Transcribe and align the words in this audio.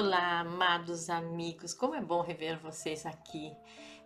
Olá, 0.00 0.38
amados 0.42 1.10
amigos, 1.10 1.74
como 1.74 1.92
é 1.92 2.00
bom 2.00 2.22
rever 2.22 2.56
vocês 2.60 3.04
aqui. 3.04 3.52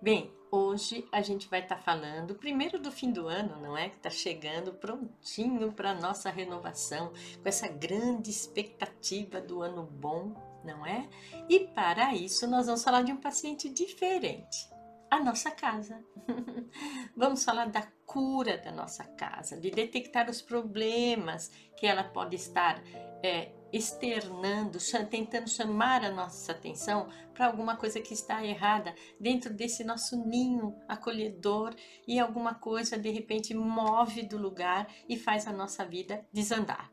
Bem, 0.01 0.33
hoje 0.51 1.07
a 1.13 1.21
gente 1.21 1.47
vai 1.51 1.61
estar 1.61 1.77
tá 1.77 1.83
falando 1.83 2.35
primeiro 2.35 2.79
do 2.79 2.91
fim 2.91 3.13
do 3.13 3.29
ano, 3.29 3.61
não 3.61 3.77
é? 3.77 3.91
Que 3.91 3.97
está 3.97 4.09
chegando 4.09 4.73
prontinho 4.73 5.71
para 5.71 5.93
nossa 5.93 6.31
renovação, 6.31 7.13
com 7.43 7.47
essa 7.47 7.69
grande 7.69 8.31
expectativa 8.31 9.39
do 9.39 9.61
ano 9.61 9.83
bom, 9.83 10.33
não 10.65 10.87
é? 10.87 11.07
E 11.47 11.61
para 11.61 12.15
isso 12.15 12.47
nós 12.47 12.65
vamos 12.65 12.83
falar 12.83 13.03
de 13.03 13.13
um 13.13 13.19
paciente 13.19 13.69
diferente 13.69 14.73
a 15.11 15.23
nossa 15.23 15.51
casa. 15.51 16.03
Vamos 17.15 17.45
falar 17.45 17.67
da 17.67 17.87
cura 18.07 18.57
da 18.57 18.73
nossa 18.73 19.05
casa, 19.05 19.61
de 19.61 19.71
detectar 19.71 20.31
os 20.31 20.41
problemas 20.41 21.51
que 21.77 21.87
ela 21.87 22.03
pode 22.03 22.35
estar 22.35 22.83
é, 23.23 23.53
externando, 23.73 24.79
tentando 25.09 25.49
chamar 25.49 26.05
a 26.05 26.11
nossa 26.11 26.53
atenção 26.53 27.09
para 27.33 27.47
alguma 27.47 27.77
coisa 27.77 28.01
que 28.01 28.13
está 28.13 28.45
errada 28.45 28.95
dentro 29.19 29.53
desse 29.53 29.83
nosso 29.83 30.17
ninho 30.25 30.77
acolhedor 30.87 31.75
e 32.07 32.19
alguma 32.19 32.55
coisa 32.55 32.99
de 32.99 33.11
repente 33.11 33.55
move 33.55 34.23
do 34.23 34.37
lugar 34.37 34.87
e 35.09 35.17
faz 35.17 35.47
a 35.47 35.53
nossa 35.53 35.85
vida 35.85 36.27
desandar 36.33 36.93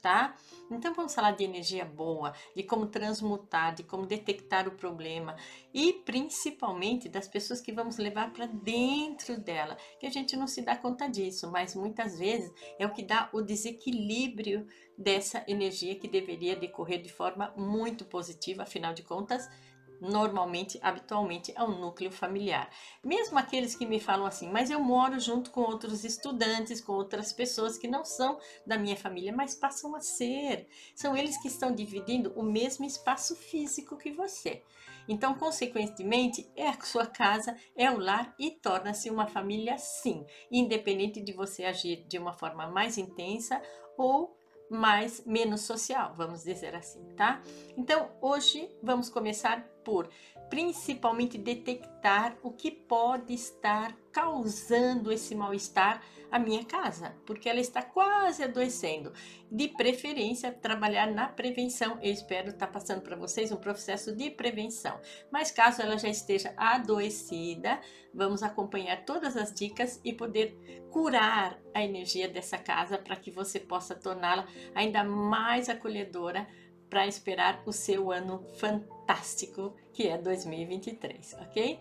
tá? 0.00 0.36
Então 0.70 0.94
vamos 0.94 1.14
falar 1.14 1.32
de 1.32 1.44
energia 1.44 1.84
boa, 1.84 2.32
de 2.54 2.62
como 2.62 2.86
transmutar, 2.86 3.74
de 3.74 3.82
como 3.82 4.06
detectar 4.06 4.66
o 4.68 4.72
problema 4.72 5.36
e 5.74 5.92
principalmente 5.92 7.08
das 7.08 7.28
pessoas 7.28 7.60
que 7.60 7.72
vamos 7.72 7.96
levar 7.98 8.32
para 8.32 8.46
dentro 8.46 9.38
dela, 9.38 9.76
que 9.98 10.06
a 10.06 10.10
gente 10.10 10.36
não 10.36 10.46
se 10.46 10.62
dá 10.62 10.76
conta 10.76 11.08
disso, 11.08 11.50
mas 11.50 11.74
muitas 11.74 12.18
vezes 12.18 12.52
é 12.78 12.86
o 12.86 12.92
que 12.92 13.02
dá 13.02 13.28
o 13.32 13.42
desequilíbrio 13.42 14.66
dessa 14.96 15.44
energia 15.48 15.94
que 15.94 16.08
deveria 16.08 16.56
decorrer 16.56 17.00
de 17.00 17.12
forma 17.12 17.52
muito 17.56 18.04
positiva, 18.04 18.62
afinal 18.62 18.92
de 18.92 19.02
contas, 19.02 19.48
normalmente, 20.00 20.78
habitualmente, 20.82 21.52
é 21.56 21.62
um 21.62 21.78
núcleo 21.78 22.10
familiar. 22.10 22.70
Mesmo 23.04 23.38
aqueles 23.38 23.74
que 23.74 23.86
me 23.86 24.00
falam 24.00 24.26
assim, 24.26 24.50
mas 24.50 24.70
eu 24.70 24.80
moro 24.80 25.18
junto 25.20 25.50
com 25.50 25.60
outros 25.60 26.04
estudantes, 26.04 26.80
com 26.80 26.92
outras 26.92 27.32
pessoas 27.32 27.76
que 27.76 27.88
não 27.88 28.04
são 28.04 28.38
da 28.66 28.78
minha 28.78 28.96
família, 28.96 29.32
mas 29.32 29.54
passam 29.54 29.94
a 29.94 30.00
ser. 30.00 30.68
São 30.94 31.16
eles 31.16 31.40
que 31.40 31.48
estão 31.48 31.72
dividindo 31.72 32.32
o 32.34 32.42
mesmo 32.42 32.84
espaço 32.84 33.36
físico 33.36 33.96
que 33.96 34.10
você. 34.10 34.62
Então, 35.08 35.34
consequentemente, 35.34 36.48
é 36.54 36.68
a 36.68 36.80
sua 36.80 37.06
casa, 37.06 37.56
é 37.76 37.90
o 37.90 37.98
lar 37.98 38.34
e 38.38 38.50
torna-se 38.50 39.10
uma 39.10 39.26
família 39.26 39.76
sim, 39.76 40.24
independente 40.50 41.20
de 41.20 41.32
você 41.32 41.64
agir 41.64 42.04
de 42.06 42.18
uma 42.18 42.32
forma 42.32 42.68
mais 42.68 42.96
intensa 42.96 43.60
ou 43.96 44.39
mais 44.70 45.24
menos 45.26 45.62
social, 45.62 46.14
vamos 46.16 46.44
dizer 46.44 46.74
assim, 46.76 47.04
tá? 47.16 47.42
Então, 47.76 48.08
hoje 48.20 48.70
vamos 48.80 49.10
começar 49.10 49.62
por 49.84 50.08
principalmente 50.50 51.38
detectar 51.38 52.36
o 52.42 52.50
que 52.50 52.72
pode 52.72 53.32
estar 53.32 53.96
causando 54.12 55.12
esse 55.12 55.32
mal-estar 55.32 56.02
à 56.30 56.38
minha 56.38 56.64
casa, 56.64 57.14
porque 57.24 57.48
ela 57.48 57.60
está 57.60 57.82
quase 57.82 58.42
adoecendo. 58.42 59.12
De 59.50 59.68
preferência, 59.68 60.52
trabalhar 60.52 61.06
na 61.06 61.28
prevenção. 61.28 61.98
Eu 62.02 62.12
espero 62.12 62.50
estar 62.50 62.66
passando 62.66 63.00
para 63.00 63.16
vocês 63.16 63.52
um 63.52 63.56
processo 63.56 64.14
de 64.14 64.30
prevenção. 64.30 65.00
Mas 65.30 65.50
caso 65.50 65.82
ela 65.82 65.96
já 65.96 66.08
esteja 66.08 66.52
adoecida, 66.56 67.80
vamos 68.12 68.42
acompanhar 68.42 69.04
todas 69.04 69.36
as 69.36 69.52
dicas 69.54 70.00
e 70.04 70.12
poder 70.12 70.56
curar 70.90 71.58
a 71.72 71.82
energia 71.82 72.28
dessa 72.28 72.58
casa 72.58 72.98
para 72.98 73.16
que 73.16 73.30
você 73.30 73.60
possa 73.60 73.94
torná-la 73.94 74.46
ainda 74.74 75.04
mais 75.04 75.68
acolhedora 75.68 76.46
para 76.88 77.06
esperar 77.06 77.62
o 77.66 77.72
seu 77.72 78.10
ano 78.10 78.44
fantástico 78.56 78.99
que 79.92 80.06
é 80.06 80.16
2023, 80.16 81.34
ok? 81.40 81.80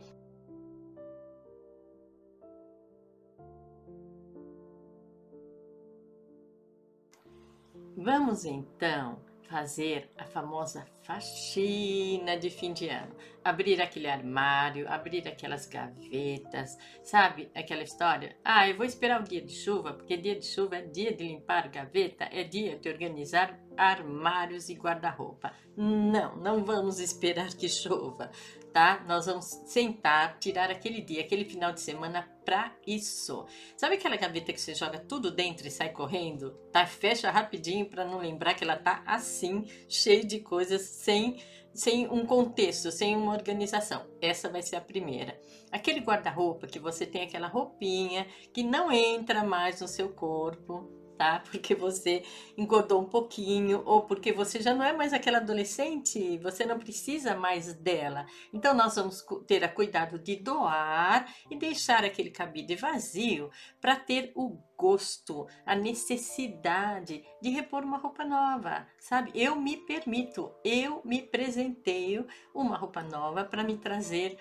Vamos 7.96 8.46
então 8.46 9.20
fazer 9.50 10.10
a 10.18 10.26
famosa 10.26 10.86
faxina 11.04 12.38
de 12.38 12.50
fim 12.50 12.72
de 12.72 12.88
ano. 12.88 13.16
Abrir 13.44 13.82
aquele 13.82 14.08
armário, 14.08 14.88
abrir 14.88 15.28
aquelas 15.28 15.66
gavetas, 15.68 16.78
sabe? 17.04 17.50
Aquela 17.56 17.82
história. 17.84 18.38
Ah, 18.44 18.70
eu 18.70 18.78
vou 18.78 18.86
esperar 18.86 19.22
o 19.22 19.24
dia 19.24 19.42
de 19.42 19.54
chuva, 19.54 19.94
porque 19.94 20.16
dia 20.16 20.36
de 20.36 20.46
chuva 20.46 20.78
é 20.78 20.82
dia 20.84 21.14
de 21.14 21.26
limpar 21.26 21.68
gaveta, 21.70 22.30
é 22.32 22.44
dia 22.44 22.78
de 22.78 22.88
organizar 22.88 23.60
armários 23.80 24.70
e 24.70 24.74
guarda-roupa. 24.74 25.54
Não, 25.76 26.36
não 26.36 26.64
vamos 26.64 27.00
esperar 27.00 27.54
que 27.54 27.70
chova 27.70 28.30
tá? 28.70 29.04
Nós 29.08 29.26
vamos 29.26 29.46
sentar, 29.66 30.38
tirar 30.40 30.70
aquele 30.70 31.02
dia, 31.02 31.22
aquele 31.22 31.46
final 31.46 31.72
de 31.72 31.82
semana 31.82 32.28
para 32.46 32.72
isso. 32.86 33.46
Sabe 33.76 33.96
aquela 33.96 34.16
gaveta 34.16 34.54
que 34.54 34.62
você 34.62 34.74
joga 34.74 35.00
tudo 35.00 35.32
dentro 35.32 35.68
e 35.68 35.72
sai 35.72 35.90
correndo? 35.90 36.52
Tá? 36.72 36.86
Fecha 36.86 37.30
rapidinho 37.32 37.86
para 37.86 38.06
não 38.06 38.20
lembrar 38.20 38.54
que 38.54 38.64
ela 38.64 38.78
tá 38.78 39.04
assim, 39.06 39.66
cheia 39.88 40.24
de 40.24 40.40
coisas, 40.40 40.82
sem 40.82 41.38
sem 41.72 42.12
um 42.12 42.26
contexto, 42.26 42.92
sem 42.92 43.16
uma 43.16 43.32
organização. 43.32 44.06
Essa 44.20 44.50
vai 44.50 44.62
ser 44.62 44.76
a 44.76 44.82
primeira. 44.82 45.40
Aquele 45.72 46.00
guarda-roupa 46.00 46.68
que 46.68 46.80
você 46.80 47.06
tem 47.06 47.22
aquela 47.22 47.48
roupinha 47.48 48.26
que 48.52 48.64
não 48.64 48.92
entra 48.92 49.44
mais 49.44 49.80
no 49.80 49.88
seu 49.88 50.10
corpo, 50.10 50.90
tá? 51.20 51.44
Porque 51.52 51.76
você 51.76 52.24
engordou 52.58 53.02
um 53.02 53.06
pouquinho 53.06 53.84
ou 53.86 54.04
porque 54.04 54.32
você 54.32 54.62
já 54.62 54.74
não 54.74 54.86
é 54.86 54.94
mais 54.94 55.12
aquela 55.12 55.40
adolescente, 55.40 56.38
você 56.38 56.66
não 56.66 56.80
precisa 56.80 57.36
mais 57.36 57.74
dela. 57.74 58.26
Então 58.54 58.74
nós 58.74 58.96
vamos 58.96 59.22
ter 59.46 59.62
a 59.66 59.68
cuidado 59.68 60.18
de 60.18 60.38
doar 60.38 61.30
e 61.52 61.58
deixar 61.58 62.06
aquele 62.06 62.30
cabide 62.30 62.74
vazio 62.78 63.52
para 63.82 63.98
ter 63.98 64.32
o 64.34 64.58
gosto, 64.78 65.46
a 65.66 65.76
necessidade 65.76 67.22
de 67.42 67.50
repor 67.50 67.84
uma 67.84 67.98
roupa 67.98 68.24
nova, 68.24 68.88
sabe? 68.98 69.30
Eu 69.36 69.58
me 69.58 69.76
permito, 69.76 70.50
eu 70.64 71.02
me 71.04 71.22
presenteio 71.22 72.26
uma 72.56 72.78
roupa 72.78 73.04
nova 73.04 73.44
para 73.44 73.62
me 73.62 73.76
trazer 73.76 74.38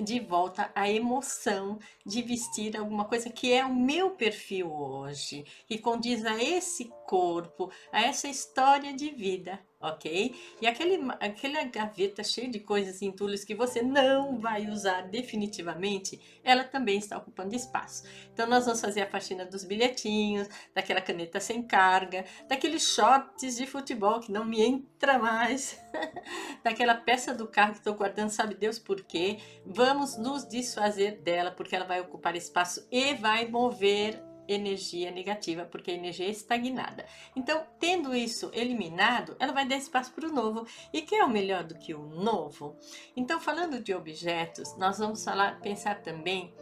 de 0.00 0.20
volta 0.20 0.70
a 0.74 0.88
emoção 0.88 1.78
de 2.04 2.22
vestir 2.22 2.76
alguma 2.76 3.04
coisa 3.04 3.28
que 3.30 3.52
é 3.52 3.64
o 3.64 3.74
meu 3.74 4.10
perfil 4.10 4.72
hoje, 4.72 5.44
que 5.66 5.78
condiz 5.78 6.24
a 6.24 6.42
esse 6.42 6.90
corpo, 7.06 7.70
a 7.90 8.02
essa 8.02 8.28
história 8.28 8.94
de 8.94 9.10
vida, 9.10 9.60
ok? 9.82 10.34
E 10.60 10.66
aquele, 10.66 10.98
aquela 11.20 11.64
gaveta 11.64 12.22
cheia 12.22 12.48
de 12.48 12.60
coisas 12.60 13.02
entulhos 13.02 13.44
que 13.44 13.54
você 13.54 13.82
não 13.82 14.38
vai 14.38 14.68
usar 14.68 15.02
definitivamente, 15.02 16.20
ela 16.44 16.64
também 16.64 16.98
está 16.98 17.18
ocupando 17.18 17.54
espaço. 17.54 18.04
Então, 18.32 18.46
nós 18.46 18.64
vamos 18.64 18.80
fazer 18.80 19.02
a 19.02 19.10
faxina 19.10 19.44
dos 19.44 19.64
bilhetinhos, 19.64 20.48
daquela 20.74 21.00
caneta 21.00 21.40
sem 21.40 21.62
carga, 21.62 22.24
daqueles 22.48 22.94
shorts 22.94 23.56
de 23.56 23.66
futebol 23.66 24.20
que 24.20 24.30
não 24.30 24.44
me 24.44 24.62
entra 24.62 25.18
mais, 25.18 25.78
daquela 26.62 26.94
peça 26.94 27.34
do 27.34 27.48
carro 27.48 27.72
que 27.72 27.78
estou 27.78 27.94
guardando, 27.94 28.30
sabe 28.30 28.54
Deus 28.54 28.78
por 28.78 29.02
quê? 29.02 29.38
Vamos 29.66 30.16
nos 30.16 30.46
desfazer 30.46 31.20
dela, 31.22 31.50
porque 31.50 31.74
ela 31.74 31.84
vai 31.84 32.00
ocupar 32.00 32.36
espaço 32.36 32.86
e 32.90 33.14
vai 33.14 33.48
mover 33.48 34.31
energia 34.48 35.10
negativa, 35.10 35.64
porque 35.64 35.90
a 35.90 35.94
energia 35.94 36.26
é 36.26 36.30
estagnada. 36.30 37.06
Então, 37.34 37.66
tendo 37.78 38.14
isso 38.14 38.50
eliminado, 38.52 39.36
ela 39.38 39.52
vai 39.52 39.66
dar 39.66 39.76
espaço 39.76 40.12
para 40.12 40.28
o 40.28 40.32
novo. 40.32 40.66
E 40.92 41.02
que 41.02 41.14
é 41.14 41.24
o 41.24 41.30
melhor 41.30 41.64
do 41.64 41.74
que 41.74 41.94
o 41.94 42.02
novo? 42.02 42.76
Então, 43.16 43.40
falando 43.40 43.80
de 43.80 43.94
objetos, 43.94 44.76
nós 44.76 44.98
vamos 44.98 45.24
falar, 45.24 45.60
pensar 45.60 46.02
também 46.02 46.52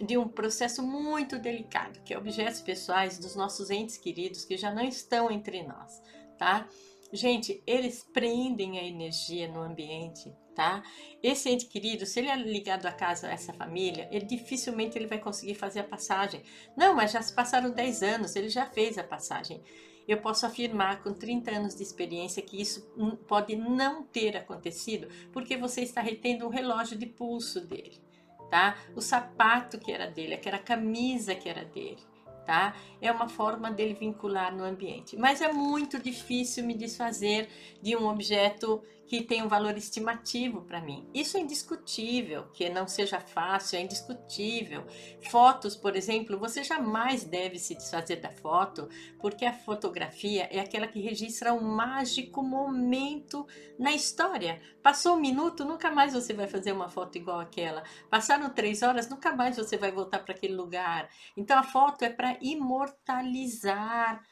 de 0.00 0.16
um 0.16 0.26
processo 0.26 0.82
muito 0.82 1.38
delicado, 1.38 2.00
que 2.02 2.14
é 2.14 2.18
objetos 2.18 2.62
pessoais 2.62 3.18
dos 3.18 3.36
nossos 3.36 3.70
entes 3.70 3.98
queridos 3.98 4.44
que 4.44 4.56
já 4.56 4.72
não 4.72 4.82
estão 4.82 5.30
entre 5.30 5.62
nós, 5.62 6.02
tá? 6.38 6.66
Gente, 7.12 7.60
eles 7.66 8.04
prendem 8.12 8.78
a 8.78 8.84
energia 8.84 9.48
no 9.48 9.60
ambiente, 9.60 10.32
tá? 10.54 10.80
Esse 11.20 11.50
ente 11.50 11.66
querido, 11.66 12.06
se 12.06 12.20
ele 12.20 12.28
é 12.28 12.36
ligado 12.36 12.86
a 12.86 12.92
casa, 12.92 13.26
a 13.26 13.32
essa 13.32 13.52
família, 13.52 14.08
ele 14.12 14.24
dificilmente 14.24 14.96
ele 14.96 15.08
vai 15.08 15.18
conseguir 15.18 15.54
fazer 15.54 15.80
a 15.80 15.84
passagem. 15.84 16.42
Não, 16.76 16.94
mas 16.94 17.10
já 17.10 17.20
se 17.20 17.34
passaram 17.34 17.72
10 17.72 18.02
anos, 18.04 18.36
ele 18.36 18.48
já 18.48 18.64
fez 18.64 18.96
a 18.96 19.02
passagem. 19.02 19.60
Eu 20.06 20.18
posso 20.18 20.46
afirmar 20.46 21.02
com 21.02 21.12
30 21.12 21.50
anos 21.50 21.74
de 21.74 21.82
experiência 21.82 22.42
que 22.42 22.60
isso 22.60 22.88
pode 23.26 23.56
não 23.56 24.04
ter 24.04 24.36
acontecido, 24.36 25.08
porque 25.32 25.56
você 25.56 25.82
está 25.82 26.00
retendo 26.00 26.46
o 26.46 26.50
relógio 26.50 26.96
de 26.96 27.06
pulso 27.06 27.60
dele, 27.60 28.00
tá? 28.48 28.78
O 28.94 29.00
sapato 29.00 29.80
que 29.80 29.90
era 29.90 30.06
dele, 30.06 30.34
aquela 30.34 30.58
camisa 30.58 31.34
que 31.34 31.48
era 31.48 31.64
dele 31.64 32.09
tá? 32.50 32.74
É 33.00 33.12
uma 33.12 33.28
forma 33.28 33.70
dele 33.70 33.94
vincular 33.94 34.52
no 34.52 34.64
ambiente. 34.64 35.16
Mas 35.16 35.40
é 35.40 35.52
muito 35.52 36.00
difícil 36.00 36.64
me 36.64 36.74
desfazer 36.74 37.48
de 37.80 37.96
um 37.96 38.08
objeto 38.08 38.82
que 39.10 39.22
tem 39.22 39.42
um 39.42 39.48
valor 39.48 39.76
estimativo 39.76 40.62
para 40.62 40.80
mim. 40.80 41.10
Isso 41.12 41.36
é 41.36 41.40
indiscutível, 41.40 42.44
que 42.52 42.68
não 42.68 42.86
seja 42.86 43.18
fácil, 43.18 43.76
é 43.76 43.82
indiscutível. 43.82 44.86
Fotos, 45.28 45.74
por 45.74 45.96
exemplo, 45.96 46.38
você 46.38 46.62
jamais 46.62 47.24
deve 47.24 47.58
se 47.58 47.74
desfazer 47.74 48.20
da 48.20 48.30
foto, 48.30 48.88
porque 49.18 49.44
a 49.44 49.52
fotografia 49.52 50.48
é 50.52 50.60
aquela 50.60 50.86
que 50.86 51.00
registra 51.00 51.52
um 51.52 51.60
mágico 51.60 52.40
momento 52.40 53.44
na 53.76 53.90
história. 53.90 54.62
Passou 54.80 55.16
um 55.16 55.20
minuto, 55.20 55.64
nunca 55.64 55.90
mais 55.90 56.12
você 56.12 56.32
vai 56.32 56.46
fazer 56.46 56.70
uma 56.70 56.88
foto 56.88 57.18
igual 57.18 57.40
aquela. 57.40 57.82
Passaram 58.08 58.48
três 58.50 58.80
horas, 58.80 59.08
nunca 59.08 59.34
mais 59.34 59.56
você 59.56 59.76
vai 59.76 59.90
voltar 59.90 60.20
para 60.20 60.36
aquele 60.36 60.54
lugar. 60.54 61.10
Então 61.36 61.58
a 61.58 61.64
foto 61.64 62.04
é 62.04 62.10
para 62.10 62.38
imortalizar 62.40 64.22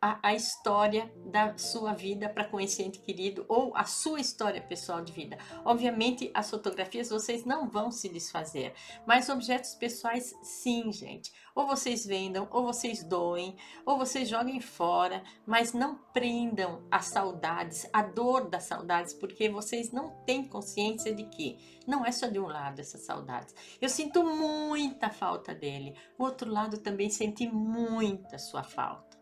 a, 0.00 0.20
a 0.22 0.34
história 0.34 1.12
da 1.26 1.56
sua 1.58 1.92
vida 1.92 2.28
para 2.28 2.44
com 2.44 2.60
esse 2.60 2.82
ente 2.82 3.00
querido 3.00 3.44
ou 3.48 3.76
a 3.76 3.84
sua 3.84 4.20
história 4.20 4.60
pessoal 4.60 5.02
de 5.02 5.12
vida. 5.12 5.36
Obviamente, 5.64 6.30
as 6.32 6.48
fotografias 6.48 7.10
vocês 7.10 7.44
não 7.44 7.68
vão 7.68 7.90
se 7.90 8.08
desfazer, 8.08 8.72
mas 9.06 9.28
objetos 9.28 9.74
pessoais, 9.74 10.34
sim, 10.42 10.92
gente. 10.92 11.32
Ou 11.54 11.66
vocês 11.66 12.06
vendam, 12.06 12.46
ou 12.50 12.64
vocês 12.64 13.02
doem, 13.02 13.56
ou 13.84 13.98
vocês 13.98 14.28
joguem 14.28 14.60
fora, 14.60 15.22
mas 15.46 15.72
não 15.72 15.96
prendam 16.12 16.86
as 16.90 17.06
saudades, 17.06 17.88
a 17.92 18.02
dor 18.02 18.48
das 18.48 18.64
saudades, 18.64 19.14
porque 19.14 19.48
vocês 19.48 19.90
não 19.90 20.10
têm 20.24 20.46
consciência 20.46 21.14
de 21.14 21.24
que 21.24 21.80
não 21.86 22.04
é 22.04 22.12
só 22.12 22.26
de 22.26 22.38
um 22.38 22.46
lado 22.46 22.80
essas 22.80 23.00
saudades. 23.00 23.54
Eu 23.80 23.88
sinto 23.88 24.22
muita 24.22 25.10
falta 25.10 25.54
dele, 25.54 25.96
o 26.18 26.24
outro 26.24 26.50
lado 26.50 26.78
também 26.78 27.10
sente 27.10 27.48
muita 27.48 28.38
sua 28.38 28.62
falta 28.62 29.15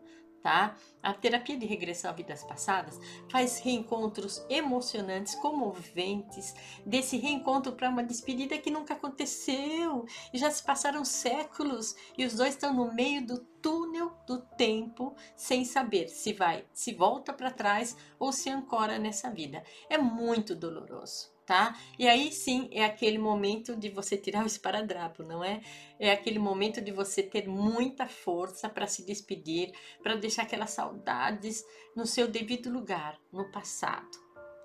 tá? 0.45 0.77
A 1.01 1.11
terapia 1.11 1.57
de 1.57 1.65
regressão 1.65 2.11
a 2.11 2.13
vidas 2.13 2.43
passadas 2.43 2.99
faz 3.31 3.57
reencontros 3.57 4.45
emocionantes, 4.47 5.33
comoventes, 5.33 6.53
desse 6.85 7.17
reencontro 7.17 7.71
para 7.71 7.89
uma 7.89 8.03
despedida 8.03 8.55
que 8.59 8.69
nunca 8.69 8.93
aconteceu 8.93 10.05
e 10.31 10.37
já 10.37 10.51
se 10.51 10.61
passaram 10.61 11.03
séculos 11.03 11.95
e 12.15 12.23
os 12.23 12.35
dois 12.35 12.51
estão 12.51 12.71
no 12.71 12.93
meio 12.93 13.25
do 13.25 13.39
túnel 13.39 14.15
do 14.27 14.39
tempo 14.39 15.15
sem 15.35 15.65
saber 15.65 16.09
se 16.09 16.31
vai, 16.31 16.63
se 16.71 16.93
volta 16.93 17.33
para 17.33 17.49
trás 17.49 17.97
ou 18.19 18.31
se 18.31 18.47
ancora 18.47 18.99
nessa 18.99 19.31
vida. 19.31 19.63
É 19.89 19.97
muito 19.97 20.53
doloroso 20.53 21.34
tá? 21.45 21.77
E 21.97 22.07
aí 22.07 22.31
sim 22.31 22.69
é 22.71 22.83
aquele 22.83 23.17
momento 23.17 23.75
de 23.75 23.89
você 23.89 24.17
tirar 24.17 24.43
o 24.43 24.47
esparadrapo, 24.47 25.23
não 25.23 25.43
é? 25.43 25.61
É 25.99 26.11
aquele 26.11 26.39
momento 26.39 26.81
de 26.81 26.91
você 26.91 27.21
ter 27.21 27.47
muita 27.47 28.07
força 28.07 28.67
para 28.67 28.87
se 28.87 29.05
despedir, 29.05 29.71
para 30.01 30.15
deixar 30.15 30.43
aquelas 30.43 30.71
saudades 30.71 31.63
no 31.95 32.05
seu 32.05 32.27
devido 32.27 32.69
lugar, 32.71 33.19
no 33.31 33.51
passado, 33.51 34.09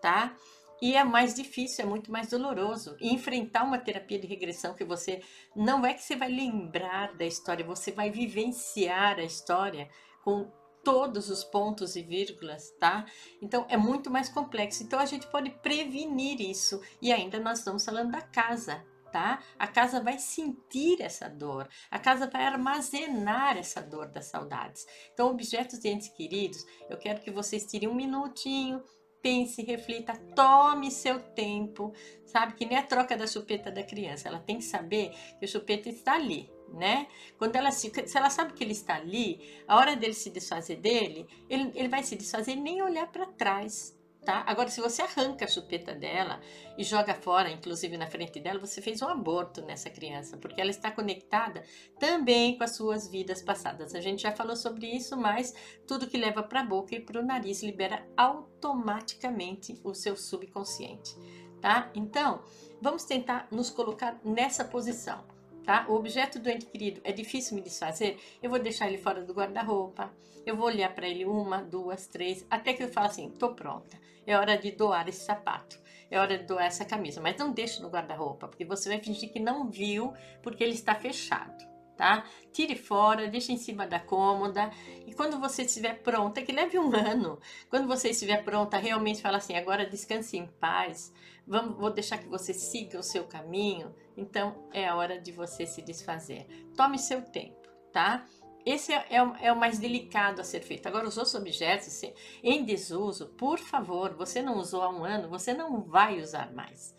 tá? 0.00 0.35
E 0.82 0.97
é 0.97 1.05
mais 1.05 1.35
difícil, 1.35 1.85
é 1.85 1.88
muito 1.88 2.11
mais 2.11 2.29
doloroso. 2.29 2.97
E 2.99 3.12
enfrentar 3.12 3.65
uma 3.65 3.79
terapia 3.79 4.19
de 4.19 4.27
regressão 4.27 4.75
que 4.75 4.85
você 4.85 5.21
não 5.55 5.85
é 5.85 5.93
que 5.93 6.03
você 6.03 6.17
vai 6.17 6.31
lembrar 6.31 7.15
da 7.17 7.27
história, 7.27 7.65
você 7.65 7.93
vai 7.93 8.11
vivenciar 8.11 9.19
a 9.19 9.25
história 9.25 9.91
com 10.25 10.50
todos 10.85 11.31
os 11.31 11.44
pontos 11.44 11.97
e 11.97 12.03
vírgulas, 12.03 12.71
tá? 12.79 13.05
Então 13.41 13.67
é 13.69 13.77
muito 13.77 14.11
mais 14.11 14.29
complexo. 14.29 14.82
Então 14.82 14.99
a 14.99 15.06
gente 15.06 15.27
pode 15.27 15.50
prevenir 15.50 16.41
isso. 16.41 16.81
E 17.00 17.12
ainda 17.12 17.38
nós 17.38 17.59
estamos 17.59 17.85
falando 17.85 18.12
da 18.12 18.23
casa, 18.23 18.85
tá? 19.11 19.43
A 19.59 19.67
casa 19.67 20.00
vai 20.00 20.19
sentir 20.19 21.00
essa 21.00 21.29
dor, 21.29 21.69
a 21.91 21.99
casa 21.99 22.27
vai 22.27 22.44
armazenar 22.44 23.56
essa 23.56 23.82
dor 23.82 24.09
das 24.09 24.27
saudades. 24.27 24.87
Então, 25.12 25.29
objetos 25.31 25.79
de 25.79 25.88
entes 25.88 26.09
queridos, 26.09 26.65
eu 26.88 26.97
quero 26.97 27.21
que 27.21 27.31
vocês 27.31 27.67
tirem 27.67 27.88
um 27.88 27.94
minutinho, 27.94 28.82
pense, 29.23 29.62
reflita, 29.62 30.15
tome 30.35 30.91
seu 30.91 31.21
tempo, 31.21 31.93
sabe? 32.25 32.55
Que 32.55 32.65
nem 32.65 32.79
a 32.79 32.82
troca 32.82 33.17
da 33.17 33.27
chupeta 33.27 33.71
da 33.71 33.82
criança, 33.82 34.29
ela 34.29 34.41
tem 34.41 34.59
que 34.59 34.65
saber 34.65 35.11
que 35.38 35.44
o 35.44 35.49
chupeta 35.49 35.88
está 35.88 36.15
ali, 36.15 36.50
né? 36.72 37.06
Quando 37.38 37.56
ela 37.56 37.70
se, 37.70 37.90
se 38.06 38.17
ela 38.17 38.31
sabe 38.31 38.52
que 38.52 38.62
ele 38.62 38.72
está 38.72 38.96
ali, 38.96 39.62
a 39.67 39.76
hora 39.76 39.96
dele 39.96 40.14
se 40.14 40.31
desfazer 40.31 40.76
dele, 40.76 41.26
ele, 41.49 41.70
ele 41.75 41.88
vai 41.88 42.02
se 42.02 42.17
desfazer 42.17 42.56
nem 42.56 42.82
olhar 42.82 43.06
para 43.08 43.26
trás, 43.26 43.96
tá? 44.25 44.44
Agora, 44.46 44.69
se 44.69 44.81
você 44.81 45.02
arranca 45.02 45.44
a 45.44 45.49
chupeta 45.49 45.94
dela 45.94 46.40
e 46.76 46.84
joga 46.84 47.14
fora, 47.14 47.50
inclusive 47.50 47.96
na 47.96 48.06
frente 48.06 48.40
dela, 48.40 48.58
você 48.58 48.81
fez 48.81 49.02
um 49.02 49.08
aborto 49.08 49.62
nessa 49.62 49.90
criança, 49.90 50.37
porque 50.37 50.61
ela 50.61 50.70
está 50.70 50.90
conectada 50.90 51.62
também 51.99 52.56
com 52.56 52.64
as 52.64 52.76
suas 52.76 53.08
vidas 53.08 53.43
passadas. 53.43 53.94
A 53.94 54.00
gente 54.00 54.22
já 54.22 54.32
falou 54.32 54.56
sobre 54.56 54.87
isso, 54.87 55.17
mas 55.17 55.55
tudo 55.87 56.06
que 56.06 56.17
leva 56.17 56.43
para 56.43 56.61
a 56.61 56.64
boca 56.64 56.94
e 56.94 57.00
para 57.00 57.20
o 57.20 57.25
nariz 57.25 57.62
libera 57.62 58.06
automaticamente 58.17 59.81
o 59.82 59.94
seu 59.94 60.17
subconsciente, 60.17 61.17
tá? 61.61 61.90
Então, 61.94 62.43
vamos 62.81 63.05
tentar 63.05 63.49
nos 63.50 63.70
colocar 63.70 64.20
nessa 64.25 64.64
posição 64.64 65.30
tá? 65.64 65.86
O 65.88 65.94
objeto 65.94 66.38
do 66.38 66.50
querido 66.66 67.00
é 67.04 67.12
difícil 67.12 67.54
me 67.54 67.62
desfazer, 67.62 68.18
eu 68.42 68.50
vou 68.50 68.58
deixar 68.58 68.86
ele 68.86 68.98
fora 68.98 69.22
do 69.22 69.32
guarda-roupa, 69.32 70.12
eu 70.46 70.56
vou 70.56 70.66
olhar 70.66 70.94
para 70.94 71.08
ele 71.08 71.24
uma, 71.24 71.62
duas, 71.62 72.06
três, 72.06 72.46
até 72.50 72.72
que 72.72 72.82
eu 72.82 72.88
falo 72.88 73.06
assim, 73.06 73.30
tô 73.30 73.54
pronta, 73.54 74.00
é 74.26 74.36
hora 74.36 74.56
de 74.56 74.72
doar 74.72 75.08
esse 75.08 75.24
sapato, 75.24 75.78
é 76.10 76.18
hora 76.18 76.38
de 76.38 76.44
doar 76.44 76.64
essa 76.64 76.84
camisa, 76.84 77.20
mas 77.20 77.36
não 77.36 77.52
deixe 77.52 77.80
no 77.80 77.88
guarda-roupa, 77.88 78.48
porque 78.48 78.64
você 78.64 78.88
vai 78.88 78.98
fingir 78.98 79.32
que 79.32 79.40
não 79.40 79.70
viu, 79.70 80.12
porque 80.42 80.64
ele 80.64 80.74
está 80.74 80.94
fechado. 80.94 81.70
Tá? 81.96 82.24
Tire 82.50 82.76
fora, 82.76 83.28
deixe 83.28 83.52
em 83.52 83.58
cima 83.58 83.86
da 83.86 84.00
cômoda 84.00 84.70
e 85.06 85.12
quando 85.12 85.38
você 85.38 85.64
estiver 85.64 86.02
pronta, 86.02 86.40
que 86.40 86.50
leve 86.50 86.78
um 86.78 86.90
ano, 86.96 87.38
quando 87.68 87.86
você 87.86 88.08
estiver 88.08 88.42
pronta, 88.42 88.78
realmente 88.78 89.20
fala 89.20 89.36
assim, 89.36 89.54
agora 89.54 89.84
descanse 89.84 90.38
em 90.38 90.46
paz, 90.46 91.12
vamos, 91.46 91.76
vou 91.76 91.90
deixar 91.90 92.16
que 92.16 92.26
você 92.26 92.54
siga 92.54 92.98
o 92.98 93.02
seu 93.02 93.24
caminho, 93.24 93.94
então 94.20 94.69
é 94.72 94.87
a 94.87 94.94
hora 94.94 95.19
de 95.19 95.32
você 95.32 95.67
se 95.67 95.81
desfazer. 95.82 96.46
Tome 96.76 96.99
seu 96.99 97.22
tempo, 97.22 97.69
tá? 97.93 98.26
Esse 98.64 98.93
é, 98.93 99.06
é, 99.08 99.22
o, 99.22 99.34
é, 99.37 99.52
o, 99.52 99.56
mais 99.56 99.78
delicado 99.78 100.40
a 100.40 100.44
ser 100.44 100.61
feito. 100.61 100.87
Agora, 100.87 101.08
os 101.08 101.17
outros 101.17 101.34
objetos 101.34 102.02
em 102.43 102.64
desuso, 102.64 103.28
por 103.28 103.58
favor, 103.58 104.14
você 104.14 104.43
não 104.43 104.58
usou 104.58 104.82
há 104.82 104.90
um 104.90 105.05
ano, 105.05 105.28
você 105.31 105.55
não 105.55 105.81
vai 105.81 106.20
usar 106.20 106.52
mais. 106.52 106.94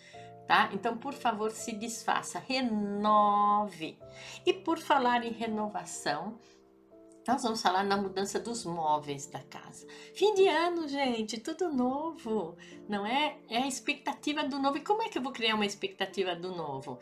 Tá? 0.47 0.69
Então, 0.73 0.97
por 0.97 1.13
favor, 1.13 1.51
se 1.51 1.71
desfaça, 1.71 2.39
renove. 2.39 3.97
E 4.45 4.51
por 4.51 4.79
falar 4.79 5.23
em 5.23 5.31
renovação, 5.31 6.39
nós 7.31 7.43
vamos 7.43 7.61
falar 7.61 7.85
na 7.85 7.95
mudança 7.95 8.41
dos 8.41 8.65
móveis 8.65 9.25
da 9.25 9.39
casa. 9.39 9.87
Fim 10.13 10.33
de 10.33 10.49
ano, 10.49 10.85
gente, 10.85 11.39
tudo 11.39 11.71
novo, 11.71 12.57
não 12.89 13.05
é? 13.05 13.37
É 13.49 13.59
a 13.59 13.67
expectativa 13.67 14.43
do 14.43 14.59
novo. 14.59 14.77
E 14.77 14.83
como 14.83 15.01
é 15.01 15.07
que 15.07 15.17
eu 15.17 15.21
vou 15.21 15.31
criar 15.31 15.55
uma 15.55 15.65
expectativa 15.65 16.35
do 16.35 16.51
novo? 16.51 16.99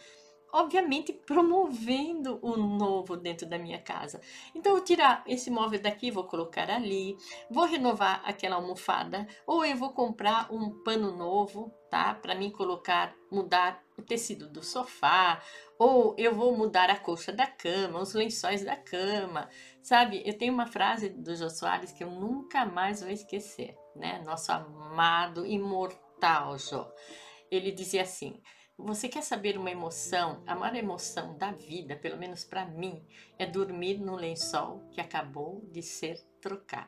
obviamente 0.52 1.14
promovendo 1.14 2.40
o 2.42 2.58
novo 2.58 3.16
dentro 3.16 3.48
da 3.48 3.58
minha 3.58 3.80
casa. 3.80 4.20
Então, 4.56 4.76
eu 4.76 4.84
tirar 4.84 5.24
esse 5.28 5.50
móvel 5.50 5.80
daqui, 5.80 6.10
vou 6.10 6.24
colocar 6.24 6.70
ali, 6.70 7.18
vou 7.50 7.66
renovar 7.66 8.22
aquela 8.26 8.56
almofada, 8.56 9.28
ou 9.46 9.64
eu 9.64 9.78
vou 9.78 9.92
comprar 9.92 10.52
um 10.52 10.72
pano 10.84 11.16
novo, 11.16 11.72
tá? 11.90 12.14
Para 12.14 12.36
mim 12.36 12.50
colocar, 12.50 13.16
mudar 13.32 13.84
o 13.98 14.02
tecido 14.02 14.50
do 14.50 14.64
sofá, 14.64 15.42
ou 15.78 16.16
eu 16.18 16.34
vou 16.34 16.56
mudar 16.56 16.90
a 16.90 17.00
colcha 17.00 17.32
da 17.32 17.46
cama, 17.46 18.02
os 18.02 18.14
lençóis 18.14 18.64
da 18.64 18.76
cama, 18.76 19.50
sabe? 19.82 20.22
Eu 20.26 20.38
tenho 20.38 20.54
uma 20.54 20.68
frase 20.68 21.10
do 21.10 21.36
Jô 21.36 21.50
Soares 21.50 21.92
que 21.92 22.04
eu 22.04 22.12
nunca 22.12 22.66
mais 22.66 23.02
vou 23.02 23.10
esquecer, 23.10 23.78
né? 23.96 24.22
Nosso 24.26 24.52
amado, 24.52 25.46
imortal 25.46 26.58
Jô. 26.58 26.86
Ele 27.52 27.72
dizia 27.72 28.04
assim: 28.04 28.42
você 28.82 29.10
quer 29.10 29.24
saber 29.24 29.58
uma 29.58 29.70
emoção? 29.70 30.42
A 30.48 30.56
maior 30.56 30.76
emoção 30.76 31.38
da 31.38 31.52
vida, 31.52 31.98
pelo 31.98 32.18
menos 32.18 32.46
para 32.46 32.66
mim, 32.66 33.06
é 33.38 33.46
dormir 33.46 33.98
no 33.98 34.16
lençol 34.16 34.88
que 34.92 35.02
acabou 35.02 35.62
de 35.70 35.84
ser 35.84 36.18
trocado. 36.42 36.88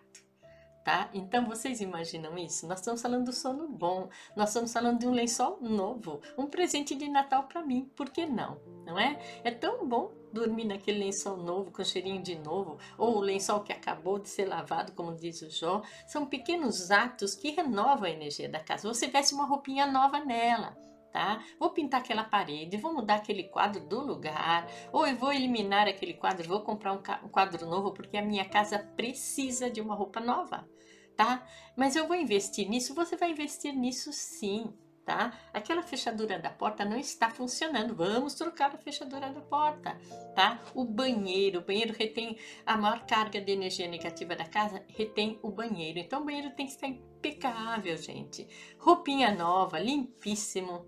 Tá? 0.86 1.10
Então 1.14 1.46
vocês 1.46 1.82
imaginam 1.82 2.38
isso? 2.38 2.66
Nós 2.66 2.80
estamos 2.80 3.02
falando 3.02 3.26
do 3.26 3.34
sono 3.34 3.68
bom, 3.68 4.10
nós 4.36 4.50
estamos 4.50 4.74
falando 4.74 5.00
de 5.00 5.06
um 5.08 5.12
lençol 5.12 5.60
novo, 5.62 6.22
um 6.38 6.48
presente 6.48 6.96
de 6.96 7.08
Natal 7.08 7.44
para 7.44 7.62
mim, 7.62 7.92
por 7.96 8.10
que 8.10 8.26
não? 8.26 8.60
Não 8.86 8.98
é? 8.98 9.20
É 9.44 9.52
tão 9.52 9.88
bom 9.88 10.12
dormir 10.34 10.66
naquele 10.66 11.00
lençol 11.00 11.38
novo, 11.38 11.72
com 11.72 11.84
cheirinho 11.84 12.22
de 12.22 12.36
novo, 12.36 12.78
ou 12.98 13.18
o 13.18 13.22
lençol 13.22 13.62
que 13.62 13.74
acabou 13.74 14.20
de 14.20 14.30
ser 14.30 14.46
lavado, 14.46 14.92
como 14.94 15.16
diz 15.16 15.42
o 15.42 15.50
Jó. 15.50 15.82
São 16.08 16.26
pequenos 16.26 16.92
atos 16.92 17.36
que 17.36 17.52
renovam 17.52 18.06
a 18.06 18.12
energia 18.12 18.50
da 18.50 18.60
casa. 18.60 18.88
Você 18.88 19.08
veste 19.08 19.34
uma 19.34 19.46
roupinha 19.46 19.86
nova 19.86 20.20
nela 20.20 20.76
tá? 21.12 21.44
Vou 21.60 21.70
pintar 21.70 22.02
aquela 22.02 22.24
parede, 22.24 22.78
vou 22.78 22.94
mudar 22.94 23.16
aquele 23.16 23.44
quadro 23.44 23.82
do 23.86 24.00
lugar, 24.00 24.68
ou 24.92 25.06
eu 25.06 25.16
vou 25.16 25.32
eliminar 25.32 25.88
aquele 25.88 26.14
quadro, 26.14 26.48
vou 26.48 26.62
comprar 26.62 26.94
um 26.94 27.28
quadro 27.28 27.66
novo 27.66 27.92
porque 27.92 28.18
a 28.18 28.22
minha 28.22 28.46
casa 28.46 28.80
precisa 28.80 29.70
de 29.70 29.82
uma 29.82 29.94
roupa 29.94 30.20
nova, 30.20 30.68
tá? 31.16 31.46
Mas 31.76 31.96
eu 31.96 32.08
vou 32.08 32.16
investir 32.16 32.68
nisso, 32.70 32.96
você 32.96 33.16
vai 33.16 33.32
investir 33.32 33.74
nisso 33.74 34.12
sim, 34.14 34.74
tá? 35.06 35.38
Aquela 35.54 35.82
fechadura 35.82 36.40
da 36.40 36.50
porta 36.50 36.86
não 36.86 36.98
está 36.98 37.30
funcionando. 37.30 37.96
Vamos 37.96 38.34
trocar 38.34 38.74
a 38.74 38.78
fechadura 38.78 39.30
da 39.30 39.42
porta, 39.42 39.98
tá? 40.36 40.62
O 40.74 40.86
banheiro, 40.86 41.60
o 41.60 41.64
banheiro 41.64 41.94
retém 41.98 42.38
a 42.66 42.78
maior 42.78 43.06
carga 43.06 43.42
de 43.42 43.52
energia 43.52 43.88
negativa 43.88 44.36
da 44.36 44.46
casa, 44.46 44.84
retém 44.88 45.40
o 45.42 45.50
banheiro. 45.50 46.00
Então 46.00 46.22
o 46.22 46.26
banheiro 46.26 46.52
tem 46.52 46.66
que 46.66 46.72
estar 46.74 46.88
impecável, 46.88 47.98
gente. 47.98 48.48
Roupinha 48.78 49.34
nova, 49.34 49.80
limpíssimo, 49.80 50.86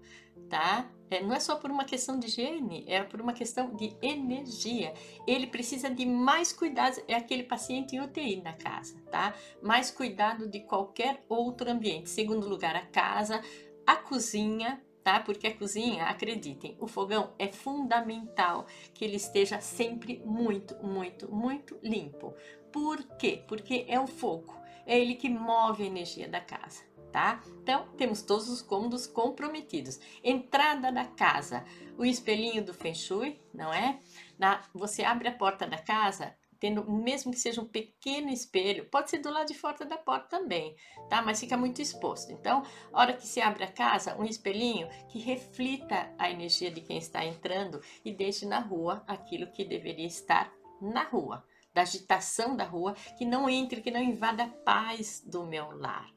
tá? 0.49 0.89
É, 1.09 1.21
não 1.21 1.35
é 1.35 1.39
só 1.39 1.55
por 1.57 1.69
uma 1.69 1.85
questão 1.85 2.17
de 2.17 2.25
higiene, 2.25 2.85
é 2.87 3.03
por 3.03 3.21
uma 3.21 3.33
questão 3.33 3.75
de 3.75 3.95
energia. 4.01 4.93
Ele 5.27 5.45
precisa 5.45 5.89
de 5.89 6.05
mais 6.07 6.51
cuidados, 6.51 6.99
é 7.07 7.13
aquele 7.13 7.43
paciente 7.43 7.95
em 7.95 8.01
UTI 8.01 8.41
na 8.41 8.53
casa, 8.53 8.99
tá? 9.11 9.35
Mais 9.61 9.91
cuidado 9.91 10.47
de 10.47 10.61
qualquer 10.61 11.23
outro 11.29 11.69
ambiente. 11.69 12.09
Segundo 12.09 12.49
lugar, 12.49 12.75
a 12.75 12.85
casa, 12.87 13.41
a 13.85 13.95
cozinha, 13.95 14.81
tá? 15.03 15.19
Porque 15.19 15.47
a 15.47 15.55
cozinha, 15.55 16.05
acreditem, 16.05 16.77
o 16.79 16.87
fogão 16.87 17.33
é 17.37 17.47
fundamental 17.51 18.65
que 18.93 19.03
ele 19.03 19.17
esteja 19.17 19.59
sempre 19.59 20.21
muito, 20.25 20.75
muito, 20.83 21.31
muito 21.31 21.77
limpo. 21.83 22.33
Por 22.71 23.03
quê? 23.17 23.43
Porque 23.47 23.85
é 23.87 23.99
o 23.99 24.07
fogo, 24.07 24.55
é 24.85 24.99
ele 24.99 25.15
que 25.15 25.29
move 25.29 25.83
a 25.83 25.87
energia 25.87 26.27
da 26.27 26.41
casa. 26.41 26.83
Tá? 27.11 27.43
Então, 27.61 27.89
temos 27.95 28.23
todos 28.23 28.49
os 28.49 28.59
cômodos 28.59 29.05
comprometidos. 29.05 29.99
Entrada 30.23 30.91
da 30.91 31.05
casa, 31.05 31.63
o 31.95 32.03
espelhinho 32.03 32.65
do 32.65 32.73
Feng 32.73 32.95
Shui, 32.95 33.39
não 33.53 33.71
é? 33.71 33.99
Na, 34.35 34.63
você 34.73 35.03
abre 35.03 35.27
a 35.27 35.31
porta 35.31 35.67
da 35.67 35.77
casa, 35.77 36.35
tendo, 36.63 36.89
mesmo 36.89 37.29
que 37.29 37.37
seja 37.37 37.59
um 37.59 37.67
pequeno 37.67 38.29
espelho, 38.29 38.85
pode 38.85 39.09
ser 39.09 39.17
do 39.17 39.29
lado 39.29 39.47
de 39.47 39.53
fora 39.53 39.83
da 39.83 39.97
porta 39.97 40.39
também, 40.39 40.73
tá? 41.09 41.21
Mas 41.21 41.41
fica 41.41 41.57
muito 41.57 41.81
exposto. 41.81 42.31
Então, 42.31 42.63
a 42.93 43.01
hora 43.01 43.11
que 43.11 43.27
se 43.27 43.41
abre 43.41 43.65
a 43.65 43.71
casa, 43.71 44.15
um 44.15 44.23
espelhinho 44.23 44.87
que 45.09 45.19
reflita 45.19 46.15
a 46.17 46.31
energia 46.31 46.71
de 46.71 46.79
quem 46.79 46.97
está 46.97 47.25
entrando 47.25 47.81
e 48.05 48.13
deixe 48.13 48.45
na 48.45 48.59
rua 48.59 49.03
aquilo 49.05 49.51
que 49.51 49.65
deveria 49.65 50.07
estar 50.07 50.53
na 50.81 51.03
rua, 51.03 51.45
da 51.73 51.81
agitação 51.81 52.55
da 52.55 52.63
rua, 52.63 52.93
que 53.17 53.25
não 53.25 53.49
entre, 53.49 53.81
que 53.81 53.91
não 53.91 54.01
invada 54.01 54.45
a 54.45 54.47
paz 54.47 55.21
do 55.27 55.43
meu 55.43 55.69
lar 55.77 56.13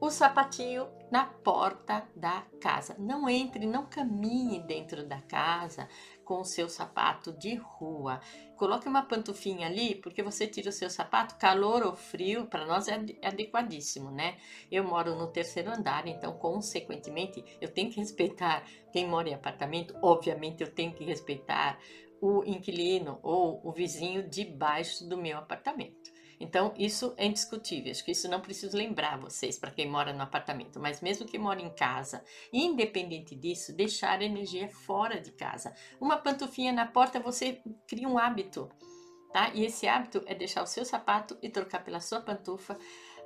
o 0.00 0.10
sapatinho 0.10 0.88
na 1.10 1.26
porta 1.26 2.08
da 2.16 2.42
casa. 2.60 2.96
Não 2.98 3.28
entre, 3.28 3.66
não 3.66 3.84
caminhe 3.84 4.60
dentro 4.60 5.04
da 5.06 5.20
casa 5.20 5.88
com 6.24 6.40
o 6.40 6.44
seu 6.44 6.68
sapato 6.68 7.32
de 7.32 7.56
rua. 7.56 8.20
Coloque 8.56 8.88
uma 8.88 9.02
pantufinha 9.02 9.66
ali, 9.66 9.96
porque 9.96 10.22
você 10.22 10.46
tira 10.46 10.70
o 10.70 10.72
seu 10.72 10.88
sapato, 10.88 11.36
calor 11.36 11.82
ou 11.82 11.96
frio, 11.96 12.46
para 12.46 12.64
nós 12.64 12.88
é 12.88 12.94
adequadíssimo, 13.22 14.10
né? 14.10 14.38
Eu 14.70 14.84
moro 14.84 15.16
no 15.16 15.26
terceiro 15.26 15.70
andar, 15.70 16.06
então, 16.06 16.32
consequentemente, 16.34 17.44
eu 17.60 17.68
tenho 17.68 17.90
que 17.90 18.00
respeitar 18.00 18.64
quem 18.92 19.06
mora 19.06 19.28
em 19.28 19.34
apartamento, 19.34 19.94
obviamente, 20.00 20.62
eu 20.62 20.72
tenho 20.72 20.94
que 20.94 21.04
respeitar 21.04 21.78
o 22.20 22.44
inquilino 22.44 23.18
ou 23.22 23.60
o 23.64 23.72
vizinho 23.72 24.28
debaixo 24.28 25.08
do 25.08 25.16
meu 25.16 25.38
apartamento. 25.38 26.10
Então, 26.40 26.72
isso 26.78 27.12
é 27.18 27.26
indiscutível. 27.26 27.92
Acho 27.92 28.02
que 28.02 28.12
isso 28.12 28.28
não 28.28 28.40
preciso 28.40 28.74
lembrar 28.74 29.18
vocês 29.18 29.58
para 29.58 29.70
quem 29.70 29.88
mora 29.88 30.10
no 30.10 30.22
apartamento, 30.22 30.80
mas 30.80 31.02
mesmo 31.02 31.26
que 31.26 31.38
mora 31.38 31.60
em 31.60 31.68
casa, 31.68 32.24
independente 32.50 33.34
disso, 33.34 33.76
deixar 33.76 34.18
a 34.18 34.24
energia 34.24 34.66
fora 34.68 35.20
de 35.20 35.30
casa. 35.32 35.74
Uma 36.00 36.16
pantufinha 36.16 36.72
na 36.72 36.86
porta, 36.86 37.20
você 37.20 37.62
cria 37.86 38.08
um 38.08 38.16
hábito, 38.16 38.70
tá? 39.34 39.50
E 39.54 39.66
esse 39.66 39.86
hábito 39.86 40.22
é 40.24 40.34
deixar 40.34 40.62
o 40.62 40.66
seu 40.66 40.84
sapato 40.84 41.36
e 41.42 41.50
trocar 41.50 41.84
pela 41.84 42.00
sua 42.00 42.20
pantufa 42.20 42.78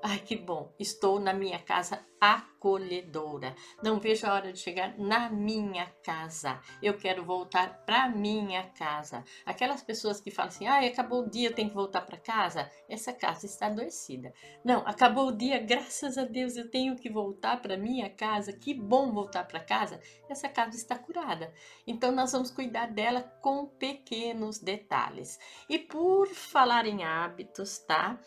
Ai, 0.07 0.19
que 0.19 0.37
bom, 0.37 0.71
estou 0.79 1.19
na 1.19 1.33
minha 1.33 1.59
casa 1.59 2.05
acolhedora. 2.21 3.57
Não 3.83 3.99
vejo 3.99 4.27
a 4.27 4.35
hora 4.35 4.53
de 4.53 4.59
chegar 4.59 4.99
na 4.99 5.31
minha 5.31 5.87
casa. 6.05 6.61
Eu 6.83 6.99
quero 6.99 7.25
voltar 7.25 7.87
para 7.87 8.11
minha 8.11 8.65
casa. 8.73 9.25
Aquelas 9.47 9.83
pessoas 9.83 10.21
que 10.21 10.31
falam 10.31 10.51
assim: 10.51 10.67
"Ai, 10.67 10.89
acabou 10.89 11.23
o 11.23 11.31
dia, 11.31 11.55
tenho 11.55 11.71
que 11.71 11.75
voltar 11.75 12.03
para 12.03 12.19
casa". 12.19 12.71
Essa 12.87 13.15
casa 13.15 13.47
está 13.47 13.69
adoecida. 13.69 14.35
Não, 14.63 14.87
acabou 14.87 15.29
o 15.29 15.37
dia, 15.37 15.59
graças 15.59 16.19
a 16.19 16.25
Deus, 16.27 16.55
eu 16.55 16.71
tenho 16.71 16.97
que 16.97 17.09
voltar 17.09 17.63
para 17.63 17.79
minha 17.79 18.11
casa. 18.11 18.53
Que 18.53 18.75
bom 18.75 19.11
voltar 19.11 19.45
para 19.49 19.61
casa. 19.61 19.99
Essa 20.29 20.51
casa 20.51 20.77
está 20.77 20.99
curada. 20.99 21.51
Então 21.87 22.13
nós 22.13 22.31
vamos 22.31 22.51
cuidar 22.51 22.93
dela 22.93 23.23
com 23.41 23.65
pequenos 23.67 24.59
detalhes. 24.59 25.39
E 25.67 25.79
por 25.79 26.29
falar 26.29 26.85
em 26.85 27.05
hábitos, 27.05 27.79
tá? 27.79 28.21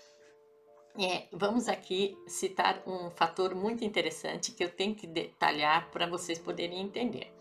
É, 0.99 1.27
vamos 1.31 1.67
aqui 1.67 2.17
citar 2.25 2.81
um 2.87 3.11
fator 3.11 3.53
muito 3.53 3.85
interessante 3.85 4.51
que 4.51 4.63
eu 4.63 4.69
tenho 4.69 4.95
que 4.95 5.05
detalhar 5.05 5.91
para 5.91 6.07
vocês 6.07 6.39
poderem 6.39 6.81
entender. 6.81 7.31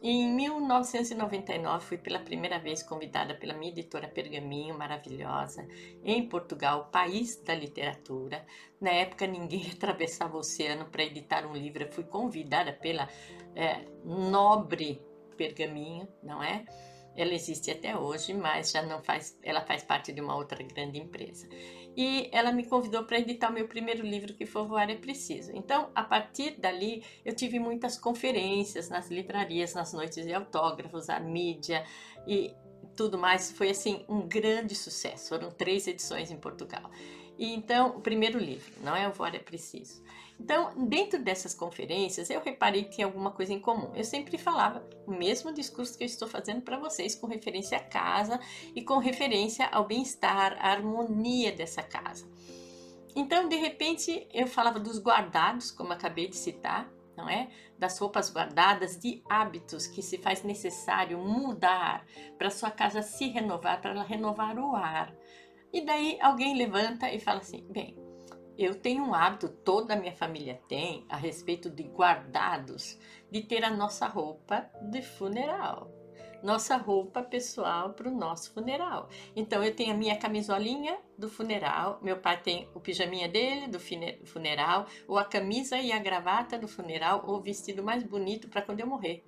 Em 0.00 0.32
1999, 0.32 1.84
fui 1.84 1.98
pela 1.98 2.20
primeira 2.20 2.56
vez 2.60 2.84
convidada 2.84 3.34
pela 3.34 3.52
minha 3.52 3.72
editora 3.72 4.06
Pergaminho, 4.06 4.78
maravilhosa, 4.78 5.66
em 6.04 6.28
Portugal, 6.28 6.88
país 6.92 7.42
da 7.42 7.52
literatura. 7.52 8.46
Na 8.80 8.90
época, 8.90 9.26
ninguém 9.26 9.68
atravessava 9.74 10.36
o 10.36 10.40
oceano 10.40 10.84
para 10.84 11.02
editar 11.02 11.44
um 11.44 11.52
livro. 11.52 11.82
Eu 11.82 11.90
fui 11.90 12.04
convidada 12.04 12.72
pela 12.72 13.08
é, 13.56 13.86
nobre 14.04 15.02
Pergaminho, 15.36 16.06
não 16.22 16.40
é? 16.40 16.64
Ela 17.16 17.34
existe 17.34 17.70
até 17.70 17.96
hoje, 17.96 18.32
mas 18.32 18.70
já 18.70 18.82
não 18.82 19.02
faz, 19.02 19.36
ela 19.42 19.60
faz 19.60 19.82
parte 19.82 20.12
de 20.12 20.20
uma 20.20 20.36
outra 20.36 20.62
grande 20.62 20.98
empresa 20.98 21.48
e 22.00 22.28
ela 22.30 22.52
me 22.52 22.64
convidou 22.64 23.02
para 23.02 23.18
editar 23.18 23.50
o 23.50 23.52
meu 23.52 23.66
primeiro 23.66 24.06
livro, 24.06 24.32
que 24.32 24.46
foi 24.46 24.64
Voar 24.64 24.88
é 24.88 24.94
Preciso. 24.94 25.50
Então, 25.52 25.90
a 25.96 26.04
partir 26.04 26.52
dali, 26.52 27.02
eu 27.24 27.34
tive 27.34 27.58
muitas 27.58 27.98
conferências 27.98 28.88
nas 28.88 29.10
livrarias, 29.10 29.74
nas 29.74 29.92
noites 29.92 30.24
de 30.24 30.32
autógrafos, 30.32 31.10
a 31.10 31.18
mídia 31.18 31.84
e 32.24 32.54
tudo 32.94 33.18
mais. 33.18 33.50
Foi, 33.50 33.70
assim, 33.70 34.04
um 34.08 34.28
grande 34.28 34.76
sucesso. 34.76 35.30
Foram 35.30 35.50
três 35.50 35.88
edições 35.88 36.30
em 36.30 36.36
Portugal. 36.36 36.88
E 37.36 37.52
então, 37.52 37.96
o 37.96 38.00
primeiro 38.00 38.38
livro, 38.38 38.72
não 38.80 38.94
é 38.94 39.08
o 39.08 39.12
Voar 39.12 39.34
é 39.34 39.40
Preciso. 39.40 40.00
Então, 40.40 40.72
dentro 40.86 41.22
dessas 41.22 41.52
conferências, 41.52 42.30
eu 42.30 42.40
reparei 42.40 42.84
que 42.84 42.90
tinha 42.90 43.06
alguma 43.06 43.32
coisa 43.32 43.52
em 43.52 43.60
comum. 43.60 43.92
Eu 43.94 44.04
sempre 44.04 44.38
falava 44.38 44.88
o 45.04 45.10
mesmo 45.10 45.52
discurso 45.52 45.98
que 45.98 46.04
eu 46.04 46.06
estou 46.06 46.28
fazendo 46.28 46.62
para 46.62 46.78
vocês, 46.78 47.14
com 47.14 47.26
referência 47.26 47.76
à 47.76 47.80
casa 47.80 48.38
e 48.74 48.82
com 48.82 48.98
referência 48.98 49.66
ao 49.66 49.84
bem-estar, 49.84 50.56
à 50.60 50.70
harmonia 50.70 51.50
dessa 51.50 51.82
casa. 51.82 52.26
Então, 53.16 53.48
de 53.48 53.56
repente, 53.56 54.28
eu 54.32 54.46
falava 54.46 54.78
dos 54.78 55.00
guardados, 55.02 55.72
como 55.72 55.92
acabei 55.92 56.28
de 56.28 56.36
citar, 56.36 56.88
não 57.16 57.28
é? 57.28 57.48
Das 57.76 57.98
roupas 57.98 58.32
guardadas, 58.32 58.96
de 58.96 59.20
hábitos 59.28 59.88
que 59.88 60.02
se 60.02 60.18
faz 60.18 60.44
necessário 60.44 61.18
mudar 61.18 62.06
para 62.38 62.48
sua 62.48 62.70
casa 62.70 63.02
se 63.02 63.28
renovar, 63.28 63.80
para 63.80 63.90
ela 63.90 64.04
renovar 64.04 64.56
o 64.56 64.76
ar. 64.76 65.12
E 65.72 65.80
daí 65.80 66.16
alguém 66.20 66.56
levanta 66.56 67.10
e 67.10 67.18
fala 67.18 67.40
assim: 67.40 67.66
bem, 67.68 67.96
eu 68.58 68.74
tenho 68.74 69.04
um 69.04 69.14
hábito, 69.14 69.48
toda 69.48 69.94
a 69.94 69.96
minha 69.96 70.12
família 70.12 70.60
tem, 70.66 71.06
a 71.08 71.16
respeito 71.16 71.70
de 71.70 71.84
guardados, 71.84 72.98
de 73.30 73.40
ter 73.40 73.64
a 73.64 73.70
nossa 73.70 74.08
roupa 74.08 74.68
de 74.90 75.00
funeral. 75.00 75.88
Nossa 76.42 76.76
roupa 76.76 77.22
pessoal 77.22 77.94
para 77.94 78.08
o 78.08 78.14
nosso 78.14 78.52
funeral. 78.52 79.08
Então 79.34 79.62
eu 79.62 79.74
tenho 79.74 79.92
a 79.92 79.96
minha 79.96 80.16
camisolinha 80.16 80.98
do 81.16 81.28
funeral, 81.28 82.00
meu 82.02 82.18
pai 82.18 82.40
tem 82.40 82.68
o 82.74 82.80
pijaminha 82.80 83.28
dele 83.28 83.68
do 83.68 83.78
funeral, 84.26 84.86
ou 85.06 85.16
a 85.16 85.24
camisa 85.24 85.78
e 85.78 85.92
a 85.92 85.98
gravata 85.98 86.58
do 86.58 86.66
funeral, 86.66 87.24
ou 87.26 87.36
o 87.36 87.42
vestido 87.42 87.82
mais 87.82 88.02
bonito 88.02 88.48
para 88.48 88.62
quando 88.62 88.80
eu 88.80 88.86
morrer. 88.86 89.24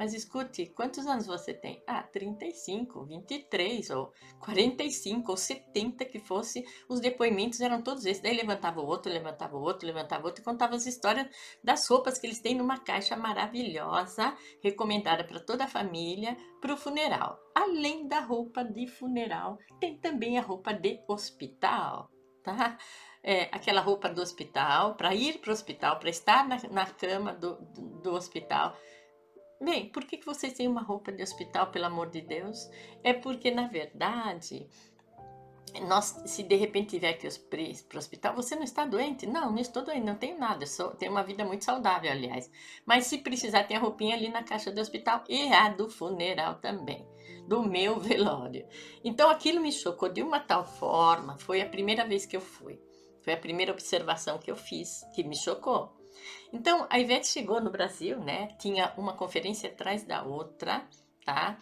Mas 0.00 0.14
escute, 0.14 0.64
quantos 0.74 1.06
anos 1.06 1.26
você 1.26 1.52
tem? 1.52 1.82
Ah, 1.86 2.02
35, 2.02 3.04
23 3.04 3.90
ou 3.90 4.10
45 4.38 5.30
ou 5.30 5.36
70 5.36 6.06
que 6.06 6.18
fosse, 6.18 6.64
os 6.88 7.00
depoimentos 7.00 7.60
eram 7.60 7.82
todos 7.82 8.06
esses. 8.06 8.22
Daí 8.22 8.34
levantava 8.34 8.80
o 8.80 8.86
outro, 8.86 9.12
levantava 9.12 9.58
o 9.58 9.60
outro, 9.60 9.86
levantava 9.86 10.22
o 10.22 10.26
outro 10.28 10.40
e 10.40 10.44
contava 10.46 10.74
as 10.74 10.86
histórias 10.86 11.28
das 11.62 11.86
roupas 11.86 12.16
que 12.18 12.26
eles 12.26 12.40
têm 12.40 12.54
numa 12.54 12.78
caixa 12.78 13.14
maravilhosa, 13.14 14.34
recomendada 14.64 15.22
para 15.22 15.38
toda 15.38 15.64
a 15.64 15.68
família, 15.68 16.34
para 16.62 16.72
o 16.72 16.78
funeral. 16.78 17.38
Além 17.54 18.08
da 18.08 18.20
roupa 18.20 18.64
de 18.64 18.86
funeral, 18.86 19.58
tem 19.78 19.98
também 19.98 20.38
a 20.38 20.42
roupa 20.42 20.72
de 20.72 20.98
hospital, 21.06 22.10
tá? 22.42 22.78
É, 23.22 23.50
aquela 23.52 23.82
roupa 23.82 24.08
do 24.08 24.22
hospital, 24.22 24.94
para 24.94 25.14
ir 25.14 25.40
para 25.40 25.50
o 25.50 25.52
hospital, 25.52 25.98
para 25.98 26.08
estar 26.08 26.48
na, 26.48 26.56
na 26.70 26.86
cama 26.86 27.34
do, 27.34 27.56
do, 27.56 28.00
do 28.00 28.14
hospital. 28.14 28.74
Bem, 29.62 29.90
por 29.90 30.04
que, 30.04 30.24
vocês 30.24 30.54
têm 30.54 30.66
uma 30.66 30.80
roupa 30.80 31.12
de 31.12 31.22
hospital, 31.22 31.66
pelo 31.66 31.84
amor 31.84 32.08
de 32.08 32.22
Deus? 32.22 32.70
É 33.04 33.12
porque, 33.12 33.50
na 33.50 33.68
verdade, 33.68 34.66
nós, 35.86 36.22
se 36.24 36.42
de 36.42 36.56
repente 36.56 36.90
tiver 36.90 37.12
que 37.12 37.26
ir 37.26 37.84
para 37.84 37.96
o 37.96 37.98
hospital, 37.98 38.34
você 38.34 38.56
não 38.56 38.62
está 38.62 38.86
doente? 38.86 39.26
Não, 39.26 39.52
não 39.52 39.58
estou 39.58 39.84
doente, 39.84 40.06
não 40.06 40.16
tenho 40.16 40.38
nada, 40.38 40.64
sou, 40.64 40.92
tenho 40.92 41.12
uma 41.12 41.22
vida 41.22 41.44
muito 41.44 41.62
saudável, 41.62 42.10
aliás. 42.10 42.50
Mas 42.86 43.06
se 43.06 43.18
precisar, 43.18 43.64
tem 43.64 43.76
a 43.76 43.80
roupinha 43.80 44.16
ali 44.16 44.30
na 44.30 44.42
caixa 44.42 44.72
do 44.72 44.80
hospital 44.80 45.22
e 45.28 45.52
a 45.52 45.68
do 45.68 45.90
funeral 45.90 46.54
também, 46.54 47.06
do 47.46 47.62
meu 47.62 48.00
velório. 48.00 48.66
Então 49.04 49.28
aquilo 49.28 49.60
me 49.60 49.70
chocou 49.70 50.08
de 50.08 50.22
uma 50.22 50.40
tal 50.40 50.64
forma, 50.64 51.36
foi 51.38 51.60
a 51.60 51.68
primeira 51.68 52.06
vez 52.06 52.24
que 52.24 52.36
eu 52.36 52.40
fui, 52.40 52.80
foi 53.20 53.34
a 53.34 53.38
primeira 53.38 53.72
observação 53.72 54.38
que 54.38 54.50
eu 54.50 54.56
fiz, 54.56 55.04
que 55.14 55.22
me 55.22 55.36
chocou. 55.36 55.99
Então, 56.52 56.86
a 56.90 56.98
Ivete 56.98 57.28
chegou 57.28 57.60
no 57.60 57.70
Brasil, 57.70 58.18
né? 58.20 58.48
Tinha 58.58 58.92
uma 58.96 59.14
conferência 59.14 59.70
atrás 59.70 60.04
da 60.04 60.22
outra, 60.22 60.86
tá? 61.24 61.58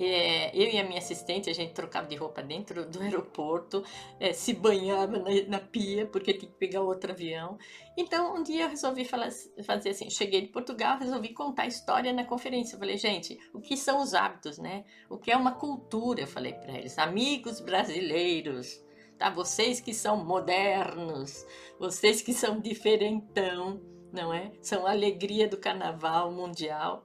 É, 0.00 0.56
eu 0.56 0.72
e 0.72 0.78
a 0.78 0.84
minha 0.84 1.00
assistente, 1.00 1.50
a 1.50 1.52
gente 1.52 1.72
trocava 1.72 2.06
de 2.06 2.14
roupa 2.14 2.40
dentro 2.40 2.86
do 2.88 3.00
aeroporto, 3.02 3.82
é, 4.20 4.32
se 4.32 4.54
banhava 4.54 5.18
na, 5.18 5.30
na, 5.48 5.58
pia, 5.58 6.06
porque 6.06 6.32
tinha 6.32 6.48
que 6.48 6.56
pegar 6.56 6.82
outro 6.82 7.10
avião. 7.10 7.58
Então, 7.96 8.36
um 8.36 8.44
dia 8.44 8.62
eu 8.62 8.68
resolvi 8.68 9.04
falar, 9.04 9.28
fazer 9.64 9.90
assim: 9.90 10.08
cheguei 10.08 10.40
de 10.42 10.48
Portugal, 10.48 10.98
resolvi 11.00 11.30
contar 11.30 11.64
a 11.64 11.66
história 11.66 12.12
na 12.12 12.24
conferência. 12.24 12.76
Eu 12.76 12.78
falei, 12.78 12.96
gente, 12.96 13.36
o 13.52 13.60
que 13.60 13.76
são 13.76 14.00
os 14.00 14.14
hábitos, 14.14 14.56
né? 14.56 14.84
O 15.10 15.18
que 15.18 15.32
é 15.32 15.36
uma 15.36 15.52
cultura? 15.52 16.20
Eu 16.20 16.28
falei 16.28 16.52
para 16.52 16.78
eles, 16.78 16.96
amigos 16.96 17.60
brasileiros, 17.60 18.80
tá? 19.18 19.30
Vocês 19.30 19.80
que 19.80 19.92
são 19.92 20.24
modernos, 20.24 21.44
vocês 21.78 22.22
que 22.22 22.32
são 22.32 22.60
diferentão, 22.60 23.80
não 24.12 24.32
é? 24.32 24.52
São 24.62 24.86
a 24.86 24.90
alegria 24.90 25.48
do 25.48 25.56
carnaval 25.56 26.30
mundial 26.30 27.04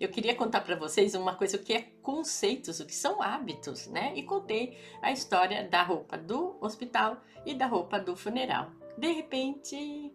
eu 0.00 0.08
queria 0.08 0.34
contar 0.34 0.60
para 0.62 0.76
vocês 0.76 1.14
uma 1.14 1.34
coisa, 1.34 1.56
o 1.56 1.60
que 1.60 1.72
é 1.72 1.82
conceitos, 2.02 2.80
o 2.80 2.86
que 2.86 2.94
são 2.94 3.22
hábitos, 3.22 3.86
né? 3.86 4.12
E 4.16 4.22
contei 4.22 4.76
a 5.00 5.12
história 5.12 5.66
da 5.68 5.82
roupa 5.82 6.18
do 6.18 6.58
hospital 6.60 7.22
e 7.46 7.54
da 7.54 7.66
roupa 7.66 7.98
do 8.00 8.16
funeral. 8.16 8.70
De 8.98 9.12
repente, 9.12 10.12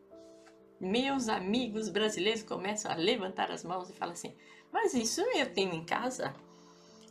meus 0.79 1.29
amigos 1.29 1.87
brasileiros 1.89 2.43
começam 2.43 2.91
a 2.91 2.95
levantar 2.95 3.51
as 3.51 3.63
mãos 3.63 3.89
e 3.89 3.93
falam 3.93 4.13
assim: 4.13 4.35
Mas 4.71 4.93
isso 4.93 5.21
eu 5.21 5.53
tenho 5.53 5.73
em 5.73 5.85
casa? 5.85 6.35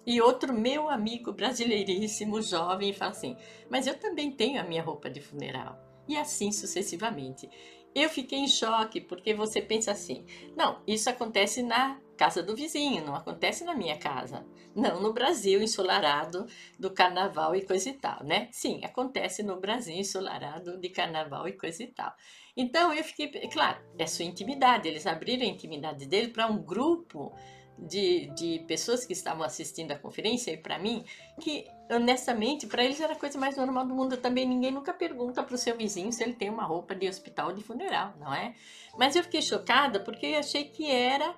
E 0.08 0.22
outro 0.22 0.54
meu 0.54 0.88
amigo 0.88 1.34
brasileiríssimo, 1.34 2.40
jovem, 2.40 2.94
fala 2.94 3.10
assim: 3.10 3.36
Mas 3.68 3.86
eu 3.86 3.94
também 3.94 4.32
tenho 4.32 4.58
a 4.58 4.64
minha 4.64 4.82
roupa 4.82 5.10
de 5.10 5.20
funeral. 5.20 5.78
E 6.08 6.16
assim 6.16 6.50
sucessivamente. 6.50 7.46
Eu 7.94 8.08
fiquei 8.08 8.38
em 8.38 8.48
choque 8.48 9.02
porque 9.02 9.34
você 9.34 9.60
pensa 9.60 9.92
assim: 9.92 10.24
não, 10.56 10.80
isso 10.86 11.10
acontece 11.10 11.62
na 11.62 12.00
casa 12.16 12.42
do 12.42 12.56
vizinho, 12.56 13.04
não 13.04 13.14
acontece 13.14 13.64
na 13.64 13.74
minha 13.74 13.98
casa. 13.98 14.46
Não 14.74 14.98
no 15.02 15.12
Brasil 15.12 15.60
ensolarado 15.60 16.46
do 16.78 16.90
carnaval 16.90 17.54
e 17.54 17.66
coisa 17.66 17.90
e 17.90 17.92
tal, 17.92 18.24
né? 18.24 18.48
Sim, 18.50 18.80
acontece 18.86 19.42
no 19.42 19.60
Brasil 19.60 19.94
ensolarado 19.94 20.78
de 20.78 20.88
carnaval 20.88 21.46
e 21.46 21.52
coisa 21.52 21.82
e 21.82 21.86
tal. 21.88 22.14
Então 22.56 22.94
eu 22.94 23.04
fiquei, 23.04 23.28
claro, 23.48 23.78
é 23.98 24.06
sua 24.06 24.24
intimidade, 24.24 24.88
eles 24.88 25.06
abriram 25.06 25.42
a 25.42 25.50
intimidade 25.50 26.06
dele 26.06 26.28
para 26.28 26.46
um 26.46 26.62
grupo 26.62 27.34
de, 27.78 28.26
de 28.34 28.64
pessoas 28.66 29.04
que 29.04 29.12
estavam 29.12 29.42
assistindo 29.44 29.92
a 29.92 29.98
conferência 29.98 30.50
e 30.50 30.56
para 30.56 30.78
mim, 30.78 31.04
que 31.40 31.66
honestamente, 31.90 32.66
para 32.66 32.84
eles 32.84 33.00
era 33.00 33.12
a 33.12 33.16
coisa 33.16 33.38
mais 33.38 33.56
normal 33.56 33.86
do 33.86 33.94
mundo. 33.94 34.16
Também 34.16 34.46
ninguém 34.46 34.70
nunca 34.70 34.92
pergunta 34.92 35.42
para 35.42 35.54
o 35.54 35.58
seu 35.58 35.76
vizinho 35.76 36.12
se 36.12 36.22
ele 36.22 36.34
tem 36.34 36.50
uma 36.50 36.64
roupa 36.64 36.94
de 36.94 37.08
hospital 37.08 37.52
de 37.52 37.62
funeral, 37.62 38.14
não 38.18 38.34
é? 38.34 38.54
Mas 38.98 39.16
eu 39.16 39.22
fiquei 39.22 39.42
chocada 39.42 40.00
porque 40.00 40.26
eu 40.26 40.38
achei 40.38 40.64
que 40.64 40.90
era 40.90 41.34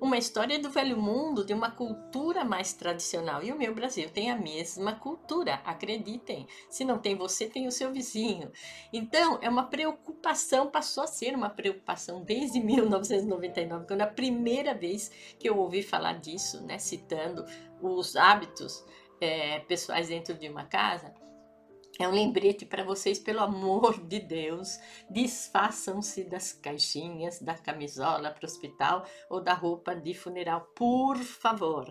uma 0.00 0.18
história 0.18 0.58
do 0.58 0.70
velho 0.70 0.96
mundo, 0.96 1.44
de 1.44 1.54
uma 1.54 1.70
cultura 1.70 2.44
mais 2.44 2.72
tradicional. 2.72 3.42
E 3.42 3.52
o 3.52 3.58
meu 3.58 3.74
Brasil 3.74 4.08
tem 4.10 4.30
a 4.30 4.36
mesma 4.36 4.94
cultura, 4.94 5.54
acreditem. 5.64 6.46
Se 6.68 6.84
não 6.84 6.98
tem 6.98 7.16
você, 7.16 7.46
tem 7.46 7.66
o 7.66 7.72
seu 7.72 7.92
vizinho. 7.92 8.50
Então, 8.92 9.38
é 9.42 9.48
uma 9.48 9.64
preocupação, 9.64 10.70
passou 10.70 11.04
a 11.04 11.06
ser 11.06 11.34
uma 11.34 11.50
preocupação 11.50 12.22
desde 12.22 12.60
1999, 12.60 13.86
quando 13.86 14.02
a 14.02 14.06
primeira 14.06 14.74
vez 14.74 15.10
que 15.38 15.48
eu 15.48 15.56
ouvi 15.58 15.82
falar 15.82 16.14
disso, 16.20 16.62
né, 16.62 16.78
citando 16.78 17.44
os 17.80 18.16
hábitos 18.16 18.84
é, 19.20 19.60
pessoais 19.60 20.08
dentro 20.08 20.34
de 20.34 20.48
uma 20.48 20.64
casa. 20.64 21.14
É 21.98 22.06
um 22.06 22.12
lembrete 22.12 22.66
para 22.66 22.84
vocês, 22.84 23.18
pelo 23.18 23.40
amor 23.40 23.98
de 24.06 24.20
Deus, 24.20 24.78
desfaçam-se 25.08 26.24
das 26.24 26.52
caixinhas, 26.52 27.40
da 27.40 27.54
camisola 27.54 28.30
para 28.30 28.44
o 28.44 28.46
hospital 28.46 29.06
ou 29.30 29.40
da 29.40 29.54
roupa 29.54 29.96
de 29.96 30.12
funeral, 30.12 30.60
por 30.74 31.16
favor, 31.16 31.86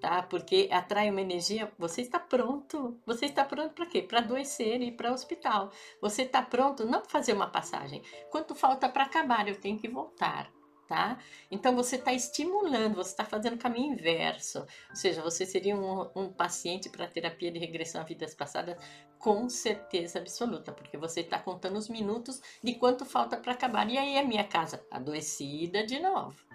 tá? 0.00 0.22
Porque 0.22 0.70
atrai 0.72 1.10
uma 1.10 1.20
energia. 1.20 1.70
Você 1.78 2.00
está 2.00 2.18
pronto? 2.18 2.98
Você 3.04 3.26
está 3.26 3.44
pronto 3.44 3.74
para 3.74 3.86
quê? 3.86 4.00
Para 4.00 4.20
adoecer 4.20 4.80
e 4.80 4.88
ir 4.88 4.92
para 4.92 5.10
o 5.10 5.14
hospital. 5.14 5.70
Você 6.00 6.22
está 6.22 6.40
pronto 6.40 6.86
não 6.86 7.02
para 7.02 7.10
fazer 7.10 7.34
uma 7.34 7.50
passagem. 7.50 8.02
Quanto 8.30 8.54
falta 8.54 8.88
para 8.88 9.04
acabar? 9.04 9.46
Eu 9.46 9.60
tenho 9.60 9.78
que 9.78 9.88
voltar 9.88 10.50
tá? 10.92 11.16
Então 11.50 11.74
você 11.74 11.96
está 11.96 12.12
estimulando, 12.12 12.96
você 12.96 13.12
está 13.12 13.24
fazendo 13.24 13.54
o 13.54 13.58
caminho 13.58 13.94
inverso. 13.94 14.58
Ou 14.90 14.96
seja, 14.96 15.22
você 15.22 15.46
seria 15.46 15.74
um, 15.74 16.10
um 16.14 16.30
paciente 16.30 16.90
para 16.90 17.06
terapia 17.08 17.50
de 17.50 17.58
regressão 17.58 18.02
a 18.02 18.04
vidas 18.04 18.34
passadas 18.34 18.76
com 19.18 19.48
certeza 19.48 20.18
absoluta, 20.18 20.70
porque 20.70 20.98
você 20.98 21.20
está 21.20 21.38
contando 21.38 21.78
os 21.78 21.88
minutos 21.88 22.42
de 22.62 22.74
quanto 22.74 23.06
falta 23.06 23.38
para 23.38 23.52
acabar. 23.52 23.88
E 23.88 23.96
aí 23.96 24.18
a 24.18 24.22
minha 24.22 24.44
casa 24.44 24.84
adoecida 24.90 25.86
de 25.86 25.98
novo 25.98 26.51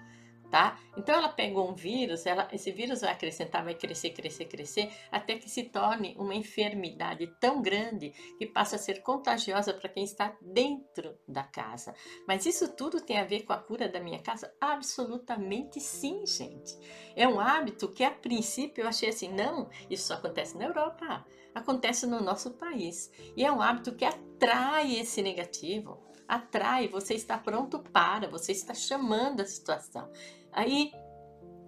tá? 0.50 0.80
Então 0.96 1.16
ela 1.16 1.30
pegou 1.30 1.70
um 1.70 1.76
vírus, 1.76 2.26
ela, 2.26 2.48
esse 2.52 2.72
vírus 2.72 3.02
vai 3.02 3.12
acrescentar, 3.12 3.64
vai 3.64 3.76
crescer, 3.76 4.12
crescer, 4.12 4.46
crescer, 4.46 4.92
até 5.12 5.38
que 5.38 5.50
se 5.50 5.64
torne 5.64 6.16
uma 6.18 6.36
enfermidade 6.36 7.28
tão 7.40 7.62
grande 7.62 8.12
que 8.38 8.46
passa 8.46 8.76
a 8.76 8.80
ser 8.80 9.02
contagiosa 9.02 9.74
para 9.74 9.90
quem 9.90 10.04
está 10.04 10.36
dentro 10.42 11.18
da 11.28 11.44
casa. 11.44 11.94
Mas 12.28 12.46
isso 12.46 12.70
tudo 12.76 13.02
tem 13.02 13.20
a 13.20 13.26
ver 13.26 13.44
com 13.44 13.54
a 13.54 13.58
cura 13.58 13.88
da 13.90 14.00
minha 14.00 14.20
casa? 14.20 14.54
Absolutamente 14.60 15.80
sim, 15.80 16.26
gente. 16.26 16.78
É 17.16 17.28
um 17.28 17.40
hábito 17.40 17.90
que 17.90 18.04
a 18.04 18.12
princípio 18.12 18.84
eu 18.84 18.88
achei 18.88 19.10
assim, 19.10 19.30
não, 19.30 19.70
isso 19.90 20.08
só 20.08 20.16
acontece 20.16 20.58
na 20.58 20.66
Europa, 20.66 21.26
acontece 21.54 22.06
no 22.06 22.22
nosso 22.22 22.52
país. 22.52 23.12
E 23.36 23.44
é 23.44 23.52
um 23.52 23.62
hábito 23.62 23.96
que 23.96 24.06
atrai 24.06 24.98
esse 24.98 25.22
negativo 25.22 26.08
atrai, 26.28 26.88
você 26.90 27.14
está 27.14 27.38
pronto 27.38 27.80
para, 27.80 28.28
você 28.28 28.52
está 28.52 28.74
chamando 28.74 29.42
a 29.42 29.46
situação. 29.46 30.12
Aí, 30.58 30.92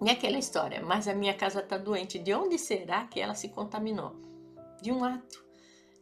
é 0.04 0.10
aquela 0.10 0.40
história, 0.40 0.82
mas 0.82 1.08
a 1.08 1.14
minha 1.14 1.36
casa 1.36 1.60
está 1.60 1.78
doente, 1.78 2.18
de 2.18 2.34
onde 2.34 2.58
será 2.58 3.06
que 3.06 3.20
ela 3.20 3.36
se 3.36 3.50
contaminou? 3.50 4.16
De 4.82 4.92
um 4.92 5.04
ato, 5.04 5.46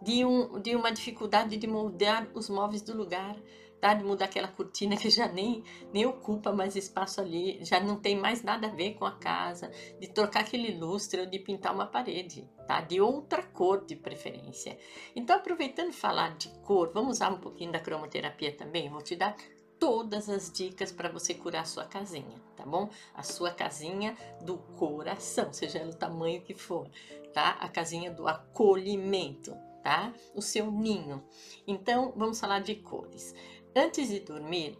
de, 0.01 0.23
um, 0.23 0.57
de 0.61 0.73
uma 0.73 0.89
dificuldade 0.89 1.57
de 1.57 1.67
mudar 1.67 2.25
os 2.33 2.49
móveis 2.49 2.81
do 2.81 2.95
lugar, 2.95 3.35
tá? 3.81 3.93
de 3.93 4.05
mudar 4.05 4.23
aquela 4.23 4.47
cortina 4.47 4.95
que 4.95 5.09
já 5.09 5.27
nem, 5.27 5.65
nem 5.91 6.05
ocupa 6.05 6.53
mais 6.53 6.77
espaço 6.77 7.19
ali, 7.19 7.59
já 7.65 7.77
não 7.77 7.97
tem 7.97 8.15
mais 8.15 8.41
nada 8.41 8.67
a 8.67 8.71
ver 8.71 8.93
com 8.93 9.03
a 9.03 9.17
casa, 9.17 9.69
de 9.99 10.07
trocar 10.07 10.43
aquele 10.43 10.79
lustre 10.79 11.19
ou 11.19 11.25
de 11.25 11.39
pintar 11.39 11.75
uma 11.75 11.87
parede, 11.87 12.49
tá? 12.65 12.79
de 12.79 13.01
outra 13.01 13.43
cor 13.43 13.83
de 13.85 13.97
preferência. 13.97 14.77
Então, 15.13 15.35
aproveitando 15.35 15.91
falar 15.91 16.37
de 16.37 16.47
cor, 16.59 16.89
vamos 16.93 17.17
usar 17.17 17.33
um 17.33 17.41
pouquinho 17.41 17.73
da 17.73 17.81
cromoterapia 17.81 18.55
também, 18.55 18.89
vou 18.89 19.01
te 19.01 19.13
dar 19.13 19.35
todas 19.79 20.29
as 20.29 20.51
dicas 20.51 20.91
para 20.91 21.09
você 21.09 21.33
curar 21.33 21.61
a 21.61 21.65
sua 21.65 21.85
casinha, 21.85 22.41
tá 22.55 22.65
bom? 22.65 22.89
A 23.13 23.23
sua 23.23 23.51
casinha 23.51 24.15
do 24.41 24.57
coração, 24.77 25.53
seja 25.53 25.79
ela 25.79 25.91
o 25.91 25.95
tamanho 25.95 26.41
que 26.41 26.53
for, 26.53 26.89
tá? 27.33 27.51
A 27.59 27.69
casinha 27.69 28.11
do 28.11 28.27
acolhimento, 28.27 29.55
tá? 29.83 30.13
O 30.35 30.41
seu 30.41 30.71
ninho. 30.71 31.23
Então, 31.65 32.13
vamos 32.15 32.39
falar 32.39 32.59
de 32.59 32.75
cores. 32.75 33.33
Antes 33.75 34.09
de 34.09 34.19
dormir, 34.19 34.77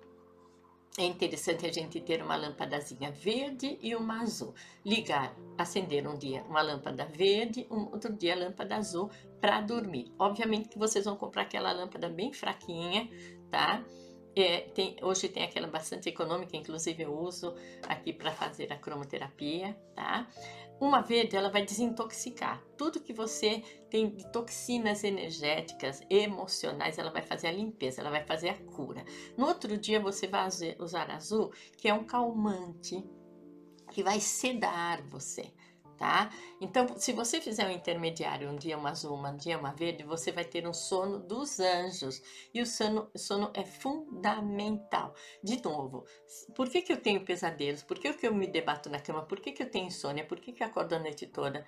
é 0.97 1.05
interessante 1.05 1.63
a 1.63 1.71
gente 1.71 2.01
ter 2.01 2.23
uma 2.23 2.35
lâmpadazinha 2.35 3.11
verde 3.11 3.77
e 3.79 3.95
uma 3.95 4.23
azul. 4.23 4.55
Ligar, 4.83 5.35
acender 5.55 6.07
um 6.07 6.17
dia 6.17 6.43
uma 6.49 6.61
lâmpada 6.63 7.05
verde, 7.05 7.67
um 7.69 7.83
outro 7.91 8.11
dia 8.11 8.35
lâmpada 8.35 8.77
azul 8.77 9.11
para 9.39 9.61
dormir. 9.61 10.11
Obviamente 10.17 10.69
que 10.69 10.79
vocês 10.79 11.05
vão 11.05 11.15
comprar 11.15 11.43
aquela 11.43 11.71
lâmpada 11.71 12.09
bem 12.09 12.33
fraquinha, 12.33 13.07
tá? 13.51 13.85
É, 14.39 14.61
tem, 14.75 14.95
hoje 15.01 15.27
tem 15.27 15.43
aquela 15.43 15.65
bastante 15.65 16.09
econômica, 16.09 16.55
inclusive 16.55 17.01
eu 17.01 17.11
uso 17.11 17.55
aqui 17.87 18.13
para 18.13 18.31
fazer 18.31 18.71
a 18.71 18.77
cromoterapia, 18.77 19.75
tá? 19.95 20.27
Uma 20.79 21.01
verde, 21.01 21.35
ela 21.35 21.49
vai 21.49 21.65
desintoxicar. 21.65 22.63
Tudo 22.77 22.99
que 22.99 23.11
você 23.11 23.63
tem 23.89 24.11
de 24.11 24.31
toxinas 24.31 25.03
energéticas, 25.03 26.03
emocionais, 26.07 26.99
ela 26.99 27.09
vai 27.09 27.23
fazer 27.23 27.47
a 27.47 27.51
limpeza, 27.51 27.99
ela 27.99 28.11
vai 28.11 28.23
fazer 28.23 28.49
a 28.49 28.53
cura. 28.53 29.03
No 29.35 29.47
outro 29.47 29.75
dia, 29.75 29.99
você 29.99 30.27
vai 30.27 30.47
usar 30.77 31.09
azul, 31.09 31.51
que 31.75 31.87
é 31.87 31.93
um 31.95 32.03
calmante, 32.03 33.03
que 33.89 34.03
vai 34.03 34.19
sedar 34.19 35.01
você 35.07 35.51
tá? 35.97 36.29
Então, 36.61 36.87
se 36.97 37.11
você 37.11 37.41
fizer 37.41 37.67
um 37.67 37.71
intermediário, 37.71 38.49
um 38.49 38.55
dia 38.55 38.77
uma 38.77 38.91
azul, 38.91 39.17
um 39.17 39.35
dia 39.35 39.57
uma 39.57 39.73
verde, 39.73 40.03
você 40.03 40.31
vai 40.31 40.45
ter 40.45 40.67
um 40.67 40.73
sono 40.73 41.19
dos 41.19 41.59
anjos. 41.59 42.21
E 42.53 42.61
o 42.61 42.65
sono, 42.65 43.09
sono 43.15 43.51
é 43.53 43.65
fundamental. 43.65 45.13
De 45.43 45.61
novo, 45.63 46.05
por 46.55 46.69
que, 46.69 46.81
que 46.81 46.93
eu 46.93 47.01
tenho 47.01 47.25
pesadelos? 47.25 47.83
Por 47.83 47.99
que, 47.99 48.13
que 48.13 48.27
eu 48.27 48.33
me 48.33 48.47
debato 48.47 48.89
na 48.89 48.99
cama? 48.99 49.23
Por 49.23 49.39
que, 49.39 49.51
que 49.51 49.63
eu 49.63 49.69
tenho 49.69 49.87
insônia? 49.87 50.25
Por 50.25 50.39
que, 50.39 50.53
que 50.53 50.63
eu 50.63 50.67
acordo 50.67 50.93
a 50.93 50.99
noite 50.99 51.25
toda? 51.25 51.65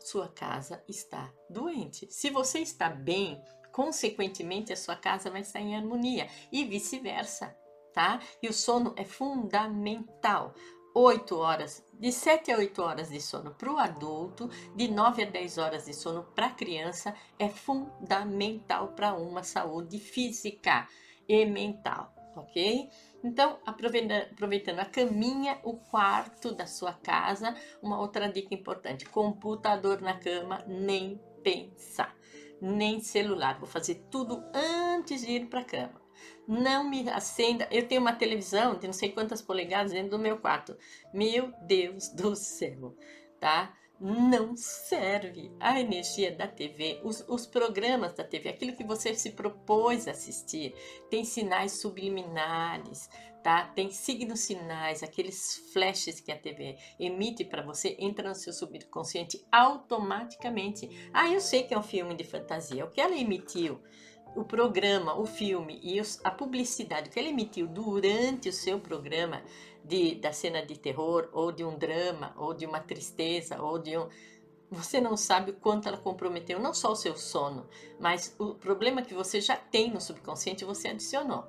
Sua 0.00 0.28
casa 0.28 0.82
está 0.88 1.32
doente. 1.48 2.06
Se 2.10 2.30
você 2.30 2.60
está 2.60 2.88
bem, 2.88 3.42
consequentemente 3.72 4.72
a 4.72 4.76
sua 4.76 4.96
casa 4.96 5.30
vai 5.30 5.42
estar 5.42 5.60
em 5.60 5.76
harmonia 5.76 6.28
e 6.50 6.64
vice-versa, 6.64 7.54
tá? 7.92 8.20
E 8.42 8.48
o 8.48 8.52
sono 8.52 8.94
é 8.96 9.04
fundamental. 9.04 10.54
8 10.94 11.36
horas, 11.36 11.84
de 11.92 12.10
7 12.10 12.50
a 12.50 12.58
8 12.58 12.82
horas 12.82 13.10
de 13.10 13.20
sono 13.20 13.54
para 13.54 13.72
o 13.72 13.78
adulto, 13.78 14.48
de 14.74 14.88
9 14.88 15.22
a 15.22 15.30
10 15.30 15.58
horas 15.58 15.84
de 15.84 15.94
sono 15.94 16.24
para 16.34 16.46
a 16.46 16.54
criança 16.54 17.14
é 17.38 17.48
fundamental 17.48 18.88
para 18.88 19.14
uma 19.14 19.42
saúde 19.42 19.98
física 19.98 20.88
e 21.28 21.46
mental, 21.46 22.12
ok? 22.34 22.88
Então, 23.22 23.58
aproveitando 23.64 24.80
a 24.80 24.84
caminha, 24.84 25.60
o 25.62 25.76
quarto 25.76 26.52
da 26.52 26.66
sua 26.66 26.92
casa, 26.92 27.54
uma 27.80 28.00
outra 28.00 28.28
dica 28.28 28.54
importante: 28.54 29.04
computador 29.04 30.00
na 30.00 30.18
cama, 30.18 30.64
nem 30.66 31.20
pensar, 31.42 32.16
nem 32.60 33.00
celular. 33.00 33.58
Vou 33.58 33.68
fazer 33.68 34.06
tudo 34.10 34.42
antes 34.52 35.20
de 35.20 35.32
ir 35.32 35.46
para 35.46 35.60
a 35.60 35.64
cama. 35.64 36.00
Não 36.46 36.88
me 36.88 37.08
acenda. 37.08 37.68
Eu 37.70 37.86
tenho 37.86 38.00
uma 38.00 38.12
televisão 38.12 38.78
de 38.78 38.86
não 38.86 38.94
sei 38.94 39.10
quantas 39.10 39.42
polegadas 39.42 39.92
dentro 39.92 40.10
do 40.10 40.18
meu 40.18 40.38
quarto. 40.38 40.76
Meu 41.12 41.52
Deus 41.66 42.08
do 42.08 42.34
céu, 42.34 42.96
tá? 43.38 43.74
não 44.00 44.56
serve 44.56 45.52
a 45.60 45.78
energia 45.78 46.34
da 46.34 46.48
TV, 46.48 47.00
os, 47.04 47.22
os, 47.28 47.46
programas 47.46 48.14
da 48.14 48.24
TV, 48.24 48.48
aquilo 48.48 48.74
que 48.74 48.82
você 48.82 49.14
se 49.14 49.32
propôs 49.32 50.08
a 50.08 50.12
assistir, 50.12 50.74
tem 51.10 51.22
sinais 51.22 51.72
subliminares, 51.72 53.10
tá? 53.42 53.66
Tem 53.66 53.90
signos 53.90 54.40
sinais, 54.40 55.02
aqueles 55.02 55.70
flashes 55.74 56.18
que 56.18 56.32
a 56.32 56.38
TV 56.38 56.78
emite 56.98 57.44
para 57.44 57.62
você, 57.62 57.94
entra 57.98 58.26
no 58.26 58.34
seu 58.34 58.54
subconsciente 58.54 59.44
automaticamente. 59.52 61.10
Ah, 61.12 61.28
eu 61.28 61.40
sei 61.40 61.64
que 61.64 61.74
é 61.74 61.78
um 61.78 61.82
filme 61.82 62.14
de 62.14 62.24
fantasia. 62.24 62.86
O 62.86 62.90
que 62.90 63.02
ela 63.02 63.16
emitiu, 63.16 63.82
o 64.34 64.44
programa, 64.44 65.18
o 65.18 65.26
filme 65.26 65.80
e 65.82 66.00
os, 66.00 66.20
a 66.24 66.30
publicidade 66.30 67.10
que 67.10 67.18
ela 67.18 67.28
emitiu 67.28 67.66
durante 67.66 68.48
o 68.48 68.52
seu 68.52 68.78
programa 68.78 69.42
de, 69.84 70.14
da 70.14 70.32
cena 70.32 70.64
de 70.64 70.78
terror, 70.78 71.28
ou 71.32 71.50
de 71.50 71.64
um 71.64 71.76
drama, 71.76 72.34
ou 72.36 72.54
de 72.54 72.66
uma 72.66 72.80
tristeza, 72.80 73.60
ou 73.60 73.78
de 73.78 73.96
um. 73.96 74.08
Você 74.70 75.00
não 75.00 75.16
sabe 75.16 75.50
o 75.50 75.54
quanto 75.54 75.88
ela 75.88 75.96
comprometeu 75.96 76.60
não 76.60 76.72
só 76.72 76.92
o 76.92 76.96
seu 76.96 77.16
sono, 77.16 77.68
mas 77.98 78.34
o 78.38 78.54
problema 78.54 79.02
que 79.02 79.14
você 79.14 79.40
já 79.40 79.56
tem 79.56 79.90
no 79.90 80.00
subconsciente 80.00 80.64
você 80.64 80.88
adicionou. 80.88 81.44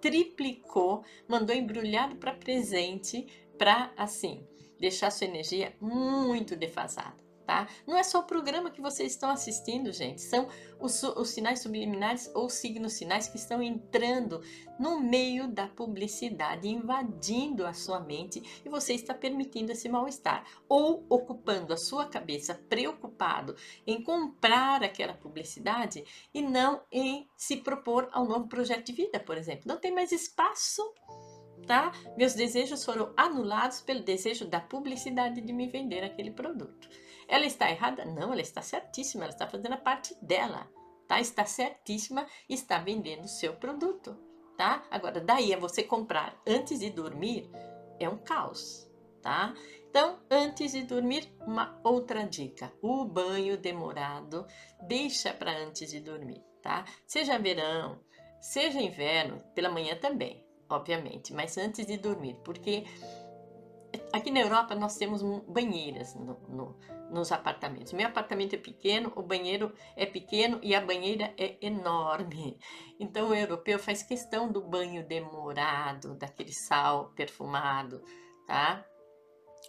Triplicou, 0.00 1.02
mandou 1.26 1.56
embrulhado 1.56 2.16
para 2.16 2.34
presente, 2.34 3.26
para 3.56 3.90
assim, 3.96 4.46
deixar 4.78 5.10
sua 5.10 5.26
energia 5.26 5.74
muito 5.80 6.54
defasada 6.54 7.27
tá? 7.48 7.66
Não 7.86 7.96
é 7.96 8.02
só 8.02 8.18
o 8.18 8.24
programa 8.24 8.70
que 8.70 8.78
vocês 8.78 9.12
estão 9.12 9.30
assistindo, 9.30 9.90
gente, 9.90 10.20
são 10.20 10.50
os, 10.78 11.02
os 11.02 11.30
sinais 11.30 11.60
subliminares 11.60 12.30
ou 12.34 12.50
signos 12.50 12.92
sinais 12.92 13.26
que 13.26 13.38
estão 13.38 13.62
entrando 13.62 14.42
no 14.78 15.00
meio 15.00 15.48
da 15.48 15.66
publicidade, 15.66 16.68
invadindo 16.68 17.66
a 17.66 17.72
sua 17.72 18.00
mente 18.00 18.60
e 18.62 18.68
você 18.68 18.92
está 18.92 19.14
permitindo 19.14 19.72
esse 19.72 19.88
mal-estar 19.88 20.44
ou 20.68 21.06
ocupando 21.08 21.72
a 21.72 21.78
sua 21.78 22.04
cabeça 22.04 22.54
preocupado 22.54 23.56
em 23.86 24.02
comprar 24.02 24.84
aquela 24.84 25.14
publicidade 25.14 26.04
e 26.34 26.42
não 26.42 26.82
em 26.92 27.26
se 27.34 27.56
propor 27.56 28.10
a 28.12 28.20
um 28.20 28.28
novo 28.28 28.46
projeto 28.46 28.84
de 28.84 28.92
vida, 28.92 29.18
por 29.18 29.38
exemplo. 29.38 29.62
Não 29.64 29.78
tem 29.78 29.90
mais 29.90 30.12
espaço 30.12 30.82
Tá? 31.66 31.92
Meus 32.16 32.34
desejos 32.34 32.84
foram 32.84 33.12
anulados 33.16 33.80
pelo 33.80 34.00
desejo 34.00 34.46
da 34.46 34.60
publicidade 34.60 35.40
de 35.40 35.52
me 35.52 35.66
vender 35.66 36.04
aquele 36.04 36.30
produto. 36.30 36.88
Ela 37.28 37.44
está 37.44 37.70
errada? 37.70 38.06
Não, 38.06 38.32
ela 38.32 38.40
está 38.40 38.62
certíssima, 38.62 39.24
ela 39.24 39.32
está 39.32 39.46
fazendo 39.46 39.74
a 39.74 39.78
parte 39.78 40.16
dela, 40.22 40.66
tá? 41.06 41.20
Está 41.20 41.44
certíssima, 41.44 42.26
está 42.48 42.78
vendendo 42.78 43.24
o 43.24 43.28
seu 43.28 43.54
produto, 43.54 44.16
tá? 44.56 44.82
Agora, 44.90 45.20
daí 45.20 45.52
a 45.52 45.58
você 45.58 45.82
comprar 45.82 46.40
antes 46.46 46.80
de 46.80 46.88
dormir 46.88 47.50
é 48.00 48.08
um 48.08 48.16
caos, 48.16 48.90
tá? 49.20 49.54
Então, 49.90 50.18
antes 50.30 50.72
de 50.72 50.82
dormir, 50.84 51.30
uma 51.46 51.78
outra 51.84 52.24
dica: 52.26 52.72
o 52.80 53.04
banho 53.04 53.58
demorado 53.58 54.46
deixa 54.86 55.34
para 55.34 55.56
antes 55.56 55.90
de 55.90 56.00
dormir, 56.00 56.42
tá? 56.62 56.86
Seja 57.06 57.38
verão, 57.38 58.00
seja 58.40 58.80
inverno, 58.80 59.42
pela 59.54 59.68
manhã 59.68 59.96
também, 59.96 60.44
obviamente, 60.68 61.34
mas 61.34 61.58
antes 61.58 61.86
de 61.86 61.98
dormir, 61.98 62.36
porque 62.44 62.84
aqui 64.12 64.30
na 64.30 64.40
Europa 64.40 64.74
nós 64.74 64.96
temos 64.96 65.22
banheiras 65.46 66.14
no, 66.14 66.38
no 66.48 66.76
nos 67.10 67.32
apartamentos. 67.32 67.92
Meu 67.92 68.06
apartamento 68.06 68.54
é 68.54 68.58
pequeno, 68.58 69.12
o 69.16 69.22
banheiro 69.22 69.72
é 69.96 70.04
pequeno 70.04 70.58
e 70.62 70.74
a 70.74 70.80
banheira 70.80 71.32
é 71.38 71.56
enorme. 71.60 72.58
Então 73.00 73.30
o 73.30 73.34
europeu 73.34 73.78
faz 73.78 74.02
questão 74.02 74.50
do 74.50 74.60
banho 74.60 75.06
demorado, 75.06 76.14
daquele 76.16 76.52
sal 76.52 77.10
perfumado, 77.14 78.02
tá? 78.46 78.84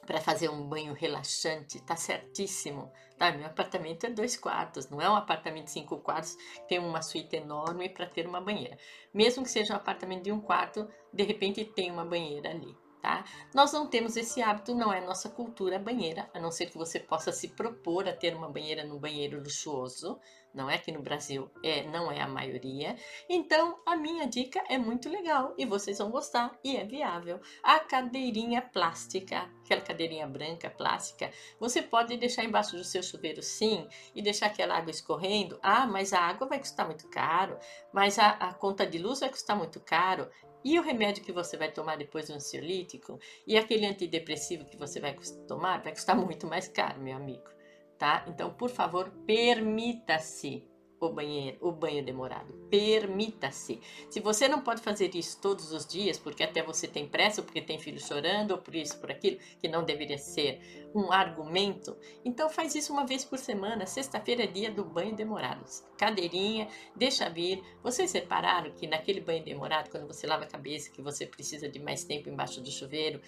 Para 0.06 0.22
fazer 0.22 0.50
um 0.50 0.68
banho 0.68 0.94
relaxante, 0.94 1.82
tá 1.82 1.96
certíssimo. 1.96 2.92
Tá? 3.18 3.32
Meu 3.32 3.48
apartamento 3.48 4.06
é 4.06 4.10
dois 4.10 4.38
quartos, 4.38 4.90
não 4.90 5.02
é 5.02 5.10
um 5.10 5.16
apartamento 5.16 5.66
de 5.66 5.72
cinco 5.72 5.98
quartos, 5.98 6.38
tem 6.68 6.80
uma 6.80 7.02
suíte 7.02 7.36
enorme 7.36 7.90
para 7.90 8.06
ter 8.06 8.28
uma 8.28 8.40
banheira. 8.40 8.78
Mesmo 9.14 9.44
que 9.44 9.50
seja 9.50 9.74
um 9.74 9.78
apartamento 9.78 10.24
de 10.24 10.32
um 10.32 10.40
quarto, 10.40 10.88
de 11.14 11.24
repente 11.24 11.66
tem 11.66 11.92
uma 11.92 12.06
banheira 12.06 12.50
ali 12.50 12.76
tá? 13.02 13.24
Nós 13.54 13.72
não 13.72 13.88
temos 13.88 14.16
esse 14.16 14.42
hábito, 14.42 14.76
não 14.76 14.92
é 14.92 15.02
nossa 15.02 15.30
cultura 15.30 15.80
banheira, 15.80 16.30
a 16.34 16.40
não 16.40 16.52
ser 16.52 16.68
que 16.68 16.78
você 16.78 17.00
possa 17.00 17.32
se 17.32 17.50
propor 17.50 18.08
a 18.08 18.14
ter 18.14 18.36
uma 18.36 18.50
banheira 18.50 18.84
no 18.84 19.00
banheiro 19.00 19.40
luxuoso, 19.40 20.20
não 20.54 20.70
é 20.70 20.78
que 20.78 20.92
no 20.92 21.02
Brasil 21.02 21.50
é, 21.64 21.84
não 21.84 22.12
é 22.12 22.22
a 22.22 22.28
maioria. 22.28 22.96
Então, 23.30 23.80
a 23.86 23.96
minha 23.96 24.26
dica 24.28 24.64
é 24.68 24.78
muito 24.78 25.08
legal 25.08 25.54
e 25.58 25.66
vocês 25.66 26.00
vão 26.00 26.10
gostar 26.10 26.58
e 26.64 26.76
é 26.76 26.84
viável. 26.84 27.40
A 27.64 27.80
cadeirinha 27.80 28.62
plástica, 28.62 29.50
aquela 29.64 29.82
cadeirinha 29.82 30.28
branca 30.28 30.70
plástica, 30.70 31.32
você 31.60 31.82
pode 31.82 32.18
deixar 32.18 32.44
embaixo 32.44 32.76
do 32.76 32.84
seu 32.84 33.04
chuveiro 33.04 33.44
sim 33.44 33.88
e 34.16 34.22
deixar 34.22 34.48
aquela 34.48 34.76
água 34.76 34.92
escorrendo. 34.92 35.60
Ah, 35.62 35.86
mas 35.86 36.14
a 36.14 36.20
água 36.20 36.48
vai 36.48 36.60
custar 36.60 36.86
muito 36.86 37.08
caro, 37.10 37.58
mas 37.94 38.18
a, 38.18 38.30
a 38.32 38.54
conta 38.54 38.88
de 38.88 38.98
luz 38.98 39.20
vai 39.20 39.30
custar 39.30 39.56
muito 39.56 39.80
caro. 39.80 40.30
E 40.64 40.78
o 40.78 40.82
remédio 40.82 41.24
que 41.24 41.32
você 41.32 41.56
vai 41.56 41.72
tomar 41.72 41.98
depois 41.98 42.28
do 42.28 42.34
ansiolítico 42.34 43.20
e 43.48 43.58
aquele 43.58 43.86
antidepressivo 43.86 44.66
que 44.66 44.78
você 44.78 45.00
vai 45.00 45.16
tomar 45.48 45.82
vai 45.82 45.94
custar 45.94 46.16
muito 46.20 46.46
mais 46.48 46.68
caro, 46.68 47.02
meu 47.02 47.16
amigo, 47.16 47.50
tá? 47.98 48.26
Então, 48.28 48.54
por 48.54 48.70
favor, 48.70 49.10
permita-se 49.26 50.69
o 51.00 51.10
banheiro, 51.10 51.58
o 51.62 51.72
banho 51.72 52.04
demorado. 52.04 52.54
Permita-se. 52.70 53.80
Se 54.10 54.20
você 54.20 54.48
não 54.48 54.62
pode 54.62 54.82
fazer 54.82 55.16
isso 55.16 55.40
todos 55.42 55.72
os 55.72 55.86
dias, 55.86 56.18
porque 56.18 56.44
até 56.44 56.62
você 56.62 56.88
tem 56.88 57.08
pressa, 57.08 57.42
porque 57.42 57.62
tem 57.62 57.80
filho 57.80 58.00
chorando, 58.00 58.52
ou 58.52 58.58
por 58.58 58.76
isso, 58.76 59.00
por 59.00 59.12
aquilo, 59.12 59.38
que 59.60 59.68
não 59.68 59.84
deveria 59.84 60.18
ser 60.18 60.90
um 60.94 61.12
argumento, 61.12 61.96
então 62.26 62.50
faz 62.50 62.74
isso 62.74 62.92
uma 62.92 63.06
vez 63.06 63.24
por 63.24 63.38
semana. 63.38 63.86
Sexta-feira 63.86 64.44
é 64.44 64.48
dia 64.48 64.72
do 64.72 64.84
banho 64.84 65.16
demorado. 65.16 65.64
Cadeirinha, 65.98 66.68
deixa 66.96 67.30
vir. 67.30 67.64
Vocês 67.84 68.12
repararam 68.12 68.72
que 68.72 68.88
naquele 68.88 69.22
banho 69.22 69.44
demorado, 69.44 69.90
quando 69.90 70.08
você 70.08 70.26
lava 70.26 70.44
a 70.44 70.48
cabeça, 70.48 70.90
que 70.90 71.02
você 71.02 71.26
precisa 71.26 71.70
de 71.70 71.80
mais 71.80 72.04
tempo 72.04 72.30
embaixo 72.30 72.62
do 72.62 72.72
chuveiro, 72.72 73.22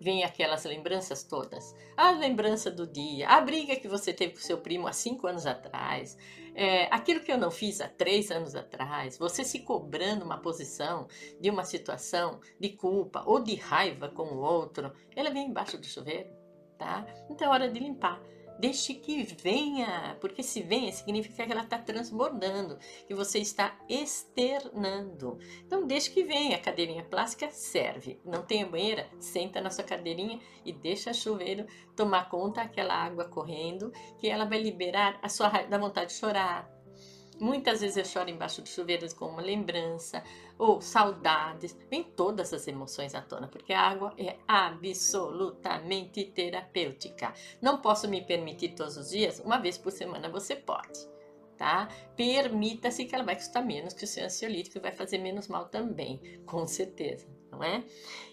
vem 0.00 0.24
aquelas 0.24 0.64
lembranças 0.64 1.22
todas. 1.22 1.74
A 1.96 2.10
lembrança 2.10 2.70
do 2.70 2.86
dia, 2.86 3.28
a 3.28 3.40
briga 3.40 3.76
que 3.76 3.88
você 3.88 4.12
teve 4.12 4.34
com 4.34 4.40
seu 4.40 4.58
primo 4.58 4.86
há 4.86 4.92
cinco 4.92 5.26
anos 5.26 5.46
atrás, 5.46 6.16
é, 6.54 6.84
aquilo 6.90 7.20
que 7.20 7.30
eu 7.30 7.38
não 7.38 7.50
fiz 7.50 7.80
há 7.80 7.88
três 7.88 8.30
anos 8.30 8.54
atrás, 8.54 9.18
você 9.18 9.44
se 9.44 9.60
cobrando 9.60 10.24
uma 10.24 10.38
posição 10.38 11.06
de 11.40 11.50
uma 11.50 11.64
situação 11.64 12.40
de 12.58 12.70
culpa 12.70 13.22
ou 13.26 13.42
de 13.42 13.54
raiva 13.54 14.08
com 14.08 14.24
o 14.24 14.38
outro, 14.38 14.92
ela 15.14 15.30
vem 15.30 15.48
embaixo 15.48 15.76
do 15.78 15.86
chuveiro, 15.86 16.30
tá? 16.78 17.06
Então 17.28 17.48
é 17.48 17.50
hora 17.50 17.70
de 17.70 17.78
limpar. 17.78 18.20
Deixe 18.58 18.94
que 18.94 19.22
venha, 19.22 20.16
porque 20.20 20.42
se 20.42 20.62
venha 20.62 20.90
significa 20.92 21.44
que 21.44 21.52
ela 21.52 21.62
está 21.62 21.78
transbordando, 21.78 22.78
que 23.06 23.14
você 23.14 23.38
está 23.38 23.78
externando. 23.88 25.38
Então 25.64 25.86
deixe 25.86 26.10
que 26.10 26.24
venha, 26.24 26.56
a 26.56 26.60
cadeirinha 26.60 27.04
plástica 27.04 27.50
serve. 27.50 28.20
Não 28.24 28.42
tem 28.42 28.64
banheira? 28.64 29.08
Senta 29.20 29.60
na 29.60 29.70
sua 29.70 29.84
cadeirinha 29.84 30.40
e 30.64 30.72
deixa 30.72 31.10
o 31.10 31.14
chuveiro 31.14 31.66
tomar 31.94 32.28
conta 32.30 32.62
aquela 32.62 32.94
água 32.94 33.28
correndo, 33.28 33.92
que 34.18 34.28
ela 34.28 34.44
vai 34.44 34.62
liberar 34.62 35.18
a 35.22 35.28
sua 35.28 35.48
da 35.48 35.78
vontade 35.78 36.12
de 36.12 36.18
chorar, 36.18 36.75
Muitas 37.38 37.80
vezes 37.80 37.96
eu 37.96 38.04
choro 38.04 38.30
embaixo 38.30 38.62
do 38.62 38.68
chuveiro 38.68 39.06
com 39.14 39.26
uma 39.26 39.42
lembrança 39.42 40.22
ou 40.58 40.80
saudades, 40.80 41.76
vem 41.90 42.02
todas 42.02 42.52
as 42.52 42.66
emoções 42.66 43.14
à 43.14 43.20
tona, 43.20 43.46
porque 43.46 43.74
a 43.74 43.80
água 43.82 44.14
é 44.16 44.36
absolutamente 44.48 46.24
terapêutica. 46.24 47.34
Não 47.60 47.78
posso 47.78 48.08
me 48.08 48.22
permitir 48.22 48.70
todos 48.70 48.96
os 48.96 49.10
dias, 49.10 49.38
uma 49.40 49.58
vez 49.58 49.76
por 49.76 49.92
semana 49.92 50.30
você 50.30 50.56
pode, 50.56 50.98
tá? 51.58 51.88
Permita-se 52.16 53.04
que 53.04 53.14
ela 53.14 53.24
vai 53.24 53.36
custar 53.36 53.64
menos 53.64 53.92
que 53.92 54.04
o 54.04 54.08
seu 54.08 54.24
ansiolítico 54.24 54.78
e 54.78 54.80
vai 54.80 54.92
fazer 54.92 55.18
menos 55.18 55.46
mal 55.46 55.66
também, 55.66 56.40
com 56.46 56.66
certeza, 56.66 57.26
não 57.50 57.62
é? 57.62 57.84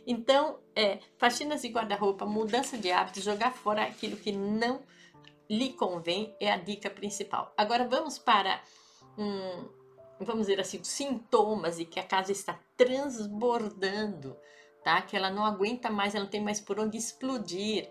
Então, 0.08 0.60
é, 0.74 1.00
faxinas 1.18 1.62
de 1.62 1.68
guarda-roupa, 1.68 2.26
mudança 2.26 2.78
de 2.78 2.90
hábitos, 2.90 3.24
jogar 3.24 3.52
fora 3.52 3.84
aquilo 3.84 4.16
que 4.16 4.32
não 4.32 4.82
lhe 5.50 5.74
convém 5.74 6.34
é 6.40 6.50
a 6.50 6.58
dica 6.58 6.90
principal. 6.90 7.54
Agora 7.58 7.86
vamos 7.86 8.18
para 8.18 8.62
um, 9.18 9.70
vamos 10.20 10.48
dizer 10.48 10.60
assim, 10.60 10.84
sintomas 10.84 11.78
de 11.78 11.86
que 11.86 12.00
a 12.00 12.04
casa 12.04 12.32
está 12.32 12.60
transbordando, 12.76 14.38
tá? 14.84 15.02
Que 15.02 15.16
ela 15.16 15.30
não 15.30 15.46
aguenta 15.46 15.90
mais, 15.90 16.16
ela 16.16 16.24
não 16.24 16.32
tem 16.32 16.42
mais 16.42 16.60
por 16.60 16.80
onde 16.80 16.98
explodir 16.98 17.90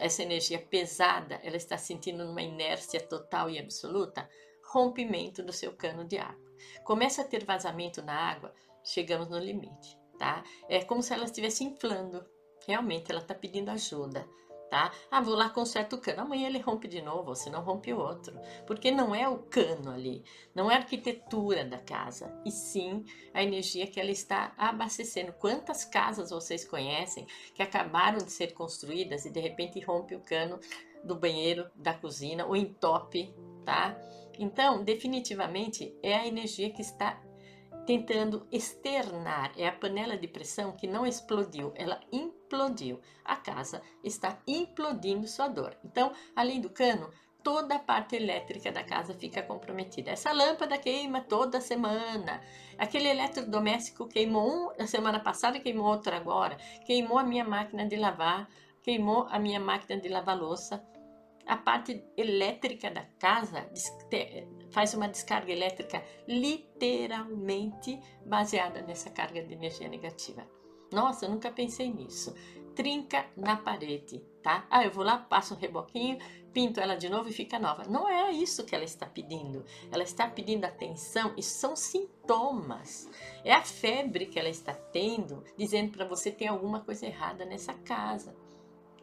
essa 0.00 0.22
energia 0.22 0.58
pesada, 0.58 1.40
ela 1.44 1.56
está 1.56 1.78
sentindo 1.78 2.24
uma 2.24 2.42
inércia 2.42 3.00
total 3.00 3.48
e 3.48 3.58
absoluta, 3.58 4.28
rompimento 4.72 5.42
do 5.42 5.52
seu 5.52 5.72
cano 5.72 6.04
de 6.04 6.18
água. 6.18 6.52
Começa 6.84 7.22
a 7.22 7.24
ter 7.24 7.44
vazamento 7.44 8.02
na 8.02 8.14
água 8.14 8.52
chegamos 8.82 9.28
no 9.28 9.38
limite, 9.38 9.98
tá? 10.18 10.42
É 10.68 10.84
como 10.84 11.02
se 11.02 11.12
ela 11.12 11.24
estivesse 11.24 11.64
inflando. 11.64 12.24
Realmente, 12.66 13.10
ela 13.10 13.20
está 13.20 13.34
pedindo 13.34 13.70
ajuda 13.70 14.26
tá? 14.72 14.90
Ah, 15.10 15.20
vou 15.20 15.34
lá 15.34 15.50
conserto 15.50 15.96
o 15.96 16.00
cano. 16.00 16.22
Amanhã 16.22 16.48
ele 16.48 16.58
rompe 16.58 16.88
de 16.88 17.02
novo, 17.02 17.28
ou 17.28 17.34
se 17.34 17.50
não 17.50 17.60
rompe 17.60 17.92
o 17.92 17.98
outro. 17.98 18.34
Porque 18.66 18.90
não 18.90 19.14
é 19.14 19.28
o 19.28 19.36
cano 19.36 19.90
ali, 19.90 20.24
não 20.54 20.70
é 20.70 20.74
a 20.76 20.78
arquitetura 20.78 21.62
da 21.62 21.76
casa, 21.76 22.34
e 22.42 22.50
sim 22.50 23.04
a 23.34 23.42
energia 23.42 23.86
que 23.86 24.00
ela 24.00 24.10
está 24.10 24.54
abastecendo. 24.56 25.34
Quantas 25.34 25.84
casas 25.84 26.30
vocês 26.30 26.64
conhecem 26.66 27.26
que 27.54 27.62
acabaram 27.62 28.16
de 28.16 28.32
ser 28.32 28.54
construídas 28.54 29.26
e 29.26 29.30
de 29.30 29.40
repente 29.40 29.78
rompe 29.78 30.14
o 30.14 30.20
cano 30.20 30.58
do 31.04 31.16
banheiro, 31.16 31.70
da 31.74 31.92
cozinha, 31.92 32.46
ou 32.46 32.56
entope, 32.56 33.30
tá? 33.66 33.94
Então, 34.38 34.82
definitivamente 34.82 35.94
é 36.02 36.14
a 36.14 36.26
energia 36.26 36.70
que 36.70 36.80
está 36.80 37.22
tentando 37.86 38.46
externar. 38.50 39.52
É 39.56 39.66
a 39.66 39.72
panela 39.72 40.16
de 40.16 40.28
pressão 40.28 40.72
que 40.72 40.86
não 40.86 41.06
explodiu, 41.06 41.72
ela 41.74 42.00
implodiu. 42.12 43.00
A 43.24 43.36
casa 43.36 43.82
está 44.02 44.38
implodindo 44.46 45.26
sua 45.26 45.48
dor. 45.48 45.76
Então, 45.84 46.12
além 46.34 46.60
do 46.60 46.70
cano, 46.70 47.10
toda 47.42 47.76
a 47.76 47.78
parte 47.78 48.16
elétrica 48.16 48.70
da 48.70 48.84
casa 48.84 49.14
fica 49.14 49.42
comprometida. 49.42 50.10
Essa 50.10 50.32
lâmpada 50.32 50.78
queima 50.78 51.20
toda 51.20 51.60
semana. 51.60 52.40
Aquele 52.78 53.08
eletrodoméstico 53.08 54.06
queimou 54.06 54.48
um 54.48 54.72
na 54.78 54.86
semana 54.86 55.20
passada, 55.20 55.60
queimou 55.60 55.86
outro 55.86 56.14
agora. 56.14 56.56
Queimou 56.86 57.18
a 57.18 57.24
minha 57.24 57.44
máquina 57.44 57.86
de 57.86 57.96
lavar, 57.96 58.48
queimou 58.82 59.26
a 59.30 59.38
minha 59.38 59.60
máquina 59.60 60.00
de 60.00 60.08
lavar 60.08 60.38
louça 60.38 60.82
a 61.46 61.56
parte 61.56 62.04
elétrica 62.16 62.90
da 62.90 63.04
casa 63.18 63.68
faz 64.72 64.94
uma 64.94 65.08
descarga 65.08 65.52
elétrica 65.52 66.02
literalmente 66.26 68.00
baseada 68.26 68.82
nessa 68.82 69.10
carga 69.10 69.42
de 69.42 69.52
energia 69.52 69.88
negativa. 69.88 70.46
Nossa, 70.90 71.26
eu 71.26 71.30
nunca 71.30 71.50
pensei 71.50 71.90
nisso. 71.90 72.34
Trinca 72.74 73.26
na 73.36 73.56
parede, 73.56 74.18
tá? 74.42 74.66
Ah, 74.70 74.84
eu 74.84 74.90
vou 74.90 75.04
lá, 75.04 75.18
passo 75.18 75.54
um 75.54 75.58
reboquinho, 75.58 76.18
pinto 76.52 76.80
ela 76.80 76.96
de 76.96 77.08
novo 77.08 77.28
e 77.28 77.32
fica 77.32 77.58
nova. 77.58 77.84
Não 77.84 78.08
é 78.08 78.30
isso 78.32 78.64
que 78.64 78.74
ela 78.74 78.84
está 78.84 79.06
pedindo. 79.06 79.64
Ela 79.90 80.02
está 80.02 80.26
pedindo 80.26 80.64
atenção. 80.64 81.34
Isso 81.36 81.58
são 81.58 81.76
sintomas. 81.76 83.08
É 83.44 83.52
a 83.52 83.62
febre 83.62 84.26
que 84.26 84.38
ela 84.38 84.48
está 84.48 84.72
tendo, 84.72 85.44
dizendo 85.56 85.92
para 85.92 86.06
você 86.06 86.30
tem 86.30 86.48
alguma 86.48 86.80
coisa 86.80 87.06
errada 87.06 87.44
nessa 87.44 87.74
casa 87.74 88.34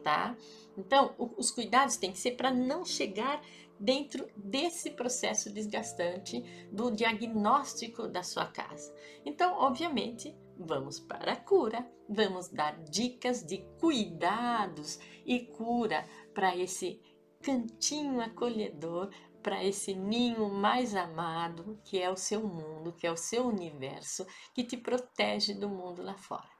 tá? 0.02 0.36
Então, 0.76 1.14
os 1.36 1.50
cuidados 1.50 1.96
têm 1.96 2.12
que 2.12 2.18
ser 2.18 2.32
para 2.32 2.50
não 2.50 2.84
chegar 2.84 3.40
dentro 3.80 4.28
desse 4.36 4.90
processo 4.90 5.50
desgastante 5.50 6.42
do 6.70 6.90
diagnóstico 6.90 8.06
da 8.06 8.22
sua 8.22 8.44
casa. 8.44 8.94
Então, 9.24 9.54
obviamente, 9.54 10.36
vamos 10.58 11.00
para 11.00 11.32
a 11.32 11.36
cura, 11.36 11.90
vamos 12.06 12.48
dar 12.48 12.78
dicas 12.84 13.42
de 13.42 13.58
cuidados 13.80 15.00
e 15.24 15.40
cura 15.40 16.06
para 16.34 16.54
esse 16.54 17.00
cantinho 17.40 18.20
acolhedor, 18.20 19.08
para 19.42 19.64
esse 19.64 19.94
ninho 19.94 20.50
mais 20.50 20.94
amado 20.94 21.80
que 21.82 21.98
é 21.98 22.10
o 22.10 22.16
seu 22.16 22.46
mundo, 22.46 22.92
que 22.92 23.06
é 23.06 23.10
o 23.10 23.16
seu 23.16 23.46
universo, 23.46 24.26
que 24.54 24.62
te 24.62 24.76
protege 24.76 25.54
do 25.54 25.70
mundo 25.70 26.02
lá 26.02 26.14
fora. 26.14 26.50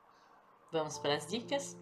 Vamos 0.72 0.98
para 0.98 1.16
as 1.16 1.26
dicas? 1.26 1.76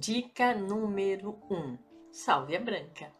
Dica 0.00 0.54
número 0.54 1.38
1: 1.50 1.54
um, 1.54 1.78
sálvia 2.10 2.58
branca. 2.58 3.12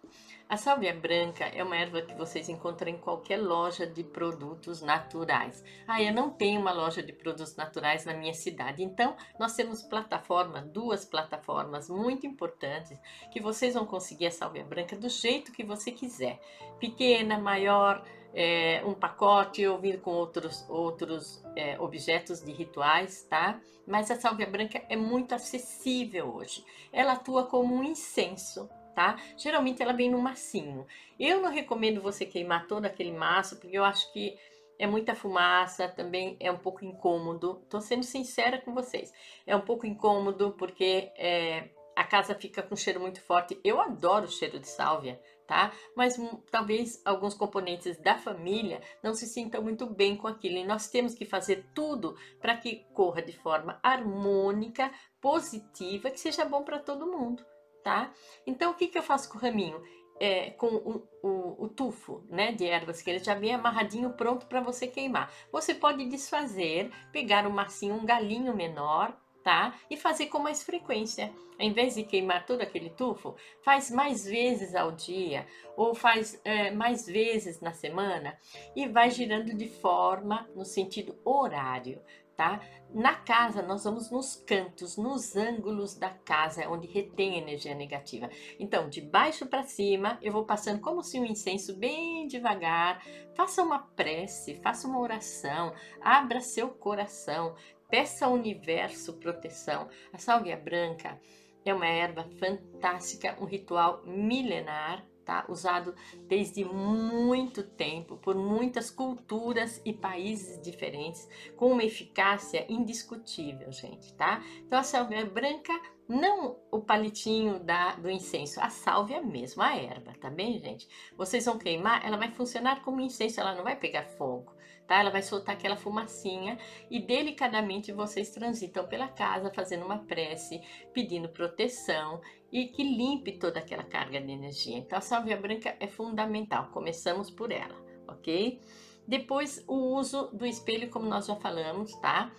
A 0.49 0.57
sálvia 0.57 0.95
branca 0.95 1.45
é 1.45 1.63
uma 1.63 1.77
erva 1.77 2.01
que 2.01 2.15
vocês 2.15 2.49
encontram 2.49 2.91
em 2.91 2.97
qualquer 2.97 3.37
loja 3.37 3.87
de 3.87 4.03
produtos 4.03 4.81
naturais. 4.81 5.63
Ah, 5.87 6.03
eu 6.03 6.11
não 6.15 6.31
tenho 6.31 6.59
uma 6.59 6.73
loja 6.73 7.03
de 7.03 7.13
produtos 7.13 7.55
naturais 7.55 8.07
na 8.07 8.15
minha 8.15 8.33
cidade. 8.33 8.83
Então, 8.83 9.15
nós 9.39 9.55
temos 9.55 9.83
plataforma, 9.83 10.63
duas 10.63 11.05
plataformas 11.05 11.91
muito 11.91 12.27
importantes 12.27 12.99
que 13.31 13.43
vocês 13.43 13.75
vão 13.75 13.85
conseguir 13.85 14.29
a 14.29 14.31
sálvia 14.31 14.65
branca 14.65 14.97
do 14.97 15.11
jeito 15.11 15.53
que 15.53 15.63
você 15.63 15.93
quiser. 15.93 16.41
Pequena, 16.79 17.39
maior, 17.39 18.03
é, 18.35 18.83
um 18.85 18.95
pacote 18.95 19.67
ou 19.67 19.79
vir 19.79 20.01
com 20.01 20.13
outros, 20.13 20.65
outros 20.69 21.43
é, 21.57 21.79
objetos 21.81 22.43
de 22.43 22.53
rituais, 22.53 23.23
tá? 23.29 23.61
Mas 23.87 24.11
a 24.11 24.17
sálvia 24.17 24.47
branca 24.47 24.83
é 24.89 24.97
muito 24.97 25.35
acessível 25.35 26.35
hoje. 26.37 26.65
Ela 26.93 27.13
atua 27.13 27.47
como 27.47 27.75
um 27.75 27.83
incenso, 27.83 28.69
tá? 28.95 29.17
Geralmente 29.37 29.83
ela 29.83 29.93
vem 29.93 30.11
no 30.11 30.21
massinho. 30.21 30.87
Eu 31.19 31.41
não 31.41 31.51
recomendo 31.51 32.01
você 32.01 32.25
queimar 32.25 32.67
todo 32.67 32.85
aquele 32.85 33.13
maço, 33.13 33.57
porque 33.57 33.77
eu 33.77 33.85
acho 33.85 34.13
que 34.13 34.37
é 34.79 34.87
muita 34.87 35.15
fumaça, 35.15 35.89
também 35.89 36.37
é 36.41 36.51
um 36.51 36.57
pouco 36.57 36.85
incômodo. 36.85 37.63
Tô 37.69 37.81
sendo 37.81 38.03
sincera 38.03 38.59
com 38.59 38.73
vocês. 38.73 39.13
É 39.47 39.55
um 39.55 39.61
pouco 39.61 39.87
incômodo 39.87 40.53
porque 40.53 41.13
é, 41.19 41.69
a 41.95 42.05
casa 42.05 42.35
fica 42.35 42.63
com 42.63 42.75
cheiro 42.75 42.99
muito 42.99 43.21
forte. 43.21 43.61
Eu 43.63 43.79
adoro 43.79 44.25
o 44.25 44.31
cheiro 44.31 44.59
de 44.59 44.67
sálvia, 44.67 45.21
tá? 45.51 45.73
Mas 45.97 46.17
hum, 46.17 46.41
talvez 46.49 47.03
alguns 47.05 47.35
componentes 47.35 47.97
da 47.97 48.17
família 48.17 48.81
não 49.03 49.13
se 49.15 49.27
sintam 49.27 49.61
muito 49.61 49.85
bem 49.85 50.17
com 50.17 50.29
aquilo. 50.29 50.59
E 50.59 50.65
nós 50.65 50.89
temos 50.89 51.13
que 51.13 51.25
fazer 51.25 51.67
tudo 51.75 52.17
para 52.41 52.57
que 52.57 52.87
corra 52.95 53.21
de 53.21 53.33
forma 53.33 53.81
harmônica, 53.83 54.93
positiva, 55.21 56.09
que 56.09 56.21
seja 56.21 56.45
bom 56.45 56.63
para 56.63 56.79
todo 56.79 57.11
mundo, 57.11 57.45
tá? 57.83 58.13
Então, 58.47 58.71
o 58.71 58.75
que, 58.75 58.87
que 58.87 58.97
eu 58.97 59.03
faço 59.03 59.29
com 59.29 59.39
o 59.39 59.41
raminho? 59.41 59.83
É, 60.21 60.51
com 60.51 60.69
o, 60.69 61.09
o, 61.23 61.65
o, 61.65 61.69
tufo 61.69 62.23
né, 62.29 62.53
de 62.53 62.67
ervas, 62.67 63.01
que 63.01 63.09
ele 63.09 63.21
já 63.21 63.35
vem 63.35 63.55
amarradinho 63.55 64.11
pronto 64.11 64.47
para 64.47 64.61
você 64.61 64.87
queimar. 64.87 65.33
Você 65.51 65.75
pode 65.75 66.05
desfazer, 66.05 66.93
pegar 67.11 67.47
um 67.47 67.51
massinho, 67.51 67.95
um 67.95 68.05
galinho 68.05 68.55
menor, 68.55 69.19
tá? 69.43 69.75
E 69.91 69.97
fazer 69.97 70.27
com 70.27 70.39
mais 70.39 70.63
frequência. 70.63 71.33
Em 71.59 71.73
vez 71.73 71.95
de 71.95 72.03
queimar 72.03 72.47
todo 72.47 72.63
aquele 72.63 72.91
tufo, 72.91 73.37
faz 73.63 73.91
mais 73.91 74.25
vezes 74.25 74.75
ao 74.75 74.93
dia 74.93 75.47
ou 75.77 75.95
faz 75.95 76.41
é, 76.45 76.71
mais 76.71 77.07
vezes 77.07 77.61
na 77.61 77.73
semana 77.73 78.39
e 78.75 78.89
vai 78.89 79.11
girando 79.11 79.55
de 79.55 79.69
forma 79.69 80.49
no 80.55 80.65
sentido 80.65 81.19
horário. 81.25 82.01
Tá? 82.37 82.59
Na 82.95 83.15
casa, 83.15 83.61
nós 83.61 83.85
vamos 83.85 84.11
nos 84.11 84.35
cantos, 84.35 84.97
nos 84.97 85.37
ângulos 85.37 85.95
da 85.95 86.09
casa, 86.09 86.67
onde 86.71 86.87
retém 86.87 87.37
energia 87.37 87.75
negativa. 87.75 88.31
Então, 88.59 88.89
de 88.89 89.03
baixo 89.03 89.45
para 89.45 89.63
cima, 89.65 90.19
eu 90.23 90.33
vou 90.33 90.47
passando 90.47 90.81
como 90.81 91.03
se 91.03 91.21
um 91.21 91.27
incenso 91.27 91.77
bem 91.77 92.27
devagar. 92.27 93.05
Faça 93.35 93.63
uma 93.63 93.81
prece, 93.81 94.55
faça 94.63 94.89
uma 94.89 94.99
oração, 94.99 95.75
abra 96.01 96.41
seu 96.41 96.71
coração, 96.71 97.55
Peça 97.91 98.27
ao 98.27 98.33
universo 98.33 99.15
proteção. 99.15 99.89
A 100.13 100.19
sálvia 100.19 100.57
branca 100.57 101.21
é 101.65 101.75
uma 101.75 101.87
erva 101.87 102.25
fantástica, 102.39 103.37
um 103.41 103.45
ritual 103.45 104.03
milenar, 104.07 105.05
tá? 105.25 105.45
Usado 105.49 105.95
desde 106.29 106.65
muito 106.65 107.63
tempo 107.63 108.17
por 108.17 108.37
muitas 108.37 108.91
culturas 108.91 109.83
e 109.85 109.93
países 109.93 110.61
diferentes, 110.63 111.29
com 111.57 111.73
uma 111.73 111.85
eficácia 111.85 112.65
indiscutível, 112.69 113.71
gente, 113.73 114.15
tá? 114.15 114.43
Então 114.59 114.79
a 114.79 114.85
sálvia 114.85 115.27
branca 115.27 115.73
não 116.09 116.57
o 116.71 116.81
palitinho 116.81 117.59
da, 117.59 117.95
do 117.95 118.09
incenso, 118.09 118.61
a 118.61 118.71
sálvia 118.71 119.21
mesmo, 119.21 119.63
a 119.63 119.77
erva, 119.77 120.15
tá 120.21 120.31
bem, 120.31 120.59
gente? 120.59 120.89
Vocês 121.17 121.45
vão 121.45 121.59
queimar, 121.59 122.05
ela 122.07 122.17
vai 122.17 122.31
funcionar 122.31 122.83
como 122.83 123.01
incenso, 123.01 123.41
ela 123.41 123.55
não 123.55 123.65
vai 123.65 123.77
pegar 123.77 124.05
fogo 124.05 124.60
tá? 124.91 124.99
Ela 124.99 125.11
vai 125.11 125.23
soltar 125.23 125.55
aquela 125.55 125.77
fumacinha 125.77 126.59
e 126.91 126.99
delicadamente 126.99 127.93
vocês 127.93 128.31
transitam 128.31 128.89
pela 128.89 129.07
casa 129.07 129.53
fazendo 129.55 129.87
uma 129.87 129.99
prece, 129.99 130.61
pedindo 130.93 131.29
proteção 131.29 132.21
e 132.51 132.67
que 132.67 132.83
limpe 132.83 133.39
toda 133.39 133.61
aquela 133.61 133.85
carga 133.85 134.21
de 134.21 134.33
energia. 134.33 134.77
Então 134.77 134.99
a 134.99 135.01
sálvia 135.01 135.37
branca 135.37 135.77
é 135.79 135.87
fundamental. 135.87 136.71
Começamos 136.73 137.31
por 137.31 137.53
ela, 137.53 137.77
ok? 138.09 138.61
Depois 139.07 139.63
o 139.69 139.77
uso 139.97 140.27
do 140.33 140.45
espelho, 140.45 140.91
como 140.91 141.07
nós 141.07 141.27
já 141.27 141.37
falamos, 141.37 141.95
tá? 142.01 142.33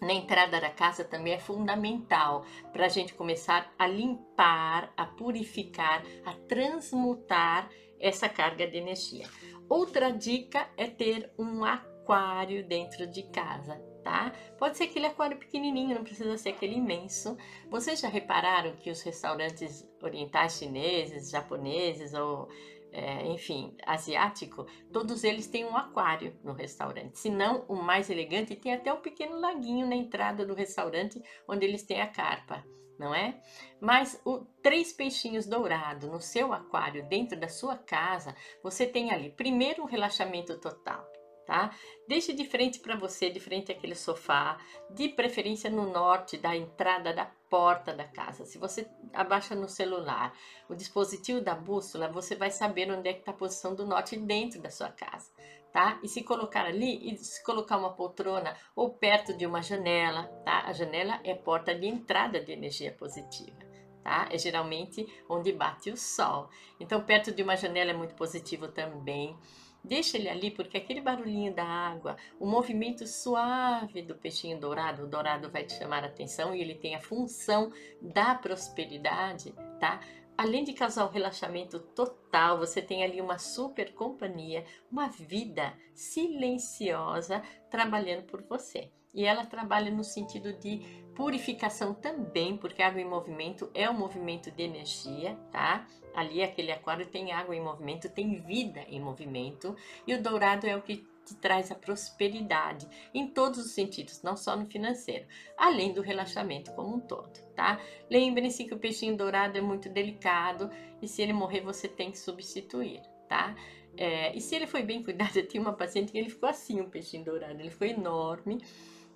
na 0.00 0.12
entrada 0.12 0.60
da 0.60 0.68
casa 0.68 1.02
também 1.02 1.32
é 1.32 1.38
fundamental 1.38 2.44
para 2.72 2.86
a 2.86 2.88
gente 2.88 3.14
começar 3.14 3.72
a 3.78 3.86
limpar, 3.86 4.92
a 4.96 5.06
purificar, 5.06 6.04
a 6.26 6.34
transmutar 6.34 7.70
essa 7.98 8.28
carga 8.28 8.66
de 8.66 8.76
energia. 8.76 9.26
Outra 9.68 10.10
dica 10.10 10.68
é 10.76 10.86
ter 10.86 11.32
um 11.38 11.64
aquário 11.64 12.66
dentro 12.66 13.06
de 13.06 13.22
casa, 13.24 13.80
tá? 14.02 14.32
Pode 14.58 14.76
ser 14.76 14.84
aquele 14.84 15.06
aquário 15.06 15.38
pequenininho, 15.38 15.94
não 15.94 16.04
precisa 16.04 16.36
ser 16.36 16.50
aquele 16.50 16.74
imenso. 16.74 17.36
Vocês 17.70 18.00
já 18.00 18.08
repararam 18.08 18.76
que 18.76 18.90
os 18.90 19.02
restaurantes 19.02 19.88
orientais 20.02 20.58
chineses, 20.58 21.30
japoneses 21.30 22.12
ou 22.12 22.48
é, 22.94 23.26
enfim, 23.26 23.76
asiático, 23.84 24.66
todos 24.92 25.24
eles 25.24 25.48
têm 25.48 25.64
um 25.64 25.76
aquário 25.76 26.38
no 26.44 26.52
restaurante. 26.52 27.18
Se 27.18 27.28
não, 27.28 27.64
o 27.66 27.74
mais 27.74 28.08
elegante 28.08 28.54
tem 28.54 28.72
até 28.72 28.92
um 28.92 29.00
pequeno 29.00 29.40
laguinho 29.40 29.84
na 29.84 29.96
entrada 29.96 30.46
do 30.46 30.54
restaurante 30.54 31.20
onde 31.48 31.66
eles 31.66 31.82
têm 31.82 32.00
a 32.00 32.06
carpa, 32.06 32.64
não 32.98 33.14
é? 33.14 33.40
Mas 33.80 34.20
o 34.24 34.44
três 34.62 34.92
peixinhos 34.92 35.46
dourados 35.46 36.08
no 36.08 36.20
seu 36.20 36.52
aquário 36.52 37.06
dentro 37.08 37.38
da 37.38 37.48
sua 37.48 37.76
casa, 37.76 38.34
você 38.62 38.86
tem 38.86 39.10
ali 39.10 39.30
primeiro 39.30 39.82
um 39.82 39.86
relaxamento 39.86 40.58
total 40.58 41.04
tá? 41.44 41.70
Deixe 42.08 42.32
de 42.32 42.44
frente 42.44 42.80
para 42.80 42.96
você, 42.96 43.30
de 43.30 43.40
frente 43.40 43.70
àquele 43.70 43.94
sofá, 43.94 44.58
de 44.90 45.08
preferência 45.08 45.70
no 45.70 45.90
norte 45.90 46.36
da 46.36 46.56
entrada 46.56 47.12
da 47.12 47.26
porta 47.48 47.92
da 47.92 48.04
casa. 48.04 48.44
Se 48.44 48.58
você 48.58 48.86
abaixa 49.12 49.54
no 49.54 49.68
celular 49.68 50.36
o 50.68 50.74
dispositivo 50.74 51.40
da 51.40 51.54
bússola, 51.54 52.08
você 52.08 52.34
vai 52.34 52.50
saber 52.50 52.90
onde 52.90 53.08
é 53.08 53.12
que 53.12 53.20
está 53.20 53.30
a 53.30 53.34
posição 53.34 53.74
do 53.74 53.86
norte 53.86 54.16
dentro 54.16 54.60
da 54.60 54.70
sua 54.70 54.88
casa, 54.88 55.30
tá? 55.74 55.98
E 56.04 56.08
se 56.08 56.22
colocar 56.22 56.66
ali, 56.66 57.12
e 57.12 57.16
se 57.18 57.42
colocar 57.42 57.76
uma 57.76 57.92
poltrona 57.92 58.56
ou 58.76 58.90
perto 58.90 59.36
de 59.36 59.44
uma 59.44 59.60
janela, 59.60 60.22
tá? 60.44 60.62
A 60.66 60.72
janela 60.72 61.18
é 61.24 61.34
porta 61.34 61.74
de 61.74 61.84
entrada 61.84 62.40
de 62.40 62.52
energia 62.52 62.92
positiva. 62.92 63.58
Tá? 64.00 64.28
É 64.30 64.38
geralmente 64.38 65.04
onde 65.28 65.50
bate 65.50 65.90
o 65.90 65.96
sol. 65.96 66.48
Então, 66.78 67.02
perto 67.02 67.32
de 67.32 67.42
uma 67.42 67.56
janela 67.56 67.90
é 67.90 67.94
muito 67.94 68.14
positivo 68.14 68.68
também. 68.68 69.36
Deixa 69.82 70.16
ele 70.16 70.28
ali, 70.28 70.50
porque 70.50 70.76
aquele 70.76 71.00
barulhinho 71.00 71.52
da 71.52 71.64
água, 71.64 72.16
o 72.38 72.46
movimento 72.46 73.04
suave 73.06 74.00
do 74.00 74.14
peixinho 74.14 74.60
dourado, 74.60 75.02
o 75.02 75.06
dourado 75.08 75.50
vai 75.50 75.64
te 75.64 75.72
chamar 75.74 76.04
a 76.04 76.06
atenção 76.06 76.54
e 76.54 76.60
ele 76.60 76.74
tem 76.76 76.94
a 76.94 77.00
função 77.00 77.72
da 78.00 78.34
prosperidade, 78.34 79.52
tá? 79.80 80.00
Além 80.36 80.64
de 80.64 80.72
causar 80.72 81.06
um 81.06 81.10
relaxamento 81.10 81.78
total, 81.78 82.58
você 82.58 82.82
tem 82.82 83.04
ali 83.04 83.20
uma 83.20 83.38
super 83.38 83.94
companhia, 83.94 84.64
uma 84.90 85.08
vida 85.08 85.72
silenciosa 85.94 87.40
trabalhando 87.70 88.24
por 88.24 88.42
você. 88.42 88.90
E 89.14 89.24
ela 89.24 89.46
trabalha 89.46 89.92
no 89.92 90.02
sentido 90.02 90.52
de 90.54 90.80
purificação 91.14 91.94
também, 91.94 92.56
porque 92.56 92.82
água 92.82 93.00
em 93.00 93.08
movimento 93.08 93.70
é 93.72 93.88
um 93.88 93.94
movimento 93.94 94.50
de 94.50 94.64
energia, 94.64 95.36
tá? 95.52 95.86
Ali 96.12 96.42
aquele 96.42 96.72
aquário 96.72 97.06
tem 97.06 97.30
água 97.30 97.54
em 97.54 97.62
movimento, 97.62 98.08
tem 98.08 98.40
vida 98.40 98.80
em 98.88 99.00
movimento, 99.00 99.76
e 100.04 100.14
o 100.14 100.20
dourado 100.20 100.66
é 100.66 100.76
o 100.76 100.82
que 100.82 101.06
te 101.24 101.34
traz 101.36 101.70
a 101.70 101.74
prosperidade 101.74 102.86
em 103.12 103.26
todos 103.28 103.58
os 103.58 103.72
sentidos, 103.72 104.22
não 104.22 104.36
só 104.36 104.56
no 104.56 104.66
financeiro, 104.66 105.26
além 105.56 105.92
do 105.92 106.02
relaxamento 106.02 106.72
como 106.72 106.96
um 106.96 107.00
todo, 107.00 107.32
tá? 107.54 107.80
Lembrem-se 108.10 108.64
que 108.64 108.74
o 108.74 108.78
peixinho 108.78 109.16
dourado 109.16 109.56
é 109.56 109.60
muito 109.60 109.88
delicado 109.88 110.70
e 111.00 111.08
se 111.08 111.22
ele 111.22 111.32
morrer 111.32 111.60
você 111.60 111.88
tem 111.88 112.10
que 112.10 112.18
substituir, 112.18 113.00
tá? 113.28 113.54
É, 113.96 114.36
e 114.36 114.40
se 114.40 114.54
ele 114.54 114.66
foi 114.66 114.82
bem 114.82 115.02
cuidado, 115.02 115.36
eu 115.38 115.60
uma 115.60 115.72
paciente 115.72 116.12
que 116.12 116.18
ele 116.18 116.30
ficou 116.30 116.48
assim, 116.48 116.80
um 116.80 116.90
peixinho 116.90 117.24
dourado, 117.24 117.60
ele 117.60 117.70
foi 117.70 117.90
enorme, 117.90 118.58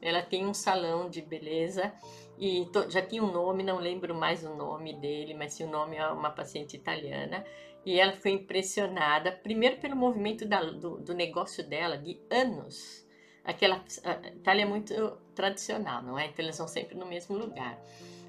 ela 0.00 0.22
tem 0.22 0.46
um 0.46 0.54
salão 0.54 1.08
de 1.10 1.20
beleza 1.20 1.92
e 2.38 2.66
to, 2.66 2.88
já 2.88 3.02
tinha 3.02 3.22
um 3.22 3.32
nome, 3.32 3.64
não 3.64 3.78
lembro 3.78 4.14
mais 4.14 4.44
o 4.44 4.54
nome 4.54 4.94
dele, 4.94 5.34
mas 5.34 5.58
o 5.58 5.66
nome 5.66 5.96
é 5.96 6.06
uma 6.08 6.30
paciente 6.30 6.76
italiana. 6.76 7.44
E 7.84 7.98
ela 7.98 8.12
ficou 8.12 8.30
impressionada, 8.30 9.32
primeiro 9.32 9.78
pelo 9.78 9.96
movimento 9.96 10.44
da, 10.44 10.62
do, 10.62 10.98
do 10.98 11.14
negócio 11.14 11.66
dela 11.66 11.96
de 11.96 12.20
anos. 12.30 13.06
Aquela 13.44 13.82
a 14.04 14.28
Itália 14.28 14.62
é 14.62 14.66
muito 14.66 14.94
tradicional, 15.34 16.02
não 16.02 16.18
é? 16.18 16.26
Então 16.26 16.44
eles 16.44 16.58
vão 16.58 16.68
sempre 16.68 16.96
no 16.96 17.06
mesmo 17.06 17.36
lugar. 17.36 17.78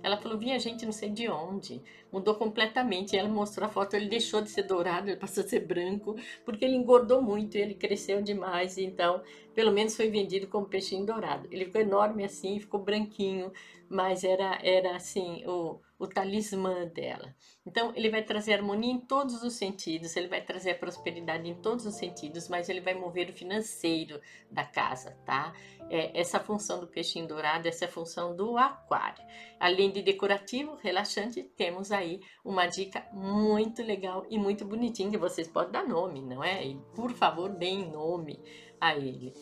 Ela 0.02 0.18
falou, 0.18 0.38
vinha 0.38 0.58
gente 0.60 0.86
não 0.86 0.92
sei 0.92 1.10
de 1.10 1.28
onde, 1.30 1.82
mudou 2.12 2.36
completamente. 2.36 3.14
E 3.14 3.20
ela 3.20 3.28
mostrou 3.28 3.68
a 3.68 3.70
foto, 3.70 3.96
ele 3.96 4.08
deixou 4.08 4.42
de 4.42 4.50
ser 4.50 4.64
dourado, 4.64 5.10
ele 5.10 5.18
passou 5.18 5.44
a 5.44 5.48
ser 5.48 5.62
branco, 5.62 6.16
porque 6.46 6.64
ele 6.64 6.76
engordou 6.76 7.22
muito, 7.22 7.56
ele 7.56 7.74
cresceu 7.74 8.22
demais, 8.22 8.78
então 8.78 9.22
pelo 9.54 9.72
menos 9.72 9.96
foi 9.96 10.10
vendido 10.10 10.48
como 10.48 10.66
peixinho 10.66 11.06
dourado. 11.06 11.48
Ele 11.52 11.66
ficou 11.66 11.82
enorme 11.82 12.24
assim, 12.24 12.60
ficou 12.60 12.80
branquinho, 12.80 13.52
mas 13.90 14.24
era, 14.24 14.58
era 14.64 14.96
assim, 14.96 15.44
o, 15.46 15.80
o 16.00 16.08
talismã 16.08 16.88
dela. 16.88 17.36
Então, 17.66 17.92
ele 17.94 18.10
vai 18.10 18.24
trazer 18.24 18.54
harmonia 18.54 18.92
em 18.92 19.02
todos 19.02 19.44
os 19.44 19.54
sentidos, 19.54 20.16
ele 20.16 20.30
vai 20.30 20.42
trazer 20.42 20.80
prosperidade 20.80 21.48
em 21.48 21.56
todos 21.56 21.86
os 21.86 21.96
sentidos, 21.96 22.48
mas 22.48 22.70
ele 22.70 22.80
vai 22.80 22.94
mover 22.94 23.30
o 23.30 23.34
financeiro 23.34 24.22
da 24.50 24.64
casa, 24.64 25.12
tá? 25.26 25.54
É, 25.90 26.18
essa 26.18 26.40
função 26.40 26.80
do 26.80 26.88
peixinho 26.88 27.28
dourado, 27.28 27.68
essa 27.68 27.84
é 27.84 27.88
a 27.88 27.92
função 27.92 28.34
do 28.34 28.58
aquário. 28.58 29.24
Além 29.60 29.92
de 29.92 30.02
decorativo, 30.02 30.76
relaxante, 30.76 31.44
temos 31.44 31.92
aí 31.92 32.22
uma 32.46 32.66
dica 32.66 33.06
muito 33.12 33.84
legal 33.84 34.26
e 34.30 34.40
muito 34.40 34.64
bonitinha 34.64 35.12
que 35.12 35.18
vocês 35.18 35.50
podem 35.50 35.74
dar 35.74 35.86
nome, 35.86 36.22
não 36.22 36.42
é? 36.42 36.66
E, 36.66 36.76
por 36.96 37.12
favor, 37.12 37.50
deem 37.50 37.92
nome 37.92 38.42
a 38.80 38.96
ele. 38.96 39.34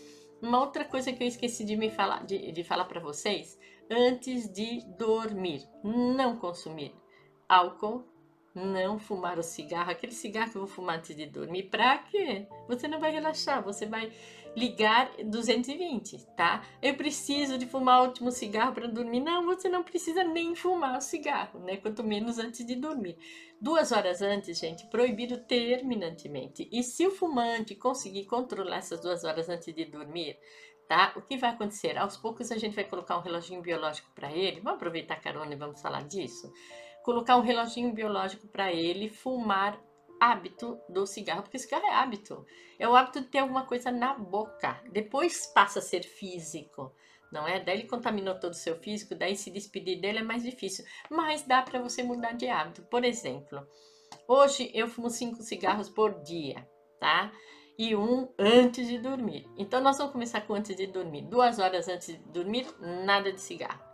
Uma 0.41 0.59
outra 0.59 0.85
coisa 0.85 1.11
que 1.11 1.23
eu 1.23 1.27
esqueci 1.27 1.63
de 1.65 1.75
me 1.75 1.89
falar, 1.89 2.25
de, 2.25 2.51
de 2.51 2.63
falar 2.63 2.85
para 2.85 2.99
vocês, 2.99 3.57
antes 3.89 4.49
de 4.49 4.81
dormir, 4.97 5.67
não 5.83 6.37
consumir 6.37 6.93
álcool, 7.47 8.03
não 8.53 8.97
fumar 8.97 9.37
o 9.37 9.43
cigarro, 9.43 9.91
aquele 9.91 10.11
cigarro 10.11 10.51
que 10.51 10.57
eu 10.57 10.65
vou 10.65 10.69
fumar 10.69 10.97
antes 10.97 11.15
de 11.15 11.25
dormir, 11.27 11.63
pra 11.63 11.99
quê? 11.99 12.47
Você 12.67 12.87
não 12.87 12.99
vai 12.99 13.11
relaxar, 13.11 13.63
você 13.63 13.85
vai 13.85 14.11
ligar 14.55 15.11
220, 15.23 16.25
tá? 16.35 16.65
Eu 16.81 16.95
preciso 16.95 17.59
de 17.59 17.67
fumar 17.67 18.01
o 18.01 18.07
último 18.07 18.31
cigarro 18.31 18.73
para 18.73 18.87
dormir. 18.87 19.19
Não, 19.19 19.45
você 19.45 19.69
não 19.69 19.83
precisa 19.83 20.23
nem 20.23 20.55
fumar 20.55 20.97
o 20.97 21.01
cigarro, 21.01 21.59
né? 21.59 21.77
Quanto 21.77 22.03
menos 22.03 22.39
antes 22.39 22.65
de 22.65 22.75
dormir. 22.75 23.15
Duas 23.61 23.91
horas 23.91 24.19
antes, 24.23 24.57
gente, 24.57 24.87
proibido 24.87 25.37
terminantemente. 25.37 26.67
E 26.71 26.81
se 26.81 27.05
o 27.05 27.11
fumante 27.11 27.75
conseguir 27.75 28.25
controlar 28.25 28.77
essas 28.77 28.99
duas 28.99 29.23
horas 29.23 29.47
antes 29.47 29.71
de 29.73 29.85
dormir, 29.85 30.39
tá? 30.87 31.13
O 31.15 31.21
que 31.21 31.37
vai 31.37 31.51
acontecer? 31.51 31.97
Aos 31.97 32.17
poucos 32.17 32.51
a 32.51 32.57
gente 32.57 32.75
vai 32.75 32.83
colocar 32.83 33.17
um 33.17 33.21
reloginho 33.21 33.61
biológico 33.61 34.09
para 34.15 34.31
ele. 34.31 34.61
Vamos 34.61 34.77
aproveitar 34.77 35.15
a 35.15 35.19
carona 35.19 35.53
e 35.53 35.57
vamos 35.57 35.81
falar 35.81 36.03
disso? 36.03 36.51
Colocar 37.03 37.37
um 37.37 37.41
reloginho 37.41 37.93
biológico 37.93 38.47
para 38.47 38.71
ele 38.71 39.09
fumar 39.09 39.79
hábito 40.19 40.79
do 40.89 41.05
cigarro, 41.05 41.43
porque 41.43 41.59
cigarro 41.59 41.85
é 41.85 41.93
hábito. 41.93 42.45
É 42.79 42.87
o 42.87 42.95
hábito 42.95 43.21
de 43.21 43.27
ter 43.27 43.39
alguma 43.39 43.65
coisa 43.65 43.91
na 43.91 44.13
boca. 44.13 44.81
Depois 44.91 45.47
passa 45.47 45.79
a 45.79 45.81
ser 45.81 46.03
físico, 46.03 46.93
não 47.31 47.47
é? 47.47 47.59
Daí 47.59 47.79
ele 47.79 47.87
contaminou 47.87 48.39
todo 48.39 48.53
o 48.53 48.55
seu 48.55 48.75
físico, 48.77 49.15
daí 49.15 49.35
se 49.35 49.51
despedir 49.51 49.99
dele 49.99 50.19
é 50.19 50.23
mais 50.23 50.43
difícil. 50.43 50.85
Mas 51.09 51.43
dá 51.43 51.61
para 51.61 51.81
você 51.81 52.03
mudar 52.03 52.33
de 52.33 52.47
hábito. 52.47 52.81
Por 52.83 53.03
exemplo, 53.03 53.65
hoje 54.27 54.71
eu 54.73 54.87
fumo 54.87 55.09
cinco 55.09 55.41
cigarros 55.43 55.89
por 55.89 56.21
dia, 56.23 56.67
tá? 56.99 57.31
E 57.77 57.95
um 57.95 58.27
antes 58.39 58.87
de 58.87 58.97
dormir. 58.97 59.47
Então 59.55 59.81
nós 59.81 59.97
vamos 59.97 60.11
começar 60.11 60.41
com 60.41 60.53
antes 60.53 60.75
de 60.75 60.87
dormir. 60.87 61.23
Duas 61.23 61.59
horas 61.59 61.87
antes 61.87 62.07
de 62.07 62.17
dormir, 62.17 62.65
nada 62.79 63.31
de 63.31 63.39
cigarro 63.39 63.87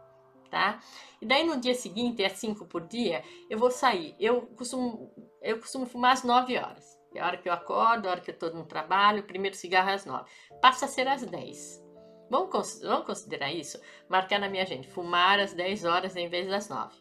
tá? 0.53 0.79
E 1.19 1.25
daí 1.25 1.43
no 1.43 1.59
dia 1.59 1.73
seguinte, 1.73 2.23
é 2.23 2.29
cinco 2.29 2.63
por 2.65 2.87
dia, 2.87 3.23
eu 3.49 3.57
vou 3.57 3.71
sair. 3.71 4.15
Eu 4.19 4.43
costumo, 4.55 5.11
eu 5.41 5.59
costumo 5.59 5.87
fumar 5.87 6.13
às 6.13 6.23
9 6.23 6.55
horas. 6.59 6.85
É 7.15 7.19
a 7.19 7.25
hora 7.25 7.37
que 7.37 7.49
eu 7.49 7.53
acordo, 7.53 8.07
a 8.07 8.11
hora 8.11 8.21
que 8.21 8.29
eu 8.29 8.33
estou 8.35 8.53
no 8.53 8.63
trabalho, 8.63 9.21
o 9.21 9.25
primeiro 9.25 9.55
cigarro 9.55 9.89
é 9.89 9.95
às 9.95 10.05
9. 10.05 10.29
Passa 10.61 10.85
a 10.85 10.87
ser 10.87 11.07
às 11.07 11.25
10. 11.25 11.83
Vamos, 12.29 12.81
vamos 12.81 13.05
considerar 13.05 13.51
isso? 13.51 13.81
Marcar 14.07 14.39
na 14.39 14.47
minha 14.47 14.61
agenda, 14.61 14.87
fumar 14.89 15.39
às 15.39 15.53
10 15.53 15.85
horas 15.85 16.15
em 16.15 16.29
vez 16.29 16.47
das 16.47 16.69
9, 16.69 16.95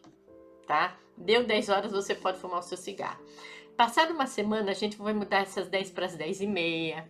tá? 0.65 0.97
Deu 1.15 1.45
10 1.45 1.69
horas, 1.69 1.91
você 1.91 2.15
pode 2.15 2.39
fumar 2.39 2.59
o 2.59 2.63
seu 2.63 2.77
cigarro. 2.77 3.23
Passada 3.77 4.13
uma 4.13 4.27
semana, 4.27 4.69
a 4.69 4.75
gente 4.75 4.97
vai 4.97 5.13
mudar 5.13 5.39
essas 5.39 5.67
10 5.67 5.91
para 5.91 6.05
as 6.05 6.15
10 6.15 6.41
e 6.41 6.47
meia, 6.47 7.09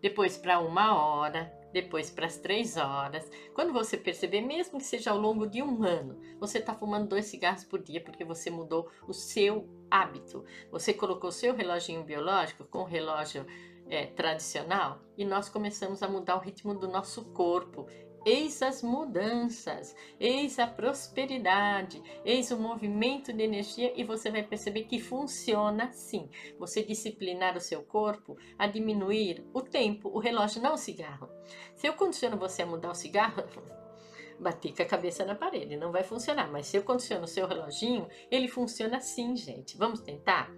depois 0.00 0.36
para 0.36 0.58
uma 0.58 0.96
hora, 0.96 1.52
depois 1.72 2.10
para 2.10 2.26
as 2.26 2.36
três 2.36 2.76
horas. 2.76 3.30
Quando 3.54 3.72
você 3.72 3.96
perceber, 3.96 4.40
mesmo 4.40 4.78
que 4.78 4.84
seja 4.84 5.12
ao 5.12 5.18
longo 5.18 5.46
de 5.46 5.62
um 5.62 5.84
ano, 5.84 6.20
você 6.40 6.58
está 6.58 6.74
fumando 6.74 7.08
dois 7.08 7.26
cigarros 7.26 7.62
por 7.62 7.80
dia 7.80 8.00
porque 8.00 8.24
você 8.24 8.50
mudou 8.50 8.90
o 9.06 9.12
seu 9.12 9.68
hábito. 9.88 10.44
Você 10.72 10.92
colocou 10.92 11.30
o 11.30 11.32
seu 11.32 11.54
reloginho 11.54 12.02
biológico 12.02 12.64
com 12.64 12.80
o 12.80 12.84
relógio 12.84 13.46
é, 13.88 14.06
tradicional 14.06 15.00
e 15.16 15.24
nós 15.24 15.48
começamos 15.48 16.02
a 16.02 16.08
mudar 16.08 16.36
o 16.36 16.40
ritmo 16.40 16.74
do 16.74 16.88
nosso 16.88 17.26
corpo 17.26 17.86
Eis 18.24 18.62
as 18.62 18.82
mudanças, 18.82 19.96
eis 20.20 20.58
a 20.60 20.66
prosperidade, 20.66 22.00
eis 22.24 22.52
o 22.52 22.56
movimento 22.56 23.32
de 23.32 23.42
energia 23.42 23.92
e 23.96 24.04
você 24.04 24.30
vai 24.30 24.44
perceber 24.44 24.84
que 24.84 25.00
funciona 25.00 25.90
sim. 25.90 26.28
Você 26.56 26.84
disciplinar 26.84 27.56
o 27.56 27.60
seu 27.60 27.82
corpo 27.82 28.36
a 28.56 28.68
diminuir 28.68 29.44
o 29.52 29.60
tempo, 29.60 30.08
o 30.08 30.20
relógio, 30.20 30.62
não 30.62 30.74
o 30.74 30.78
cigarro. 30.78 31.28
Se 31.74 31.88
eu 31.88 31.94
condiciono 31.94 32.36
você 32.36 32.62
a 32.62 32.66
mudar 32.66 32.92
o 32.92 32.94
cigarro, 32.94 33.42
bater 34.38 34.72
com 34.74 34.82
a 34.82 34.86
cabeça 34.86 35.24
na 35.24 35.34
parede, 35.34 35.76
não 35.76 35.90
vai 35.90 36.04
funcionar. 36.04 36.50
Mas 36.50 36.66
se 36.66 36.76
eu 36.76 36.84
condiciono 36.84 37.24
o 37.24 37.28
seu 37.28 37.46
reloginho, 37.46 38.08
ele 38.30 38.46
funciona 38.46 39.00
sim, 39.00 39.34
gente. 39.34 39.76
Vamos 39.76 40.00
tentar? 40.00 40.48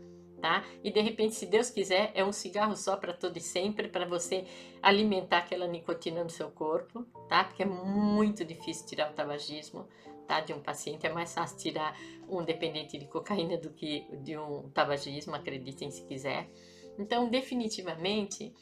Tá? 0.45 0.63
E 0.85 0.91
de 0.91 1.01
repente, 1.01 1.35
se 1.35 1.47
Deus 1.47 1.71
quiser, 1.71 2.13
é 2.15 2.23
um 2.23 2.31
cigarro 2.31 2.77
só 2.77 2.99
para 2.99 3.15
todo 3.15 3.39
e 3.39 3.41
sempre, 3.41 3.89
para 3.89 4.05
você 4.05 4.45
alimentar 4.83 5.39
aquela 5.39 5.67
nicotina 5.67 6.23
no 6.23 6.29
seu 6.29 6.51
corpo, 6.51 7.03
tá? 7.31 7.45
Porque 7.45 7.63
é 7.63 7.67
muito 7.67 8.45
difícil 8.45 8.85
tirar 8.87 9.11
o 9.11 9.15
tabagismo, 9.15 9.89
tá? 10.29 10.41
De 10.41 10.53
um 10.53 10.61
paciente 10.61 11.07
é 11.07 11.11
mais 11.11 11.33
fácil 11.33 11.57
tirar 11.57 11.99
um 12.29 12.45
dependente 12.45 12.99
de 12.99 13.07
cocaína 13.07 13.57
do 13.57 13.71
que 13.71 14.07
de 14.23 14.37
um 14.37 14.69
tabagismo, 14.69 15.35
acreditem 15.35 15.91
se 15.91 16.05
quiser. 16.05 16.47
Então, 16.99 17.27
definitivamente, 17.31 18.53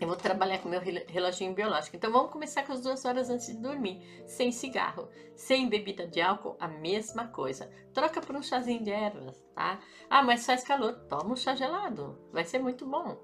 eu 0.00 0.06
vou 0.06 0.16
trabalhar 0.16 0.58
com 0.58 0.68
meu 0.68 0.80
reloginho 0.80 1.54
biológico. 1.54 1.96
Então 1.96 2.10
vamos 2.10 2.32
começar 2.32 2.64
com 2.64 2.72
as 2.72 2.82
duas 2.82 3.04
horas 3.04 3.30
antes 3.30 3.46
de 3.46 3.58
dormir. 3.60 4.00
Sem 4.26 4.50
cigarro, 4.50 5.08
sem 5.36 5.68
bebida 5.68 6.06
de 6.06 6.20
álcool, 6.20 6.56
a 6.58 6.68
mesma 6.68 7.28
coisa. 7.28 7.70
Troca 7.92 8.20
por 8.20 8.34
um 8.34 8.42
chazinho 8.42 8.82
de 8.82 8.90
ervas, 8.90 9.40
tá? 9.54 9.78
Ah, 10.10 10.22
mas 10.22 10.44
faz 10.44 10.64
calor, 10.64 10.94
toma 11.08 11.32
um 11.32 11.36
chá 11.36 11.54
gelado. 11.54 12.18
Vai 12.32 12.44
ser 12.44 12.58
muito 12.58 12.86
bom 12.86 13.16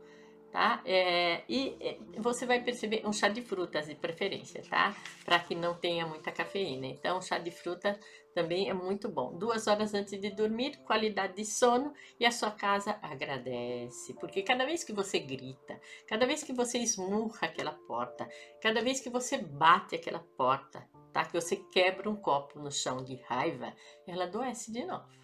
tá? 0.50 0.80
É, 0.84 1.42
e 1.48 1.76
você 2.18 2.46
vai 2.46 2.62
perceber 2.62 3.02
um 3.06 3.12
chá 3.12 3.28
de 3.28 3.42
frutas 3.42 3.86
de 3.86 3.94
preferência, 3.94 4.62
tá? 4.68 4.94
Para 5.24 5.38
que 5.38 5.54
não 5.54 5.74
tenha 5.74 6.06
muita 6.06 6.32
cafeína. 6.32 6.86
Então, 6.86 7.20
chá 7.20 7.38
de 7.38 7.50
fruta 7.50 7.98
também 8.38 8.70
é 8.70 8.72
muito 8.72 9.08
bom. 9.08 9.36
Duas 9.36 9.66
horas 9.66 9.94
antes 9.94 10.20
de 10.20 10.30
dormir, 10.30 10.76
qualidade 10.84 11.34
de 11.34 11.44
sono 11.44 11.92
e 12.20 12.24
a 12.24 12.30
sua 12.30 12.52
casa 12.52 12.96
agradece. 13.02 14.14
Porque 14.14 14.42
cada 14.42 14.64
vez 14.64 14.84
que 14.84 14.92
você 14.92 15.18
grita, 15.18 15.80
cada 16.06 16.24
vez 16.24 16.44
que 16.44 16.52
você 16.52 16.78
esmurra 16.78 17.48
aquela 17.48 17.72
porta, 17.72 18.28
cada 18.62 18.80
vez 18.80 19.00
que 19.00 19.10
você 19.10 19.38
bate 19.38 19.96
aquela 19.96 20.20
porta, 20.36 20.88
tá? 21.12 21.24
Que 21.24 21.32
você 21.32 21.56
quebra 21.56 22.08
um 22.08 22.14
copo 22.14 22.60
no 22.60 22.70
chão 22.70 23.02
de 23.02 23.16
raiva, 23.28 23.74
ela 24.06 24.22
adoece 24.22 24.70
de 24.70 24.84
novo 24.84 25.18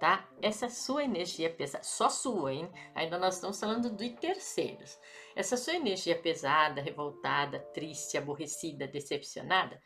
tá? 0.00 0.28
Essa 0.42 0.68
sua 0.68 1.04
energia 1.04 1.48
pesada, 1.48 1.84
só 1.84 2.08
sua, 2.08 2.52
hein? 2.52 2.68
Ainda 2.92 3.16
nós 3.20 3.36
estamos 3.36 3.60
falando 3.60 3.88
de 3.88 4.10
terceiros. 4.10 4.98
Essa 5.36 5.56
sua 5.56 5.76
energia 5.76 6.20
pesada, 6.20 6.82
revoltada, 6.82 7.60
triste, 7.72 8.18
aborrecida, 8.18 8.88
decepcionada, 8.88 9.80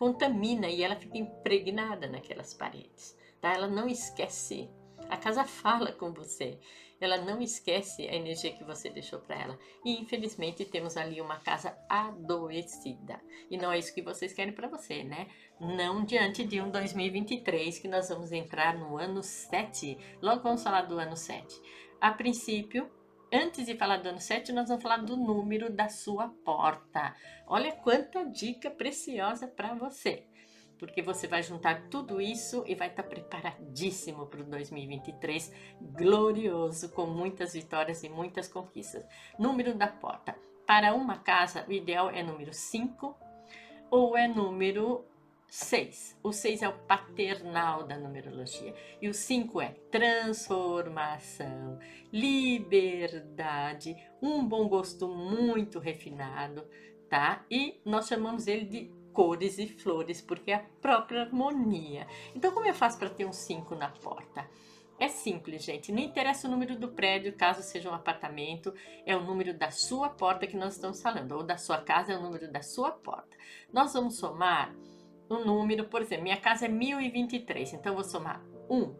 contamina 0.00 0.66
e 0.66 0.82
ela 0.82 0.96
fica 0.96 1.16
impregnada 1.16 2.08
naquelas 2.08 2.52
paredes, 2.54 3.14
tá? 3.40 3.52
Ela 3.52 3.68
não 3.68 3.86
esquece. 3.86 4.68
A 5.08 5.16
casa 5.16 5.44
fala 5.44 5.92
com 5.92 6.12
você 6.12 6.58
ela 7.00 7.16
não 7.16 7.40
esquece 7.40 8.06
a 8.06 8.14
energia 8.14 8.52
que 8.52 8.62
você 8.62 8.90
deixou 8.90 9.20
para 9.20 9.40
ela. 9.40 9.58
E 9.84 9.98
infelizmente 9.98 10.64
temos 10.66 10.96
ali 10.96 11.20
uma 11.20 11.38
casa 11.40 11.76
adoecida. 11.88 13.20
E 13.50 13.56
não 13.56 13.72
é 13.72 13.78
isso 13.78 13.94
que 13.94 14.02
vocês 14.02 14.32
querem 14.34 14.52
para 14.52 14.68
você, 14.68 15.02
né? 15.02 15.28
Não 15.58 16.04
diante 16.04 16.44
de 16.44 16.60
um 16.60 16.70
2023 16.70 17.78
que 17.78 17.88
nós 17.88 18.10
vamos 18.10 18.32
entrar 18.32 18.78
no 18.78 18.98
ano 18.98 19.22
7. 19.22 19.96
Logo 20.20 20.42
vamos 20.42 20.62
falar 20.62 20.82
do 20.82 20.98
ano 20.98 21.16
7. 21.16 21.60
A 22.00 22.12
princípio, 22.12 22.90
antes 23.32 23.66
de 23.66 23.76
falar 23.76 23.98
do 23.98 24.08
ano 24.08 24.20
7, 24.20 24.52
nós 24.52 24.68
vamos 24.68 24.82
falar 24.82 24.98
do 24.98 25.16
número 25.16 25.70
da 25.70 25.88
sua 25.88 26.28
porta. 26.44 27.14
Olha 27.46 27.72
quanta 27.72 28.24
dica 28.24 28.70
preciosa 28.70 29.46
para 29.46 29.74
você 29.74 30.26
porque 30.80 31.02
você 31.02 31.28
vai 31.28 31.42
juntar 31.42 31.88
tudo 31.90 32.22
isso 32.22 32.64
e 32.66 32.74
vai 32.74 32.88
estar 32.88 33.02
tá 33.02 33.08
preparadíssimo 33.08 34.26
para 34.26 34.40
o 34.40 34.44
2023 34.44 35.52
glorioso, 35.78 36.88
com 36.92 37.04
muitas 37.04 37.52
vitórias 37.52 38.02
e 38.02 38.08
muitas 38.08 38.48
conquistas. 38.48 39.04
Número 39.38 39.74
da 39.74 39.86
porta. 39.86 40.34
Para 40.66 40.94
uma 40.94 41.18
casa, 41.18 41.66
o 41.68 41.72
ideal 41.72 42.08
é 42.08 42.22
número 42.22 42.54
5 42.54 43.14
ou 43.90 44.16
é 44.16 44.26
número 44.26 45.04
6. 45.50 46.16
O 46.22 46.32
6 46.32 46.62
é 46.62 46.68
o 46.68 46.78
paternal 46.78 47.82
da 47.82 47.98
numerologia. 47.98 48.72
E 49.02 49.08
o 49.08 49.14
5 49.14 49.60
é 49.60 49.74
transformação, 49.90 51.78
liberdade, 52.12 53.96
um 54.22 54.46
bom 54.46 54.68
gosto 54.68 55.08
muito 55.08 55.80
refinado, 55.80 56.64
tá? 57.08 57.44
E 57.50 57.80
nós 57.84 58.06
chamamos 58.06 58.46
ele 58.46 58.64
de 58.64 58.92
cores 59.12 59.58
e 59.58 59.66
flores, 59.66 60.20
porque 60.20 60.52
é 60.52 60.54
a 60.54 60.64
própria 60.80 61.22
harmonia. 61.22 62.06
Então, 62.32 62.52
como 62.52 62.66
eu 62.66 62.74
faço 62.74 62.96
para 62.96 63.10
ter 63.10 63.26
um 63.26 63.32
5 63.32 63.74
na 63.74 63.88
porta? 63.88 64.48
É 65.00 65.08
simples, 65.08 65.64
gente. 65.64 65.90
Não 65.90 66.00
interessa 66.00 66.46
o 66.46 66.50
número 66.50 66.78
do 66.78 66.88
prédio, 66.88 67.32
caso 67.32 67.62
seja 67.62 67.90
um 67.90 67.94
apartamento, 67.94 68.72
é 69.04 69.16
o 69.16 69.24
número 69.24 69.52
da 69.52 69.70
sua 69.70 70.10
porta 70.10 70.46
que 70.46 70.56
nós 70.56 70.74
estamos 70.74 71.02
falando, 71.02 71.32
ou 71.32 71.42
da 71.42 71.56
sua 71.56 71.78
casa 71.78 72.12
é 72.12 72.16
o 72.16 72.22
número 72.22 72.52
da 72.52 72.62
sua 72.62 72.92
porta. 72.92 73.36
Nós 73.72 73.94
vamos 73.94 74.16
somar 74.16 74.72
um 75.30 75.44
número, 75.44 75.84
por 75.84 76.02
exemplo, 76.02 76.24
minha 76.24 76.36
casa 76.36 76.66
é 76.66 76.68
1023, 76.68 77.74
então 77.74 77.92
eu 77.92 77.96
vou 77.96 78.04
somar 78.04 78.42
1 78.68 78.94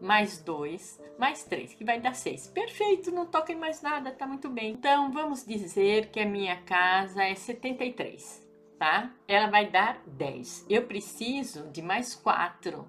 mais 0.00 0.42
2 0.42 1.00
mais 1.18 1.44
3, 1.44 1.74
que 1.74 1.84
vai 1.84 2.00
dar 2.00 2.14
6. 2.14 2.48
Perfeito, 2.48 3.12
não 3.12 3.26
toca 3.26 3.52
em 3.52 3.56
mais 3.56 3.82
nada, 3.82 4.10
tá 4.10 4.26
muito 4.26 4.48
bem. 4.48 4.72
Então 4.72 5.12
vamos 5.12 5.44
dizer 5.46 6.08
que 6.10 6.18
a 6.18 6.26
minha 6.26 6.56
casa 6.62 7.22
é 7.22 7.34
73 7.34 8.42
tá? 8.82 9.12
Ela 9.28 9.46
vai 9.46 9.70
dar 9.70 10.02
10. 10.04 10.66
Eu 10.68 10.82
preciso 10.88 11.68
de 11.70 11.80
mais 11.80 12.16
4, 12.16 12.84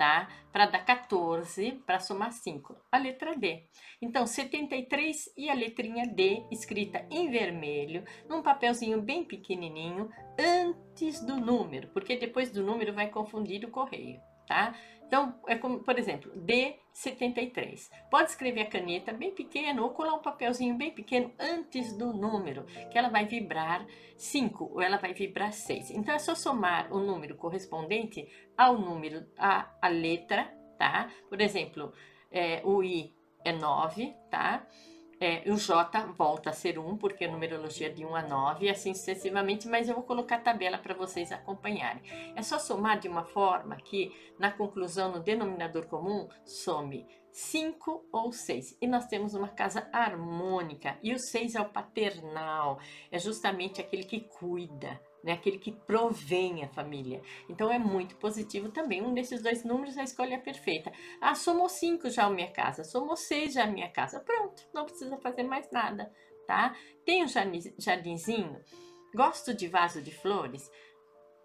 tá? 0.00 0.30
Para 0.50 0.64
dar 0.64 0.82
14, 0.82 1.72
para 1.84 2.00
somar 2.00 2.32
5. 2.32 2.74
A 2.90 2.96
letra 2.96 3.36
D. 3.36 3.66
Então, 4.00 4.26
73 4.26 5.30
e 5.36 5.50
a 5.50 5.52
letrinha 5.52 6.06
D 6.06 6.42
escrita 6.50 7.06
em 7.10 7.30
vermelho, 7.30 8.02
num 8.26 8.42
papelzinho 8.42 9.02
bem 9.02 9.26
pequenininho, 9.26 10.08
antes 10.38 11.22
do 11.22 11.36
número, 11.36 11.88
porque 11.88 12.16
depois 12.16 12.50
do 12.50 12.62
número 12.62 12.94
vai 12.94 13.10
confundir 13.10 13.62
o 13.62 13.70
correio, 13.70 14.18
tá? 14.46 14.74
Então, 15.10 15.34
é 15.48 15.56
como, 15.56 15.80
por 15.80 15.98
exemplo, 15.98 16.30
D73. 16.36 17.90
Pode 18.08 18.30
escrever 18.30 18.60
a 18.60 18.66
caneta 18.66 19.12
bem 19.12 19.32
pequeno 19.32 19.82
ou 19.82 19.90
colar 19.90 20.14
um 20.14 20.22
papelzinho 20.22 20.76
bem 20.76 20.92
pequeno 20.92 21.32
antes 21.36 21.98
do 21.98 22.12
número, 22.12 22.64
que 22.92 22.96
ela 22.96 23.08
vai 23.08 23.26
vibrar 23.26 23.84
5 24.16 24.70
ou 24.72 24.80
ela 24.80 24.98
vai 24.98 25.12
vibrar 25.12 25.52
6. 25.52 25.90
Então, 25.90 26.14
é 26.14 26.18
só 26.20 26.36
somar 26.36 26.92
o 26.92 27.00
número 27.00 27.34
correspondente 27.34 28.24
ao 28.56 28.78
número, 28.78 29.26
a, 29.36 29.88
letra, 29.88 30.44
tá? 30.78 31.10
Por 31.28 31.40
exemplo, 31.40 31.92
é, 32.30 32.62
o 32.64 32.80
I 32.80 33.12
é 33.44 33.50
9, 33.50 34.14
tá? 34.30 34.64
É, 35.20 35.42
o 35.50 35.56
J 35.56 36.06
volta 36.16 36.48
a 36.48 36.52
ser 36.54 36.78
1, 36.78 36.96
porque 36.96 37.26
a 37.26 37.30
numerologia 37.30 37.88
é 37.88 37.90
de 37.90 38.06
1 38.06 38.16
a 38.16 38.22
9, 38.22 38.64
e 38.64 38.70
assim 38.70 38.94
sucessivamente, 38.94 39.68
mas 39.68 39.86
eu 39.86 39.94
vou 39.94 40.02
colocar 40.02 40.36
a 40.36 40.40
tabela 40.40 40.78
para 40.78 40.94
vocês 40.94 41.30
acompanharem. 41.30 42.02
É 42.34 42.42
só 42.42 42.58
somar 42.58 42.98
de 42.98 43.06
uma 43.06 43.22
forma 43.22 43.76
que, 43.76 44.10
na 44.38 44.50
conclusão, 44.50 45.12
no 45.12 45.20
denominador 45.20 45.86
comum, 45.86 46.26
some 46.42 47.06
5 47.30 48.08
ou 48.10 48.32
6. 48.32 48.78
E 48.80 48.86
nós 48.86 49.06
temos 49.06 49.34
uma 49.34 49.48
casa 49.48 49.88
harmônica, 49.92 50.98
e 51.02 51.12
o 51.12 51.18
6 51.18 51.54
é 51.54 51.60
o 51.60 51.68
paternal, 51.68 52.80
é 53.10 53.18
justamente 53.18 53.78
aquele 53.78 54.04
que 54.04 54.20
cuida, 54.20 54.98
né? 55.22 55.32
aquele 55.32 55.58
que 55.58 55.72
provém 55.72 56.64
a 56.64 56.68
família. 56.68 57.22
Então 57.48 57.70
é 57.70 57.78
muito 57.78 58.16
positivo 58.16 58.70
também. 58.70 59.02
Um 59.02 59.14
desses 59.14 59.42
dois 59.42 59.64
números 59.64 59.96
é 59.96 60.00
a 60.00 60.04
escolha 60.04 60.38
perfeita. 60.38 60.92
Ah, 61.20 61.34
somou 61.34 61.68
cinco 61.68 62.08
já 62.10 62.24
a 62.24 62.30
minha 62.30 62.50
casa, 62.50 62.84
somou 62.84 63.16
seis 63.16 63.54
já 63.54 63.64
a 63.64 63.70
minha 63.70 63.90
casa. 63.90 64.20
Pronto, 64.20 64.62
não 64.72 64.84
precisa 64.84 65.16
fazer 65.18 65.42
mais 65.42 65.70
nada, 65.70 66.10
tá? 66.46 66.74
Tem 67.04 67.24
um 67.24 67.28
jardinzinho. 67.78 68.60
Gosto 69.14 69.52
de 69.52 69.66
vaso 69.66 70.00
de 70.00 70.12
flores. 70.12 70.70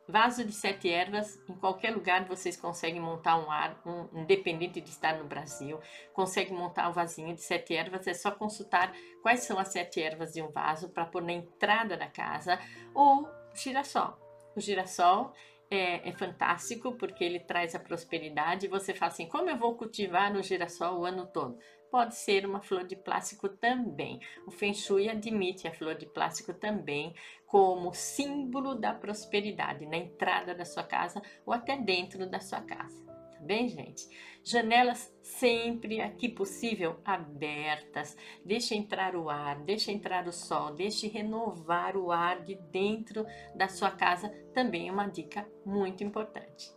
Vaso 0.08 0.46
de 0.46 0.52
sete 0.52 0.88
ervas, 0.88 1.42
em 1.50 1.56
qualquer 1.56 1.92
lugar 1.92 2.26
vocês 2.26 2.56
conseguem 2.56 3.02
montar 3.02 3.38
um 3.38 3.50
ar, 3.50 3.82
um, 3.84 4.22
independente 4.22 4.80
de 4.80 4.92
estar 4.92 5.18
no 5.18 5.26
Brasil, 5.26 5.80
consegue 6.14 6.54
montar 6.54 6.88
um 6.90 6.94
vasinho 6.94 7.34
de 7.34 7.42
sete 7.42 7.74
ervas, 7.74 8.06
é 8.06 8.14
só 8.14 8.30
consultar 8.30 8.94
quais 9.24 9.40
são 9.40 9.58
as 9.58 9.70
sete 9.70 10.00
ervas 10.00 10.34
de 10.34 10.44
um 10.44 10.52
vaso 10.52 10.90
para 10.90 11.08
pôr 11.08 11.24
na 11.24 11.34
entrada 11.34 11.98
da 11.98 12.06
casa 12.06 12.60
ou 12.94 13.28
girassol. 13.56 14.18
O 14.56 14.60
girassol 14.60 15.34
é, 15.70 16.08
é, 16.08 16.12
fantástico 16.12 16.94
porque 16.94 17.24
ele 17.24 17.40
traz 17.40 17.76
a 17.76 17.80
prosperidade. 17.80 18.68
Você 18.68 18.94
fala 18.94 19.12
assim: 19.12 19.28
como 19.28 19.50
eu 19.50 19.58
vou 19.58 19.76
cultivar 19.76 20.34
no 20.34 20.44
girassol 20.44 21.00
o 21.00 21.06
ano 21.06 21.26
todo? 21.28 21.58
Pode 21.92 22.16
ser 22.16 22.46
uma 22.46 22.62
flor 22.62 22.84
de 22.84 22.96
plástico 22.96 23.48
também. 23.48 24.20
O 24.46 24.52
Feng 24.52 24.74
Shui 24.74 25.10
admite 25.10 25.68
a 25.68 25.74
flor 25.74 25.96
de 25.96 26.06
plástico 26.06 26.54
também 26.54 27.14
como 27.46 27.94
símbolo 27.94 28.76
da 28.76 28.94
prosperidade 28.94 29.86
na 29.86 29.98
entrada 29.98 30.54
da 30.54 30.66
sua 30.66 30.84
casa 30.84 31.22
ou 31.46 31.54
até 31.54 31.78
dentro 31.78 32.30
da 32.30 32.40
sua 32.40 32.62
casa 32.62 33.05
bem, 33.46 33.70
gente? 33.70 34.08
Janelas 34.44 35.14
sempre, 35.22 36.02
aqui 36.02 36.28
possível, 36.28 37.00
abertas. 37.06 38.18
Deixe 38.44 38.76
entrar 38.76 39.16
o 39.16 39.30
ar, 39.30 39.60
deixe 39.64 39.92
entrar 39.92 40.28
o 40.28 40.34
sol, 40.34 40.74
deixe 40.74 41.08
renovar 41.08 41.96
o 41.96 42.12
ar 42.12 42.44
de 42.44 42.56
dentro 42.72 43.26
da 43.56 43.68
sua 43.68 43.92
casa. 43.92 44.30
Também 44.54 44.90
é 44.90 44.92
uma 44.92 45.08
dica 45.08 45.48
muito 45.66 46.04
importante. 46.04 46.74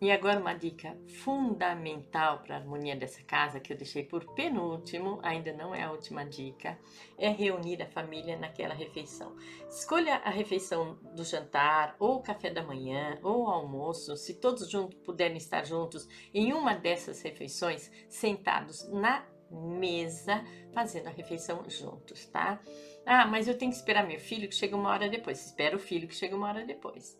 E 0.00 0.10
agora 0.10 0.40
uma 0.40 0.54
dica 0.54 0.96
fundamental 1.22 2.38
para 2.38 2.56
a 2.56 2.58
harmonia 2.58 2.96
dessa 2.96 3.22
casa 3.22 3.60
que 3.60 3.70
eu 3.70 3.76
deixei 3.76 4.02
por 4.02 4.24
penúltimo, 4.32 5.20
ainda 5.22 5.52
não 5.52 5.74
é 5.74 5.82
a 5.82 5.92
última 5.92 6.24
dica, 6.24 6.78
é 7.18 7.28
reunir 7.28 7.82
a 7.82 7.86
família 7.86 8.38
naquela 8.38 8.72
refeição. 8.72 9.36
Escolha 9.68 10.16
a 10.24 10.30
refeição 10.30 10.98
do 11.14 11.22
jantar, 11.22 11.96
ou 11.98 12.22
café 12.22 12.48
da 12.48 12.62
manhã, 12.62 13.18
ou 13.22 13.46
almoço, 13.48 14.16
se 14.16 14.34
todos 14.34 14.70
juntos 14.70 14.98
puderem 15.04 15.36
estar 15.36 15.66
juntos 15.66 16.08
em 16.32 16.54
uma 16.54 16.74
dessas 16.74 17.20
refeições, 17.20 17.90
sentados 18.08 18.88
na 18.88 19.26
mesa, 19.50 20.42
fazendo 20.72 21.08
a 21.08 21.10
refeição 21.10 21.68
juntos, 21.68 22.24
tá? 22.26 22.58
Ah, 23.04 23.26
mas 23.26 23.48
eu 23.48 23.58
tenho 23.58 23.70
que 23.70 23.76
esperar 23.76 24.06
meu 24.06 24.18
filho 24.18 24.48
que 24.48 24.54
chega 24.54 24.76
uma 24.76 24.90
hora 24.90 25.08
depois. 25.10 25.44
Espera 25.44 25.76
o 25.76 25.80
filho 25.80 26.08
que 26.08 26.14
chega 26.14 26.36
uma 26.36 26.48
hora 26.48 26.64
depois, 26.64 27.18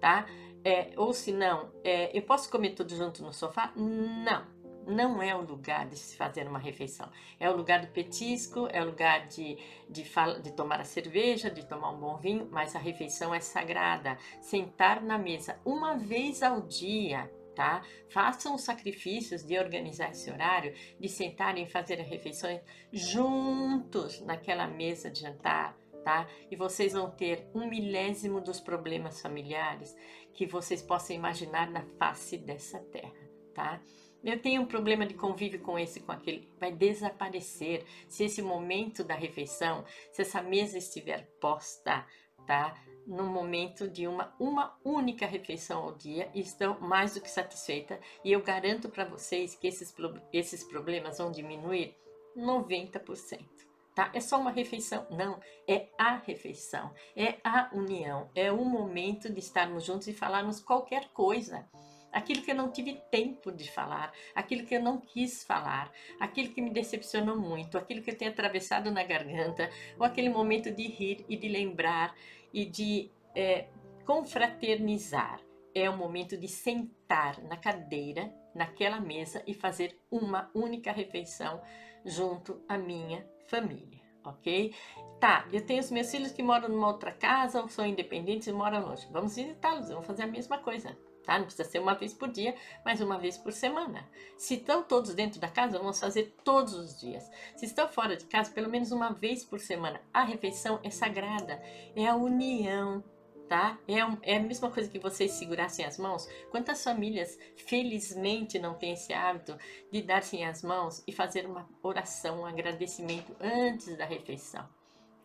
tá? 0.00 0.26
É, 0.64 0.92
ou 0.96 1.12
se 1.12 1.32
não, 1.32 1.70
é, 1.82 2.16
eu 2.16 2.22
posso 2.22 2.50
comer 2.50 2.70
tudo 2.70 2.94
junto 2.94 3.22
no 3.22 3.32
sofá? 3.32 3.72
Não 3.76 4.60
não 4.86 5.22
é 5.22 5.34
o 5.34 5.42
lugar 5.42 5.86
de 5.86 5.96
se 5.96 6.16
fazer 6.16 6.46
uma 6.46 6.58
refeição. 6.58 7.08
É 7.38 7.48
o 7.48 7.56
lugar 7.56 7.80
do 7.80 7.88
petisco, 7.88 8.68
é 8.70 8.82
o 8.82 8.86
lugar 8.86 9.26
de, 9.28 9.56
de, 9.88 10.04
de, 10.42 10.52
tomar 10.52 10.80
a 10.80 10.84
cerveja, 10.84 11.50
de 11.50 11.66
tomar 11.66 11.90
um 11.90 11.98
bom 11.98 12.16
vinho, 12.16 12.48
mas 12.50 12.74
a 12.74 12.78
refeição 12.78 13.34
é 13.34 13.40
sagrada. 13.40 14.18
Sentar 14.40 15.02
na 15.02 15.18
mesa 15.18 15.58
uma 15.64 15.96
vez 15.96 16.42
ao 16.42 16.62
dia, 16.62 17.30
tá? 17.54 17.82
Façam 18.08 18.54
os 18.54 18.62
sacrifícios 18.62 19.44
de 19.44 19.58
organizar 19.58 20.10
esse 20.10 20.30
horário, 20.30 20.74
de 20.98 21.08
sentarem 21.08 21.64
e 21.64 21.70
fazer 21.70 21.96
refeições 21.96 22.60
juntos 22.92 24.20
naquela 24.22 24.66
mesa 24.66 25.10
de 25.10 25.20
jantar. 25.20 25.76
Tá? 26.04 26.26
E 26.50 26.56
vocês 26.56 26.94
vão 26.94 27.10
ter 27.10 27.46
um 27.54 27.68
milésimo 27.68 28.40
dos 28.40 28.58
problemas 28.58 29.20
familiares 29.20 29.94
que 30.32 30.46
vocês 30.46 30.82
possam 30.82 31.14
imaginar 31.14 31.70
na 31.70 31.84
face 31.98 32.38
dessa 32.38 32.78
terra, 32.78 33.28
tá? 33.54 33.80
Eu 34.22 34.40
tenho 34.40 34.62
um 34.62 34.66
problema 34.66 35.06
de 35.06 35.14
convívio 35.14 35.60
com 35.60 35.78
esse, 35.78 36.00
com 36.00 36.12
aquele, 36.12 36.46
vai 36.58 36.70
desaparecer 36.70 37.84
se 38.06 38.24
esse 38.24 38.42
momento 38.42 39.02
da 39.02 39.14
refeição, 39.14 39.84
se 40.12 40.22
essa 40.22 40.42
mesa 40.42 40.76
estiver 40.76 41.26
posta, 41.40 42.06
tá? 42.46 42.74
No 43.06 43.24
momento 43.26 43.88
de 43.88 44.06
uma, 44.06 44.34
uma 44.38 44.78
única 44.84 45.26
refeição 45.26 45.82
ao 45.82 45.96
dia, 45.96 46.30
estão 46.34 46.78
mais 46.80 47.14
do 47.14 47.20
que 47.20 47.30
satisfeitas 47.30 47.98
e 48.22 48.30
eu 48.30 48.42
garanto 48.42 48.90
para 48.90 49.06
vocês 49.06 49.54
que 49.54 49.66
esses, 49.66 49.94
esses 50.32 50.64
problemas 50.64 51.16
vão 51.16 51.32
diminuir 51.32 51.96
90%. 52.36 53.59
Tá? 53.94 54.10
É 54.14 54.20
só 54.20 54.38
uma 54.38 54.50
refeição? 54.50 55.06
Não, 55.10 55.40
é 55.66 55.88
a 55.98 56.16
refeição, 56.16 56.92
é 57.16 57.38
a 57.42 57.70
união, 57.74 58.30
é 58.34 58.52
o 58.52 58.64
momento 58.64 59.28
de 59.32 59.40
estarmos 59.40 59.84
juntos 59.84 60.06
e 60.06 60.12
falarmos 60.12 60.60
qualquer 60.60 61.08
coisa 61.08 61.68
aquilo 62.12 62.42
que 62.42 62.50
eu 62.50 62.54
não 62.54 62.70
tive 62.70 62.94
tempo 63.10 63.52
de 63.52 63.70
falar, 63.70 64.12
aquilo 64.34 64.66
que 64.66 64.74
eu 64.74 64.82
não 64.82 64.98
quis 64.98 65.44
falar, 65.44 65.92
aquilo 66.18 66.52
que 66.52 66.60
me 66.60 66.70
decepcionou 66.70 67.36
muito, 67.38 67.78
aquilo 67.78 68.02
que 68.02 68.10
eu 68.10 68.16
tenho 68.16 68.30
atravessado 68.30 68.90
na 68.90 69.04
garganta, 69.04 69.70
ou 69.98 70.04
aquele 70.04 70.28
momento 70.28 70.70
de 70.70 70.86
rir 70.88 71.24
e 71.28 71.36
de 71.36 71.48
lembrar 71.48 72.14
e 72.52 72.64
de 72.64 73.10
é, 73.34 73.66
confraternizar. 74.04 75.40
É 75.72 75.88
o 75.88 75.96
momento 75.96 76.36
de 76.36 76.48
sentar 76.48 77.40
na 77.44 77.56
cadeira, 77.56 78.32
naquela 78.52 79.00
mesa 79.00 79.40
e 79.46 79.54
fazer 79.54 79.96
uma 80.10 80.50
única 80.52 80.90
refeição 80.90 81.62
junto 82.04 82.60
à 82.68 82.76
minha 82.76 83.24
família, 83.50 84.00
ok? 84.24 84.74
Tá, 85.20 85.46
eu 85.52 85.64
tenho 85.66 85.80
os 85.80 85.90
meus 85.90 86.10
filhos 86.10 86.32
que 86.32 86.42
moram 86.42 86.68
numa 86.68 86.86
outra 86.86 87.12
casa 87.12 87.60
ou 87.60 87.68
são 87.68 87.84
independentes 87.84 88.48
e 88.48 88.52
moram 88.52 88.86
longe. 88.86 89.06
Vamos 89.10 89.36
visitá-los, 89.36 89.88
vamos 89.88 90.06
fazer 90.06 90.22
a 90.22 90.26
mesma 90.26 90.58
coisa 90.58 90.96
tá? 91.30 91.38
Não 91.38 91.44
precisa 91.44 91.68
ser 91.68 91.78
uma 91.78 91.94
vez 91.94 92.12
por 92.12 92.28
dia, 92.28 92.54
mas 92.84 93.00
uma 93.00 93.18
vez 93.18 93.38
por 93.38 93.52
semana. 93.52 94.04
Se 94.36 94.54
estão 94.54 94.82
todos 94.82 95.14
dentro 95.14 95.40
da 95.40 95.48
casa, 95.48 95.78
vamos 95.78 96.00
fazer 96.00 96.34
todos 96.44 96.74
os 96.74 96.98
dias. 96.98 97.30
Se 97.56 97.66
estão 97.66 97.88
fora 97.88 98.16
de 98.16 98.24
casa, 98.24 98.50
pelo 98.52 98.68
menos 98.68 98.90
uma 98.90 99.12
vez 99.12 99.44
por 99.44 99.60
semana. 99.60 100.00
A 100.12 100.24
refeição 100.24 100.80
é 100.82 100.90
sagrada, 100.90 101.62
é 101.94 102.06
a 102.06 102.16
união, 102.16 103.04
tá? 103.50 103.76
É, 103.88 103.96
é, 104.32 104.36
a 104.36 104.40
mesma 104.40 104.70
coisa 104.70 104.88
que 104.88 105.00
vocês 105.00 105.32
segurassem 105.32 105.84
as 105.84 105.98
mãos. 105.98 106.28
Quantas 106.52 106.84
famílias, 106.84 107.36
felizmente, 107.56 108.60
não 108.60 108.74
têm 108.74 108.92
esse 108.92 109.12
hábito 109.12 109.58
de 109.90 110.00
dar-se 110.02 110.40
as 110.40 110.62
mãos 110.62 111.02
e 111.04 111.10
fazer 111.10 111.46
uma 111.46 111.68
oração, 111.82 112.42
um 112.42 112.46
agradecimento 112.46 113.34
antes 113.40 113.98
da 113.98 114.04
refeição? 114.04 114.79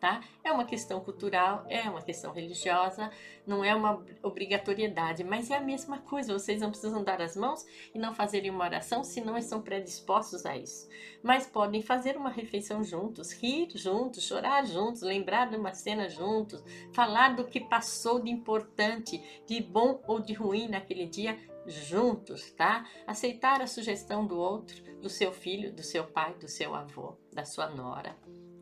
Tá? 0.05 0.21
É 0.43 0.51
uma 0.51 0.65
questão 0.65 0.99
cultural, 0.99 1.65
é 1.67 1.89
uma 1.89 2.03
questão 2.03 2.31
religiosa, 2.31 3.09
não 3.47 3.65
é 3.65 3.73
uma 3.73 4.05
obrigatoriedade, 4.21 5.23
mas 5.23 5.49
é 5.49 5.55
a 5.55 5.59
mesma 5.59 5.97
coisa. 5.97 6.31
Vocês 6.31 6.61
não 6.61 6.69
precisam 6.69 7.03
dar 7.03 7.19
as 7.23 7.35
mãos 7.35 7.65
e 7.91 7.97
não 7.97 8.13
fazerem 8.13 8.51
uma 8.51 8.65
oração 8.65 9.03
se 9.03 9.19
não 9.19 9.35
estão 9.35 9.63
predispostos 9.63 10.45
a 10.45 10.55
isso. 10.55 10.87
Mas 11.23 11.47
podem 11.47 11.81
fazer 11.81 12.17
uma 12.17 12.29
refeição 12.29 12.83
juntos, 12.83 13.31
rir 13.31 13.67
juntos, 13.73 14.27
chorar 14.27 14.63
juntos, 14.67 15.01
lembrar 15.01 15.49
de 15.49 15.57
uma 15.57 15.73
cena 15.73 16.07
juntos, 16.07 16.63
falar 16.93 17.35
do 17.35 17.43
que 17.43 17.59
passou 17.59 18.19
de 18.19 18.29
importante, 18.29 19.19
de 19.47 19.59
bom 19.59 20.03
ou 20.07 20.19
de 20.19 20.33
ruim 20.33 20.67
naquele 20.67 21.07
dia 21.07 21.35
juntos, 21.65 22.51
tá? 22.51 22.87
Aceitar 23.07 23.59
a 23.59 23.65
sugestão 23.65 24.23
do 24.23 24.37
outro, 24.37 24.83
do 25.01 25.09
seu 25.09 25.33
filho, 25.33 25.73
do 25.73 25.81
seu 25.81 26.03
pai, 26.03 26.35
do 26.35 26.47
seu 26.47 26.75
avô, 26.75 27.17
da 27.33 27.43
sua 27.43 27.67
nora, 27.67 28.15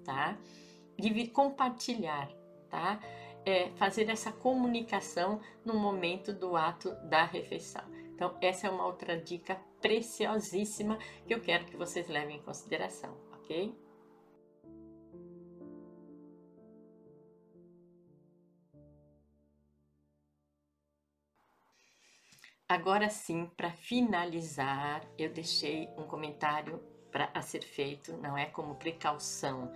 tá? 0.05 0.37
De 1.09 1.27
compartilhar, 1.27 2.29
tá? 2.69 2.99
É, 3.45 3.69
fazer 3.71 4.09
essa 4.09 4.31
comunicação 4.31 5.41
no 5.65 5.73
momento 5.73 6.33
do 6.33 6.55
ato 6.55 6.91
da 7.09 7.25
refeição. 7.25 7.83
Então, 8.13 8.37
essa 8.41 8.67
é 8.67 8.69
uma 8.69 8.85
outra 8.85 9.19
dica 9.19 9.59
preciosíssima 9.81 10.97
que 11.27 11.33
eu 11.33 11.41
quero 11.41 11.65
que 11.65 11.75
vocês 11.75 12.07
levem 12.07 12.37
em 12.37 12.41
consideração, 12.41 13.17
ok? 13.33 13.75
Agora 22.67 23.09
sim, 23.09 23.51
para 23.55 23.71
finalizar, 23.71 25.05
eu 25.17 25.29
deixei 25.31 25.87
um 25.97 26.07
comentário 26.07 26.81
para 27.11 27.39
ser 27.43 27.61
feito, 27.61 28.17
não 28.17 28.35
é 28.35 28.45
como 28.47 28.73
precaução, 28.75 29.71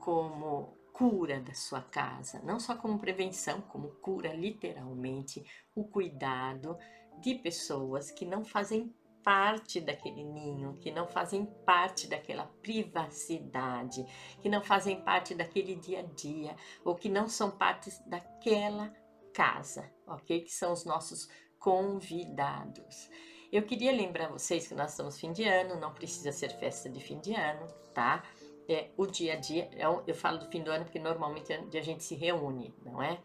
como 0.00 0.76
cura 0.92 1.40
da 1.40 1.54
sua 1.54 1.80
casa, 1.80 2.40
não 2.44 2.58
só 2.60 2.76
como 2.76 2.98
prevenção, 2.98 3.60
como 3.62 3.88
cura 4.02 4.34
literalmente, 4.34 5.44
o 5.74 5.84
cuidado 5.84 6.76
de 7.20 7.36
pessoas 7.36 8.10
que 8.10 8.26
não 8.26 8.44
fazem 8.44 8.94
parte 9.22 9.80
daquele 9.80 10.24
ninho, 10.24 10.76
que 10.78 10.90
não 10.90 11.06
fazem 11.06 11.44
parte 11.64 12.06
daquela 12.06 12.46
privacidade, 12.62 14.04
que 14.42 14.48
não 14.48 14.62
fazem 14.62 15.00
parte 15.02 15.34
daquele 15.34 15.74
dia 15.76 16.00
a 16.00 16.02
dia, 16.02 16.56
ou 16.84 16.94
que 16.94 17.08
não 17.08 17.28
são 17.28 17.50
partes 17.50 17.98
daquela 18.06 18.92
casa, 19.32 19.90
ok? 20.06 20.40
Que 20.40 20.52
são 20.52 20.72
os 20.72 20.84
nossos 20.84 21.28
convidados. 21.58 23.10
Eu 23.52 23.62
queria 23.62 23.92
lembrar 23.92 24.28
vocês 24.28 24.68
que 24.68 24.74
nós 24.74 24.92
estamos 24.92 25.18
fim 25.18 25.32
de 25.32 25.44
ano, 25.44 25.80
não 25.80 25.92
precisa 25.92 26.32
ser 26.32 26.50
festa 26.58 26.88
de 26.88 27.00
fim 27.00 27.18
de 27.20 27.34
ano, 27.34 27.66
tá? 27.92 28.22
É, 28.70 28.88
o 28.96 29.04
dia 29.04 29.32
a 29.32 29.36
dia. 29.36 29.68
Eu, 29.72 30.00
é 30.06 30.10
eu 30.12 30.14
falo 30.14 30.38
do 30.38 30.46
fim 30.46 30.62
do 30.62 30.70
ano 30.70 30.84
porque 30.84 30.98
normalmente 30.98 31.52
é 31.52 31.58
a 31.58 31.82
gente 31.82 32.04
se 32.04 32.14
reúne, 32.14 32.72
não 32.84 33.02
é? 33.02 33.18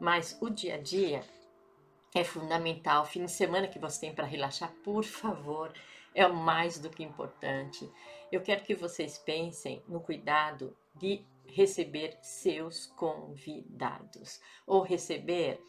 Mas 0.00 0.38
o 0.40 0.48
dia 0.48 0.76
a 0.76 0.78
dia 0.78 1.22
é 2.14 2.24
fundamental. 2.24 3.04
Fim 3.04 3.26
de 3.26 3.30
semana 3.30 3.68
que 3.68 3.78
você 3.78 4.00
tem 4.00 4.14
para 4.14 4.24
relaxar, 4.24 4.72
por 4.82 5.04
favor, 5.04 5.70
é 6.14 6.26
o 6.26 6.34
mais 6.34 6.78
do 6.78 6.88
que 6.88 7.02
importante. 7.02 7.88
Eu 8.32 8.40
quero 8.40 8.64
que 8.64 8.74
vocês 8.74 9.18
pensem 9.18 9.82
no 9.86 10.00
cuidado 10.00 10.74
de 10.94 11.22
receber 11.46 12.16
seus 12.22 12.86
convidados 12.86 14.40
ou 14.66 14.82
receber 14.82 15.60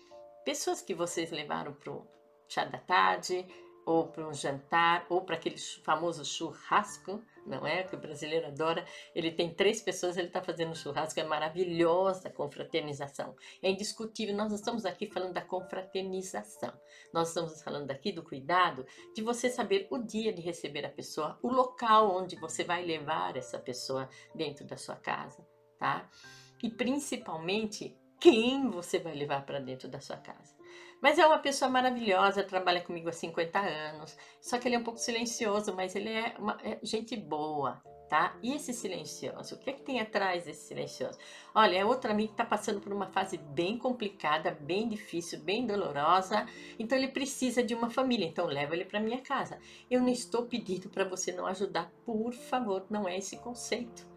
pessoas 0.46 0.82
que 0.82 0.94
vocês 0.94 1.32
levaram 1.32 1.74
para 1.74 1.92
o 1.92 2.08
chá 2.48 2.64
da 2.64 2.78
tarde 2.78 3.46
ou 3.86 4.08
para 4.08 4.28
um 4.28 4.34
jantar 4.34 5.06
ou 5.10 5.22
para 5.22 5.36
aquele 5.36 5.58
famoso 5.58 6.24
churrasco 6.24 7.24
não 7.46 7.66
é? 7.66 7.84
Que 7.84 7.96
o 7.96 8.00
brasileiro 8.00 8.48
adora. 8.48 8.86
Ele 9.14 9.32
tem 9.32 9.54
três 9.54 9.82
pessoas, 9.82 10.18
ele 10.18 10.28
está 10.28 10.42
fazendo 10.42 10.76
churrasco, 10.76 11.20
é 11.20 11.24
maravilhosa 11.24 12.28
a 12.28 12.32
confraternização. 12.32 13.36
É 13.62 13.70
indiscutível, 13.70 14.36
nós 14.36 14.52
estamos 14.52 14.86
aqui 14.86 15.08
falando 15.08 15.34
da 15.34 15.42
confraternização. 15.42 16.74
Nós 17.14 17.30
estamos 17.30 17.62
falando 17.62 17.92
aqui 17.92 18.12
do 18.12 18.24
cuidado 18.24 18.86
de 19.16 19.22
você 19.22 19.50
saber 19.50 19.88
o 19.90 19.98
dia 19.98 20.34
de 20.34 20.42
receber 20.42 20.86
a 20.86 20.90
pessoa, 20.90 21.38
o 21.42 21.52
local 21.52 22.16
onde 22.16 22.36
você 22.36 22.64
vai 22.64 22.84
levar 22.86 23.36
essa 23.36 23.60
pessoa 23.60 24.10
dentro 24.36 24.66
da 24.66 24.78
sua 24.78 24.96
casa, 24.96 25.46
tá? 25.78 26.10
E 26.64 26.70
principalmente 26.70 27.98
quem 28.20 28.70
você 28.70 29.00
vai 29.00 29.16
levar 29.16 29.46
para 29.46 29.60
dentro 29.60 29.90
da 29.90 30.00
sua 30.00 30.18
casa. 30.18 30.61
Mas 31.02 31.18
é 31.18 31.26
uma 31.26 31.40
pessoa 31.40 31.70
maravilhosa, 31.70 32.44
trabalha 32.44 32.80
comigo 32.80 33.10
há 33.10 33.12
50 33.12 33.60
anos. 33.60 34.16
Só 34.40 34.60
que 34.60 34.68
ele 34.68 34.76
é 34.76 34.80
um 34.80 34.84
pouco 34.84 35.00
silencioso, 35.00 35.74
mas 35.76 35.96
ele 35.96 36.10
é, 36.10 36.36
uma, 36.38 36.58
é 36.64 36.78
gente 36.84 37.18
boa, 37.18 37.82
tá? 38.08 38.38
E 38.44 38.54
esse 38.54 38.72
silencioso? 38.72 39.56
O 39.56 39.58
que 39.58 39.72
é 39.72 39.74
que 39.74 39.82
tem 39.82 40.00
atrás 40.00 40.46
desse 40.46 40.68
silencioso? 40.68 41.18
Olha, 41.56 41.78
é 41.78 41.84
outro 41.84 42.12
amigo 42.12 42.28
que 42.28 42.34
está 42.36 42.46
passando 42.46 42.80
por 42.80 42.94
uma 42.94 43.08
fase 43.08 43.38
bem 43.38 43.80
complicada, 43.80 44.52
bem 44.52 44.88
difícil, 44.88 45.40
bem 45.40 45.66
dolorosa. 45.66 46.46
Então 46.78 46.96
ele 46.96 47.08
precisa 47.08 47.64
de 47.64 47.74
uma 47.74 47.90
família. 47.90 48.28
Então 48.28 48.46
leva 48.46 48.76
ele 48.76 48.86
para 48.86 49.00
minha 49.00 49.22
casa. 49.22 49.58
Eu 49.90 50.02
não 50.02 50.10
estou 50.10 50.46
pedindo 50.46 50.88
para 50.88 51.04
você 51.04 51.32
não 51.32 51.48
ajudar, 51.48 51.92
por 52.06 52.32
favor, 52.32 52.86
não 52.92 53.10
é 53.10 53.18
esse 53.18 53.38
conceito 53.38 54.12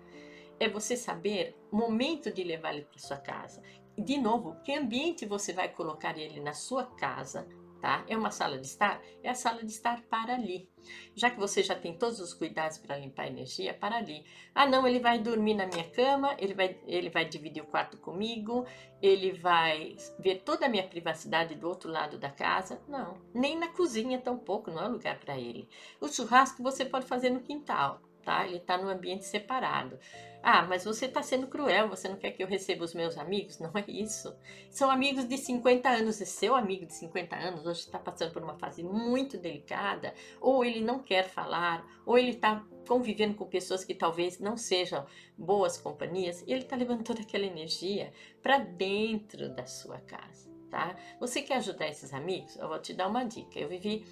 é 0.60 0.68
você 0.68 0.96
saber 0.96 1.56
o 1.70 1.76
momento 1.76 2.32
de 2.32 2.44
levar 2.44 2.74
ele 2.74 2.84
para 2.84 2.98
sua 2.98 3.16
casa 3.16 3.60
de 3.96 4.18
novo, 4.18 4.56
que 4.64 4.74
ambiente 4.74 5.26
você 5.26 5.52
vai 5.52 5.68
colocar 5.68 6.18
ele 6.18 6.40
na 6.40 6.52
sua 6.52 6.84
casa, 6.84 7.46
tá? 7.80 8.04
É 8.08 8.16
uma 8.16 8.30
sala 8.30 8.58
de 8.58 8.66
estar? 8.66 9.00
É 9.22 9.30
a 9.30 9.34
sala 9.34 9.62
de 9.62 9.70
estar 9.70 10.02
para 10.02 10.34
ali. 10.34 10.68
Já 11.14 11.30
que 11.30 11.38
você 11.38 11.62
já 11.62 11.74
tem 11.74 11.96
todos 11.96 12.18
os 12.18 12.34
cuidados 12.34 12.78
para 12.78 12.96
limpar 12.96 13.24
a 13.24 13.28
energia, 13.28 13.74
para 13.74 13.96
ali. 13.96 14.24
Ah, 14.54 14.66
não, 14.66 14.86
ele 14.86 14.98
vai 14.98 15.18
dormir 15.18 15.54
na 15.54 15.66
minha 15.66 15.88
cama, 15.90 16.34
ele 16.38 16.54
vai, 16.54 16.78
ele 16.86 17.10
vai 17.10 17.24
dividir 17.24 17.62
o 17.62 17.66
quarto 17.66 17.96
comigo, 17.98 18.66
ele 19.02 19.32
vai 19.32 19.96
ver 20.18 20.42
toda 20.42 20.66
a 20.66 20.68
minha 20.68 20.86
privacidade 20.88 21.54
do 21.54 21.68
outro 21.68 21.90
lado 21.90 22.18
da 22.18 22.30
casa. 22.30 22.80
Não, 22.88 23.18
nem 23.34 23.58
na 23.58 23.68
cozinha 23.68 24.18
tampouco, 24.18 24.70
não 24.70 24.82
é 24.82 24.88
lugar 24.88 25.18
para 25.20 25.38
ele. 25.38 25.68
O 26.00 26.08
churrasco 26.08 26.62
você 26.62 26.84
pode 26.84 27.06
fazer 27.06 27.30
no 27.30 27.40
quintal, 27.40 28.00
tá? 28.24 28.46
Ele 28.46 28.56
está 28.56 28.76
no 28.78 28.88
ambiente 28.88 29.24
separado. 29.24 29.98
Ah, 30.46 30.60
mas 30.62 30.84
você 30.84 31.06
está 31.06 31.22
sendo 31.22 31.46
cruel, 31.46 31.88
você 31.88 32.06
não 32.06 32.16
quer 32.16 32.32
que 32.32 32.42
eu 32.42 32.46
receba 32.46 32.84
os 32.84 32.92
meus 32.92 33.16
amigos? 33.16 33.58
Não 33.58 33.70
é 33.74 33.84
isso. 33.88 34.36
São 34.68 34.90
amigos 34.90 35.26
de 35.26 35.38
50 35.38 35.88
anos, 35.88 36.20
e 36.20 36.26
seu 36.26 36.54
amigo 36.54 36.84
de 36.84 36.92
50 36.92 37.34
anos 37.34 37.64
hoje 37.64 37.80
está 37.80 37.98
passando 37.98 38.30
por 38.30 38.42
uma 38.42 38.58
fase 38.58 38.82
muito 38.82 39.38
delicada, 39.38 40.12
ou 40.42 40.62
ele 40.62 40.82
não 40.82 40.98
quer 40.98 41.24
falar, 41.24 41.82
ou 42.04 42.18
ele 42.18 42.32
está 42.32 42.62
convivendo 42.86 43.34
com 43.34 43.46
pessoas 43.46 43.84
que 43.84 43.94
talvez 43.94 44.38
não 44.38 44.54
sejam 44.54 45.06
boas 45.38 45.78
companhias, 45.78 46.42
e 46.46 46.52
ele 46.52 46.64
está 46.64 46.76
levando 46.76 47.02
toda 47.02 47.22
aquela 47.22 47.46
energia 47.46 48.12
para 48.42 48.58
dentro 48.58 49.48
da 49.48 49.64
sua 49.64 49.98
casa, 50.00 50.50
tá? 50.70 50.94
Você 51.20 51.40
quer 51.40 51.56
ajudar 51.56 51.88
esses 51.88 52.12
amigos? 52.12 52.54
Eu 52.56 52.68
vou 52.68 52.78
te 52.78 52.92
dar 52.92 53.08
uma 53.08 53.24
dica. 53.24 53.58
Eu 53.58 53.68
vivi 53.70 54.04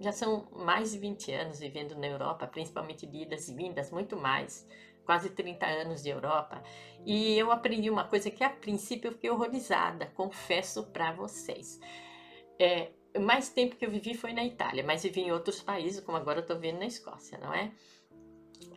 já 0.00 0.12
são 0.12 0.48
mais 0.52 0.92
de 0.92 0.98
20 0.98 1.32
anos 1.32 1.60
vivendo 1.60 1.94
na 1.96 2.06
Europa, 2.06 2.46
principalmente 2.46 3.06
de 3.06 3.22
idas 3.22 3.48
e 3.48 3.54
vindas, 3.54 3.90
muito 3.90 4.16
mais 4.16 4.66
quase 5.04 5.30
30 5.30 5.66
anos 5.66 6.02
de 6.02 6.08
Europa, 6.08 6.62
e 7.04 7.38
eu 7.38 7.52
aprendi 7.52 7.90
uma 7.90 8.04
coisa 8.04 8.30
que 8.30 8.42
a 8.42 8.48
princípio 8.48 9.08
eu 9.08 9.12
fiquei 9.12 9.30
horrorizada, 9.30 10.06
confesso 10.14 10.84
para 10.86 11.12
vocês. 11.12 11.78
É, 12.58 12.90
mais 13.20 13.48
tempo 13.48 13.76
que 13.76 13.84
eu 13.84 13.90
vivi 13.90 14.14
foi 14.14 14.32
na 14.32 14.44
Itália, 14.44 14.82
mas 14.82 15.02
vivi 15.02 15.20
em 15.20 15.32
outros 15.32 15.62
países, 15.62 16.00
como 16.00 16.16
agora 16.16 16.38
eu 16.38 16.42
estou 16.42 16.58
vendo 16.58 16.78
na 16.78 16.86
Escócia, 16.86 17.38
não 17.38 17.52
é? 17.52 17.72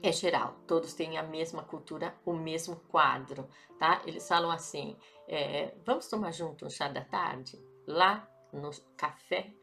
É 0.03 0.11
geral, 0.11 0.59
todos 0.68 0.93
têm 0.93 1.18
a 1.18 1.24
mesma 1.24 1.63
cultura, 1.63 2.13
o 2.26 2.34
mesmo 2.34 2.76
quadro, 2.88 3.47
tá? 3.80 4.01
Eles 4.05 4.28
falam 4.28 4.51
assim: 4.51 4.97
é, 5.28 5.74
vamos 5.86 6.07
tomar 6.07 6.32
junto 6.32 6.65
um 6.65 6.70
chá 6.70 6.88
da 6.88 7.03
tarde? 7.03 7.57
Lá 7.88 8.28
no 8.51 8.70
café 8.95 9.53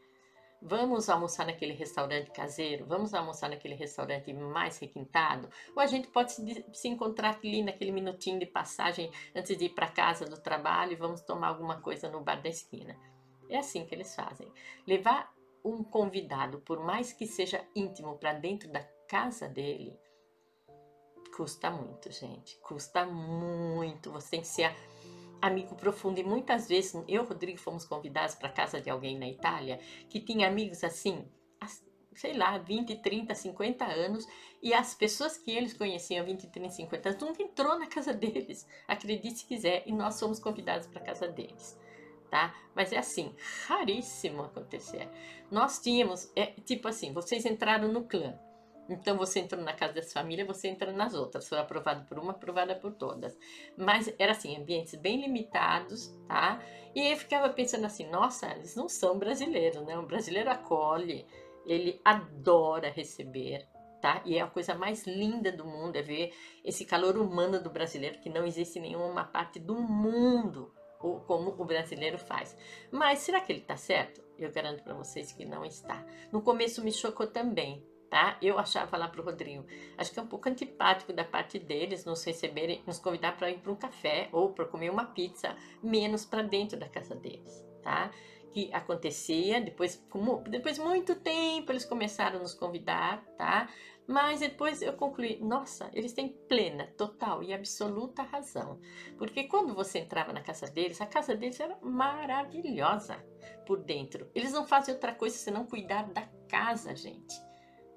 Vamos 0.67 1.11
almoçar 1.11 1.45
naquele 1.45 1.75
restaurante 1.75 2.31
caseiro? 2.31 2.87
Vamos 2.87 3.13
almoçar 3.13 3.51
naquele 3.51 3.75
restaurante 3.75 4.33
mais 4.33 4.79
requintado? 4.79 5.51
Ou 5.77 5.83
a 5.83 5.87
gente 5.87 6.09
pode 6.09 6.33
se, 6.33 6.65
se 6.73 6.89
encontrar 6.89 7.39
ali 7.45 7.63
naquele 7.63 7.93
minutinho 7.93 8.39
de 8.39 8.47
passagem 8.47 9.13
antes 9.37 9.59
de 9.59 9.67
ir 9.67 9.75
para 9.75 9.91
casa 9.91 10.25
do 10.25 10.41
trabalho 10.41 10.93
e 10.93 10.97
vamos 10.97 11.21
tomar 11.21 11.49
alguma 11.49 11.83
coisa 11.83 12.09
no 12.09 12.23
bar 12.23 12.41
da 12.41 12.49
esquina? 12.49 12.97
É 13.51 13.59
assim 13.59 13.85
que 13.85 13.95
eles 13.95 14.17
fazem. 14.17 14.51
Levar 14.87 15.31
um 15.63 15.85
convidado, 15.85 16.59
por 16.61 16.83
mais 16.83 17.13
que 17.13 17.27
seja 17.27 17.63
íntimo, 17.77 18.17
para 18.17 18.33
dentro 18.33 18.73
da 18.73 18.83
casa 19.07 19.47
dele, 19.47 20.01
custa 21.37 21.71
muito, 21.71 22.11
gente. 22.11 22.57
Custa 22.61 23.05
muito. 23.05 24.11
Você 24.13 24.31
tem 24.31 24.41
que 24.41 24.47
ser 24.47 24.75
amigo 25.47 25.75
profundo. 25.75 26.19
E 26.19 26.25
muitas 26.25 26.69
vezes 26.69 26.95
eu 27.09 27.23
e 27.23 27.27
Rodrigo 27.27 27.59
fomos 27.59 27.85
convidados 27.85 28.35
para 28.35 28.49
casa 28.49 28.81
de 28.81 28.91
alguém 28.91 29.19
na 29.19 29.29
Itália 29.29 29.79
que 30.09 30.21
tinha 30.21 30.49
amigos 30.49 30.83
assim, 30.83 31.25
sei 32.15 32.33
lá, 32.33 32.57
20, 32.59 32.97
30, 32.97 33.35
50 33.35 33.85
anos, 33.85 34.27
e 34.63 34.73
as 34.73 34.95
pessoas 34.95 35.37
que 35.37 35.51
eles 35.51 35.75
conheciam 35.75 36.25
20, 36.25 36.47
30, 36.47 36.71
50 36.71 37.09
anos 37.09 37.21
nunca 37.21 37.43
entrou 37.43 37.79
na 37.79 37.87
casa 37.87 38.13
deles, 38.15 38.67
acredite 38.87 39.41
se 39.41 39.47
quiser, 39.47 39.83
e 39.87 39.93
nós 39.93 40.19
fomos 40.19 40.39
convidados 40.39 40.87
para 40.87 41.01
casa 41.01 41.29
deles. 41.29 41.79
Tá? 42.31 42.55
Mas 42.75 42.93
é 42.93 42.99
assim, 42.99 43.35
raríssimo 43.67 44.43
acontecer. 44.43 45.09
Nós 45.51 45.79
tínhamos, 45.81 46.33
é, 46.35 46.47
tipo 46.47 46.89
assim, 46.89 47.13
vocês 47.13 47.45
entraram 47.45 47.89
no 47.93 48.05
clã. 48.05 48.37
Então 48.89 49.17
você 49.17 49.41
entrou 49.41 49.63
na 49.63 49.73
casa 49.73 49.95
dessa 49.95 50.13
família, 50.13 50.45
você 50.45 50.69
entra 50.69 50.93
nas 50.93 51.15
outras. 51.15 51.49
Foi 51.49 51.59
aprovado 51.59 52.05
por 52.07 52.19
uma, 52.19 52.33
aprovada 52.33 52.75
por 52.75 52.93
todas. 52.93 53.37
Mas 53.77 54.13
era 54.19 54.33
assim, 54.33 54.57
ambientes 54.57 54.95
bem 54.95 55.21
limitados, 55.21 56.09
tá? 56.29 56.63
E 56.95 57.11
eu 57.11 57.17
ficava 57.17 57.49
pensando 57.49 57.87
assim, 57.87 58.09
nossa, 58.11 58.51
eles 58.53 58.77
não 58.77 58.89
são 58.89 59.19
brasileiros, 59.19 59.83
né? 59.83 59.99
O 59.99 60.07
brasileiro 60.07 60.51
acolhe, 60.51 61.27
ele 61.65 62.01
adora 62.05 62.91
receber, 62.91 63.67
tá? 64.01 64.21
E 64.25 64.37
é 64.37 64.43
a 64.43 64.47
coisa 64.47 64.75
mais 64.75 65.07
linda 65.07 65.51
do 65.51 65.65
mundo 65.65 65.97
é 65.97 66.03
ver 66.03 66.35
esse 66.63 66.85
calor 66.85 67.17
humano 67.17 67.63
do 67.63 67.71
brasileiro 67.71 68.21
que 68.21 68.29
não 68.29 68.45
existe 68.45 68.79
em 68.79 68.83
nenhuma 68.83 69.25
parte 69.25 69.59
do 69.59 69.75
mundo 69.75 70.73
como 71.27 71.51
o 71.51 71.65
brasileiro 71.65 72.19
faz. 72.19 72.57
Mas 72.91 73.19
será 73.21 73.41
que 73.41 73.53
ele 73.53 73.61
está 73.61 73.77
certo? 73.77 74.23
Eu 74.39 74.51
garanto 74.51 74.83
para 74.83 74.95
vocês 74.95 75.33
que 75.33 75.45
não 75.45 75.65
está. 75.65 76.05
No 76.33 76.43
começo 76.43 76.83
me 76.83 76.91
chocou 76.91 77.27
também, 77.27 77.85
tá? 78.15 78.39
Eu 78.41 78.61
achava 78.61 78.97
lá 78.97 79.09
pro 79.09 79.25
Rodrigo, 79.25 79.67
acho 79.99 80.13
que 80.13 80.21
é 80.21 80.23
um 80.23 80.27
pouco 80.29 80.49
antipático 80.49 81.13
da 81.13 81.25
parte 81.25 81.59
deles 81.59 82.05
nos 82.05 82.23
receberem, 82.23 82.81
nos 82.87 83.01
convidar 83.01 83.37
para 83.37 83.51
ir 83.51 83.59
para 83.59 83.73
um 83.73 83.75
café 83.75 84.29
ou 84.31 84.53
para 84.53 84.67
comer 84.67 84.89
uma 84.89 85.07
pizza, 85.07 85.57
menos 85.83 86.25
para 86.25 86.41
dentro 86.41 86.79
da 86.79 86.89
casa 86.89 87.17
deles, 87.17 87.67
tá? 87.83 88.13
Que 88.53 88.73
acontecia 88.73 89.61
depois, 89.61 90.01
como 90.09 90.45
depois 90.49 90.79
muito 90.79 91.17
tempo 91.17 91.73
eles 91.73 91.85
começaram 91.85 92.37
a 92.39 92.43
nos 92.43 92.55
convidar, 92.55 93.21
tá? 93.37 93.69
Mas 94.07 94.39
depois 94.39 94.81
eu 94.81 94.93
concluí, 94.93 95.41
nossa, 95.43 95.91
eles 95.93 96.13
têm 96.13 96.29
plena, 96.29 96.87
total 96.97 97.43
e 97.43 97.53
absoluta 97.53 98.23
razão. 98.23 98.79
Porque 99.19 99.49
quando 99.49 99.75
você 99.75 99.99
entrava 99.99 100.33
na 100.33 100.41
casa 100.41 100.67
deles, 100.67 101.01
a 101.01 101.07
casa 101.07 101.35
deles 101.35 101.59
era 101.59 101.77
maravilhosa 101.83 103.17
por 103.67 103.83
dentro. 103.83 104.31
Eles 104.37 104.53
não 104.53 104.65
fazem 104.65 104.95
outra 104.95 105.13
coisa 105.13 105.37
senão 105.37 105.67
cuidar 105.67 106.05
da 106.13 106.29
casa, 106.49 106.95
gente 106.95 107.35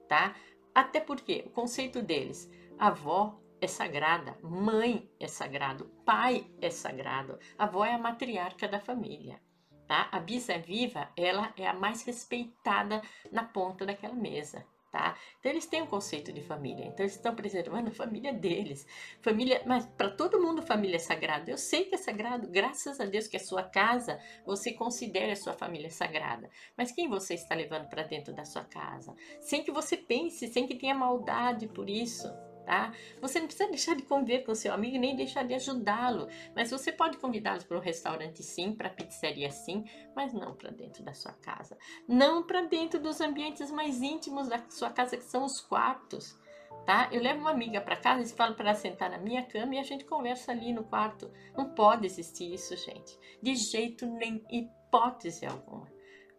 tá? 0.07 0.35
Até 0.73 0.99
porque 0.99 1.43
o 1.45 1.49
conceito 1.49 2.01
deles, 2.01 2.49
avó 2.77 3.39
é 3.59 3.67
sagrada, 3.67 4.37
mãe 4.43 5.09
é 5.19 5.27
sagrado, 5.27 5.85
pai 6.05 6.49
é 6.61 6.69
sagrado, 6.69 7.39
avó 7.57 7.83
é 7.83 7.93
a 7.93 7.97
matriarca 7.97 8.67
da 8.67 8.79
família. 8.79 9.41
Tá? 9.87 10.09
A 10.11 10.19
bisa 10.19 10.57
viva, 10.57 11.09
ela 11.15 11.53
é 11.55 11.65
a 11.65 11.73
mais 11.73 12.03
respeitada 12.03 13.01
na 13.31 13.43
ponta 13.43 13.85
daquela 13.85 14.13
mesa 14.13 14.65
tá? 14.91 15.17
Então 15.39 15.51
eles 15.51 15.65
têm 15.65 15.81
um 15.81 15.87
conceito 15.87 16.31
de 16.31 16.41
família, 16.41 16.85
então 16.85 17.03
eles 17.05 17.15
estão 17.15 17.35
preservando 17.35 17.89
a 17.89 17.93
família 17.93 18.33
deles. 18.33 18.85
Família, 19.21 19.61
mas 19.65 19.85
para 19.85 20.09
todo 20.11 20.41
mundo 20.41 20.61
família 20.61 20.95
é 20.95 20.99
sagrada. 20.99 21.51
Eu 21.51 21.57
sei 21.57 21.85
que 21.85 21.95
é 21.95 21.97
sagrado, 21.97 22.47
graças 22.49 22.99
a 22.99 23.05
Deus 23.05 23.27
que 23.27 23.37
a 23.37 23.39
sua 23.39 23.63
casa, 23.63 24.19
você 24.45 24.73
considere 24.73 25.31
a 25.31 25.35
sua 25.35 25.53
família 25.53 25.89
sagrada. 25.89 26.49
Mas 26.75 26.91
quem 26.91 27.09
você 27.09 27.33
está 27.33 27.55
levando 27.55 27.87
para 27.89 28.03
dentro 28.03 28.33
da 28.33 28.45
sua 28.45 28.63
casa? 28.63 29.13
Sem 29.41 29.63
que 29.63 29.71
você 29.71 29.97
pense, 29.97 30.47
sem 30.47 30.67
que 30.67 30.75
tenha 30.75 30.95
maldade 30.95 31.67
por 31.67 31.89
isso 31.89 32.27
tá? 32.67 32.91
Você 33.21 33.39
não 33.39 33.47
precisa 33.47 33.69
deixar 33.69 33.95
de 33.95 34.03
conviver 34.03 34.43
com 34.43 34.53
seu 34.53 34.73
amigo 34.73 34.97
nem 34.97 35.15
deixar 35.15 35.43
de 35.43 35.53
ajudá-lo, 35.53 36.27
mas 36.53 36.69
você 36.69 36.91
pode 36.91 37.17
convidá-los 37.17 37.63
para 37.63 37.77
um 37.77 37.81
restaurante 37.81 38.43
sim, 38.43 38.73
para 38.73 38.89
pizzaria 38.89 39.49
sim, 39.49 39.85
mas 40.13 40.33
não 40.33 40.53
para 40.53 40.69
dentro 40.69 41.01
da 41.01 41.13
sua 41.13 41.31
casa, 41.31 41.77
não 42.05 42.43
para 42.43 42.63
dentro 42.63 42.99
dos 42.99 43.21
ambientes 43.21 43.71
mais 43.71 44.01
íntimos 44.01 44.49
da 44.49 44.61
sua 44.69 44.89
casa 44.89 45.15
que 45.15 45.23
são 45.23 45.45
os 45.45 45.61
quartos. 45.61 46.37
Tá? 46.85 47.09
Eu 47.11 47.21
levo 47.21 47.39
uma 47.39 47.51
amiga 47.51 47.79
para 47.79 47.95
casa 47.95 48.21
e 48.21 48.35
falo 48.35 48.53
para 48.53 48.69
ela 48.69 48.77
sentar 48.77 49.09
na 49.09 49.17
minha 49.17 49.43
cama 49.43 49.75
e 49.75 49.79
a 49.79 49.83
gente 49.83 50.05
conversa 50.05 50.51
ali 50.51 50.73
no 50.73 50.83
quarto. 50.83 51.31
Não 51.57 51.73
pode 51.73 52.05
existir 52.05 52.53
isso, 52.53 52.75
gente. 52.75 53.17
De 53.41 53.55
jeito 53.55 54.05
nem 54.05 54.43
hipótese 54.49 55.45
alguma. 55.45 55.87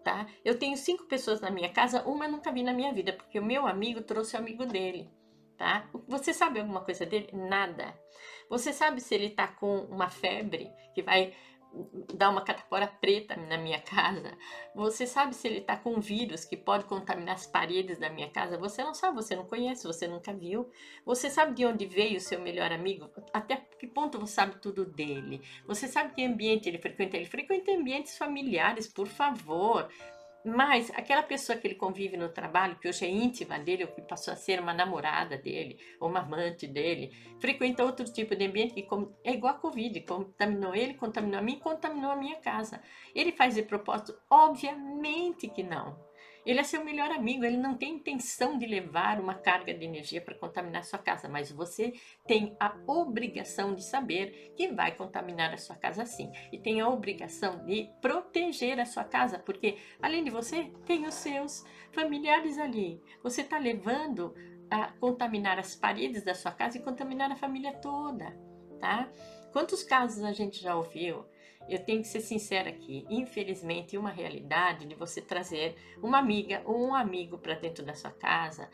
Tá? 0.05 0.27
Eu 0.45 0.59
tenho 0.59 0.77
cinco 0.77 1.05
pessoas 1.05 1.41
na 1.41 1.51
minha 1.51 1.71
casa, 1.71 2.03
uma 2.05 2.27
eu 2.27 2.33
nunca 2.33 2.53
vi 2.53 2.63
na 2.63 2.73
minha 2.73 2.93
vida, 2.93 3.13
porque 3.13 3.39
o 3.39 3.45
meu 3.45 3.67
amigo 3.67 4.03
trouxe 4.03 4.37
o 4.37 4.39
amigo 4.39 4.65
dele 4.65 5.11
tá? 5.59 5.91
Você 6.07 6.33
sabe 6.33 6.61
alguma 6.61 6.81
coisa 6.81 7.05
dele? 7.05 7.29
Nada. 7.33 7.99
Você 8.49 8.73
sabe 8.73 9.01
se 9.01 9.15
ele 9.15 9.31
tá 9.31 9.49
com 9.49 9.81
uma 9.87 10.09
febre 10.09 10.71
que 10.95 11.03
vai 11.03 11.35
dar 12.15 12.31
uma 12.31 12.41
catapora 12.41 12.87
preta 12.87 13.37
na 13.37 13.59
minha 13.59 13.81
casa? 13.81 14.37
Você 14.75 15.07
sabe 15.07 15.35
se 15.35 15.47
ele 15.47 15.61
tá 15.61 15.77
com 15.77 16.01
vírus 16.01 16.45
que 16.45 16.57
pode 16.57 16.85
contaminar 16.85 17.35
as 17.35 17.47
paredes 17.47 17.99
da 17.99 18.09
minha 18.09 18.31
casa? 18.31 18.57
Você 18.57 18.83
não 18.83 18.95
sabe, 18.95 19.17
você 19.17 19.37
não 19.37 19.45
conhece, 19.45 19.87
você 19.87 20.07
nunca 20.07 20.33
viu. 20.33 20.71
Você 21.05 21.29
sabe 21.29 21.55
de 21.55 21.67
onde 21.67 21.85
veio 21.85 22.17
o 22.17 22.21
seu 22.21 22.41
melhor 22.41 22.73
amigo? 22.73 23.11
Até 23.33 23.57
que 23.57 23.87
ponto 23.87 24.19
você 24.19 24.35
sabe 24.35 24.61
tudo 24.61 24.87
dele? 24.87 25.43
Você 25.67 25.89
sabe 25.89 26.15
que 26.15 26.25
ambiente 26.25 26.69
ele 26.69 26.79
frequenta? 26.79 27.17
Ele 27.17 27.27
frequenta 27.27 27.73
ambientes 27.73 28.17
familiares, 28.17 28.87
por 28.87 29.09
favor. 29.09 29.89
Mas 30.45 30.91
aquela 30.91 31.23
pessoa 31.23 31.59
que 31.59 31.67
ele 31.67 31.75
convive 31.75 32.17
no 32.17 32.29
trabalho, 32.29 32.79
que 32.79 32.89
hoje 32.89 33.05
é 33.05 33.11
íntima 33.11 33.59
dele, 33.59 33.85
ou 33.85 33.91
que 33.91 34.01
passou 34.03 34.33
a 34.33 34.37
ser 34.37 34.61
uma 34.61 34.73
namorada 34.73 35.37
dele, 35.37 35.79
ou 36.01 36.09
uma 36.09 36.21
amante 36.21 36.67
dele, 36.67 37.13
frequenta 37.41 37.85
outro 37.85 38.05
tipo 38.07 38.35
de 38.35 38.47
ambiente 38.47 38.75
que 38.75 38.87
é 39.25 39.33
igual 39.33 39.55
a 39.55 39.59
Covid, 39.59 40.01
contaminou 40.03 40.75
ele, 40.75 40.95
contaminou 40.95 41.41
a 41.41 41.43
mim, 41.43 41.59
contaminou 41.59 42.11
a 42.11 42.17
minha 42.17 42.37
casa. 42.37 42.81
Ele 43.15 43.33
faz 43.33 43.55
de 43.55 43.63
propósito? 43.63 44.19
Obviamente 44.31 45.49
que 45.49 45.63
não. 45.63 46.08
Ele 46.49 46.61
é 46.61 46.65
seu 46.65 46.83
melhor 46.83 47.11
amigo, 47.11 47.45
ele 47.45 47.59
não 47.59 47.77
tem 47.77 47.97
intenção 47.97 48.57
de 48.57 48.65
levar 48.65 49.21
uma 49.21 49.35
carga 49.35 49.75
de 49.75 49.85
energia 49.85 50.19
para 50.19 50.35
contaminar 50.35 50.83
sua 50.83 50.99
casa, 50.99 51.29
mas 51.29 51.53
você 51.53 51.93
tem 52.27 52.57
a 52.59 52.75
obrigação 52.87 53.75
de 53.75 53.85
saber 53.85 54.55
que 54.57 54.69
vai 54.69 54.97
contaminar 54.97 55.53
a 55.53 55.59
sua 55.59 55.77
casa 55.77 56.07
sim. 56.07 56.33
E 56.51 56.59
tem 56.59 56.81
a 56.81 56.89
obrigação 56.89 57.67
de 57.67 57.91
proteger 58.01 58.81
a 58.81 58.87
sua 58.87 59.05
casa, 59.05 59.39
porque 59.39 59.77
além 60.01 60.25
de 60.25 60.31
você, 60.31 60.73
tem 60.87 61.07
os 61.07 61.17
seus 61.17 61.67
familiares 61.93 62.57
ali. 62.57 62.99
Você 63.23 63.43
está 63.43 63.59
levando 63.59 64.35
a 64.71 64.91
contaminar 64.93 65.59
as 65.59 65.77
paredes 65.77 66.25
da 66.25 66.35
sua 66.35 66.53
casa 66.53 66.79
e 66.79 66.83
contaminar 66.83 67.31
a 67.31 67.37
família 67.37 67.75
toda, 67.75 68.35
tá? 68.81 69.07
Quantos 69.53 69.83
casos 69.83 70.25
a 70.25 70.33
gente 70.33 70.63
já 70.63 70.75
ouviu 70.75 71.27
eu 71.69 71.79
tenho 71.85 72.03
que 72.03 72.09
ser 72.09 72.21
sincera 72.21 72.71
aqui. 72.71 73.07
Infelizmente, 73.09 73.97
uma 73.97 74.11
realidade 74.11 74.87
de 74.87 74.95
você 74.95 75.21
trazer 75.21 75.77
uma 76.03 76.19
amiga 76.19 76.63
ou 76.65 76.89
um 76.89 76.95
amigo 76.95 77.39
para 77.39 77.55
dentro 77.55 77.85
da 77.85 77.95
sua 77.95 78.11
casa. 78.11 78.69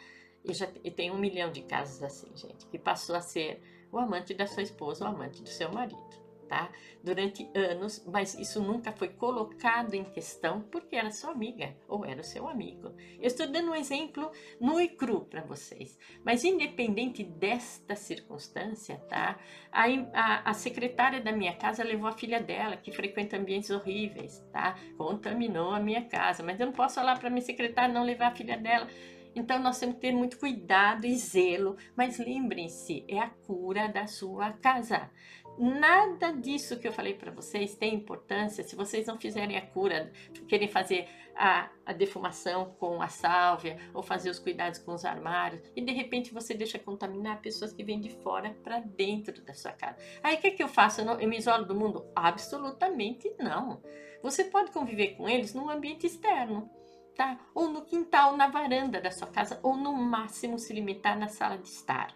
E 0.45 0.53
já 0.53 0.69
e 0.83 0.91
tem 0.91 1.11
um 1.11 1.19
milhão 1.19 1.51
de 1.51 1.63
casos 1.63 2.03
assim, 2.03 2.31
gente, 2.37 2.67
que 2.67 2.79
passou 2.79 3.17
a 3.17 3.21
ser 3.21 3.61
o 3.91 3.99
amante 3.99 4.35
da 4.35 4.47
sua 4.47 4.63
esposa 4.63 5.05
ou 5.05 5.11
o 5.11 5.15
amante 5.15 5.43
do 5.43 5.49
seu 5.49 5.73
marido 5.73 6.24
tá? 6.55 6.71
Durante 7.03 7.51
anos, 7.53 8.05
mas 8.07 8.35
isso 8.39 8.63
nunca 8.63 8.93
foi 8.93 9.09
colocado 9.09 9.95
em 9.95 10.05
questão 10.05 10.61
porque 10.71 10.95
era 10.95 11.11
sua 11.11 11.33
amiga 11.33 11.77
ou 11.89 12.05
era 12.05 12.21
o 12.21 12.25
seu 12.25 12.49
amigo. 12.49 12.95
Eu 13.19 13.27
estou 13.27 13.47
dando 13.49 13.73
um 13.73 13.75
exemplo 13.75 14.31
nu 14.61 14.81
e 14.81 14.89
cru 14.89 15.23
para 15.23 15.43
vocês, 15.43 15.99
mas 16.25 16.45
independente 16.45 17.25
desta 17.25 17.97
circunstância, 17.97 18.99
tá? 19.09 19.37
A, 19.73 19.85
a, 20.13 20.51
a, 20.51 20.55
secretária 20.55 21.21
da 21.21 21.33
minha 21.33 21.57
casa 21.57 21.83
levou 21.83 22.07
a 22.07 22.13
filha 22.13 22.41
dela, 22.41 22.77
que 22.77 22.93
frequenta 22.93 23.37
ambientes 23.37 23.71
horríveis, 23.71 24.39
tá? 24.53 24.77
Contaminou 24.97 25.73
a 25.73 25.81
minha 25.81 26.05
casa, 26.05 26.43
mas 26.45 26.61
eu 26.61 26.67
não 26.67 26.73
posso 26.73 26.95
falar 26.95 27.19
para 27.19 27.29
minha 27.29 27.43
secretária 27.43 27.93
não 27.93 28.05
levar 28.05 28.29
a 28.29 28.37
filha 28.37 28.57
dela. 28.57 28.87
Então 29.35 29.59
nós 29.59 29.79
temos 29.79 29.97
que 29.97 30.01
ter 30.03 30.13
muito 30.13 30.39
cuidado 30.39 31.05
e 31.07 31.17
zelo, 31.17 31.77
mas 31.97 32.19
lembrem-se, 32.19 33.05
é 33.09 33.19
a 33.19 33.29
cura 33.29 33.89
da 33.89 34.07
sua 34.07 34.53
casa. 34.53 35.11
Nada 35.57 36.33
disso 36.33 36.79
que 36.79 36.89
eu 36.89 36.93
falei 36.93 37.15
para 37.15 37.31
vocês 37.31 37.77
tem 37.77 37.95
importância 37.95 38.65
se 38.65 38.75
vocês 38.75 39.07
não 39.07 39.19
fizerem 39.19 39.57
a 39.57 39.65
cura, 39.65 40.13
querem 40.49 40.67
fazer 40.67 41.09
a, 41.37 41.71
a, 41.87 41.93
defumação 41.93 42.75
com 42.79 43.01
a 43.01 43.09
sálvia 43.09 43.79
ou 43.93 44.03
fazer 44.03 44.31
os 44.31 44.39
cuidados 44.39 44.81
com 44.81 44.93
os 44.93 45.05
armários 45.05 45.63
e 45.77 45.81
de 45.81 45.93
repente 45.93 46.35
você 46.35 46.55
deixa 46.55 46.79
contaminar 46.79 47.41
pessoas 47.41 47.73
que 47.73 47.85
vêm 47.85 48.01
de 48.01 48.11
fora 48.11 48.57
para 48.65 48.81
dentro 48.81 49.43
da 49.43 49.55
sua 49.55 49.73
casa. 49.73 49.97
Aí 50.23 50.37
o 50.37 50.41
que, 50.41 50.49
é 50.49 50.51
que 50.51 50.63
eu 50.63 50.69
faço? 50.69 51.01
Eu, 51.01 51.05
não, 51.05 51.21
eu 51.21 51.29
me 51.29 51.39
isolo 51.39 51.65
do 51.65 51.75
mundo? 51.75 52.05
Absolutamente 52.17 53.33
não. 53.39 53.81
Você 54.23 54.45
pode 54.45 54.73
conviver 54.73 55.17
com 55.17 55.29
eles 55.29 55.55
num 55.55 55.71
ambiente 55.71 56.07
externo. 56.07 56.69
Tá? 57.15 57.39
Ou 57.55 57.69
no 57.69 57.85
quintal, 57.85 58.37
na 58.37 58.49
varanda 58.49 59.01
da 59.01 59.13
sua 59.13 59.29
casa, 59.29 59.61
ou 59.63 59.77
no 59.77 59.93
máximo 59.93 60.59
se 60.59 60.73
limitar 60.73 61.17
na 61.17 61.29
sala 61.29 61.57
de 61.57 61.69
estar 61.69 62.13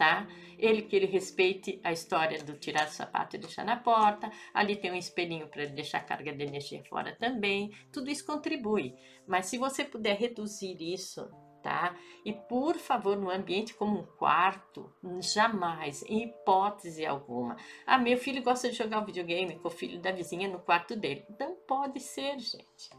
tá? 0.00 0.26
Ele 0.58 0.80
que 0.80 0.96
ele 0.96 1.04
respeite 1.04 1.78
a 1.84 1.92
história 1.92 2.42
do 2.42 2.54
tirar 2.54 2.86
o 2.86 2.90
sapato 2.90 3.36
e 3.36 3.38
deixar 3.38 3.66
na 3.66 3.76
porta. 3.76 4.30
Ali 4.54 4.74
tem 4.74 4.90
um 4.90 4.94
espelhinho 4.94 5.46
para 5.46 5.66
deixar 5.66 5.98
a 5.98 6.04
carga 6.04 6.32
de 6.32 6.42
energia 6.42 6.82
fora 6.84 7.14
também. 7.16 7.70
Tudo 7.92 8.10
isso 8.10 8.24
contribui. 8.24 8.94
Mas 9.28 9.44
se 9.46 9.58
você 9.58 9.84
puder 9.84 10.16
reduzir 10.16 10.74
isso, 10.80 11.30
tá? 11.62 11.94
E 12.24 12.32
por 12.32 12.76
favor, 12.76 13.14
no 13.14 13.30
ambiente 13.30 13.74
como 13.74 14.00
um 14.00 14.06
quarto, 14.16 14.90
jamais, 15.20 16.02
em 16.04 16.22
hipótese 16.22 17.04
alguma. 17.04 17.58
Ah, 17.86 17.98
meu 17.98 18.16
filho 18.16 18.42
gosta 18.42 18.70
de 18.70 18.76
jogar 18.76 19.04
videogame 19.04 19.58
com 19.58 19.68
o 19.68 19.70
filho 19.70 20.00
da 20.00 20.10
vizinha 20.12 20.48
no 20.48 20.60
quarto 20.60 20.96
dele. 20.96 21.26
Não 21.38 21.56
pode 21.68 22.00
ser, 22.00 22.38
gente. 22.38 22.90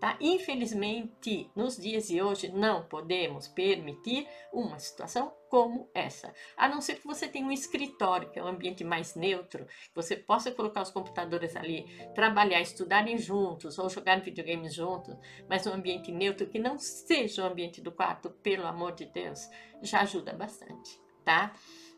Tá? 0.00 0.16
Infelizmente, 0.20 1.50
nos 1.56 1.76
dias 1.76 2.06
de 2.06 2.22
hoje, 2.22 2.48
não 2.52 2.84
podemos 2.84 3.48
permitir 3.48 4.28
uma 4.52 4.78
situação 4.78 5.32
como 5.48 5.90
essa. 5.92 6.32
A 6.56 6.68
não 6.68 6.80
ser 6.80 6.96
que 6.96 7.06
você 7.06 7.26
tenha 7.26 7.46
um 7.46 7.52
escritório, 7.52 8.30
que 8.30 8.38
é 8.38 8.44
um 8.44 8.48
ambiente 8.48 8.84
mais 8.84 9.16
neutro, 9.16 9.64
que 9.66 9.94
você 9.94 10.14
possa 10.14 10.52
colocar 10.52 10.82
os 10.82 10.90
computadores 10.90 11.56
ali, 11.56 11.84
trabalhar, 12.14 12.60
estudarem 12.60 13.18
juntos 13.18 13.78
ou 13.78 13.88
jogar 13.88 14.20
videogames 14.20 14.72
juntos, 14.74 15.16
mas 15.48 15.66
um 15.66 15.72
ambiente 15.72 16.12
neutro 16.12 16.46
que 16.46 16.58
não 16.58 16.78
seja 16.78 17.42
o 17.42 17.46
ambiente 17.46 17.80
do 17.80 17.90
quarto, 17.90 18.30
pelo 18.30 18.66
amor 18.66 18.92
de 18.92 19.06
Deus, 19.06 19.48
já 19.82 20.02
ajuda 20.02 20.32
bastante, 20.32 21.00
tá? 21.24 21.52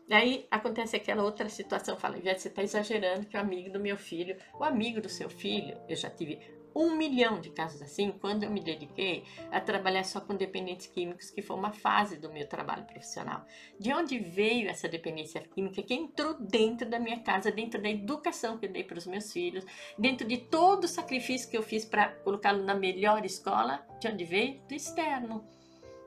Daí 0.07 0.47
acontece 0.49 0.95
aquela 0.95 1.23
outra 1.23 1.47
situação, 1.47 1.95
fala, 1.95 2.17
você 2.17 2.47
está 2.47 2.63
exagerando 2.63 3.27
que 3.27 3.37
o 3.37 3.39
amigo 3.39 3.71
do 3.71 3.79
meu 3.79 3.95
filho, 3.95 4.35
o 4.53 4.63
amigo 4.63 4.99
do 4.99 5.07
seu 5.07 5.29
filho, 5.29 5.77
eu 5.87 5.95
já 5.95 6.09
tive 6.09 6.39
um 6.75 6.95
milhão 6.95 7.39
de 7.39 7.49
casos 7.49 7.81
assim 7.81 8.11
quando 8.11 8.43
eu 8.43 8.49
me 8.49 8.61
dediquei 8.61 9.23
a 9.51 9.59
trabalhar 9.59 10.03
só 10.03 10.21
com 10.21 10.35
dependentes 10.35 10.87
químicos, 10.87 11.29
que 11.29 11.41
foi 11.41 11.55
uma 11.55 11.71
fase 11.71 12.17
do 12.17 12.31
meu 12.31 12.47
trabalho 12.47 12.85
profissional. 12.85 13.45
De 13.79 13.93
onde 13.93 14.19
veio 14.19 14.69
essa 14.69 14.87
dependência 14.87 15.41
química 15.41 15.81
que 15.81 15.93
entrou 15.93 16.33
dentro 16.33 16.89
da 16.89 16.99
minha 16.99 17.19
casa, 17.19 17.51
dentro 17.51 17.81
da 17.81 17.89
educação 17.89 18.57
que 18.57 18.65
eu 18.65 18.71
dei 18.71 18.83
para 18.83 18.97
os 18.97 19.07
meus 19.07 19.31
filhos, 19.31 19.65
dentro 19.97 20.27
de 20.27 20.37
todo 20.37 20.85
o 20.85 20.87
sacrifício 20.87 21.49
que 21.49 21.57
eu 21.57 21.63
fiz 21.63 21.85
para 21.85 22.09
colocá-lo 22.09 22.63
na 22.63 22.75
melhor 22.75 23.25
escola, 23.25 23.85
de 23.99 24.07
onde 24.07 24.23
veio? 24.23 24.61
Do 24.67 24.73
externo. 24.73 25.47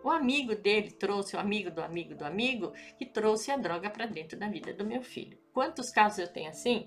O 0.04 0.10
amigo 0.10 0.54
dele 0.54 0.90
trouxe, 0.90 1.34
o 1.34 1.40
amigo 1.40 1.70
do 1.70 1.80
amigo 1.80 2.14
do 2.14 2.26
amigo, 2.26 2.74
que 2.98 3.06
trouxe 3.06 3.50
a 3.50 3.56
droga 3.56 3.88
para 3.88 4.04
dentro 4.04 4.38
da 4.38 4.46
vida 4.46 4.70
do 4.74 4.84
meu 4.84 5.02
filho. 5.02 5.38
Quantos 5.50 5.88
casos 5.90 6.18
eu 6.18 6.28
tenho 6.28 6.50
assim? 6.50 6.86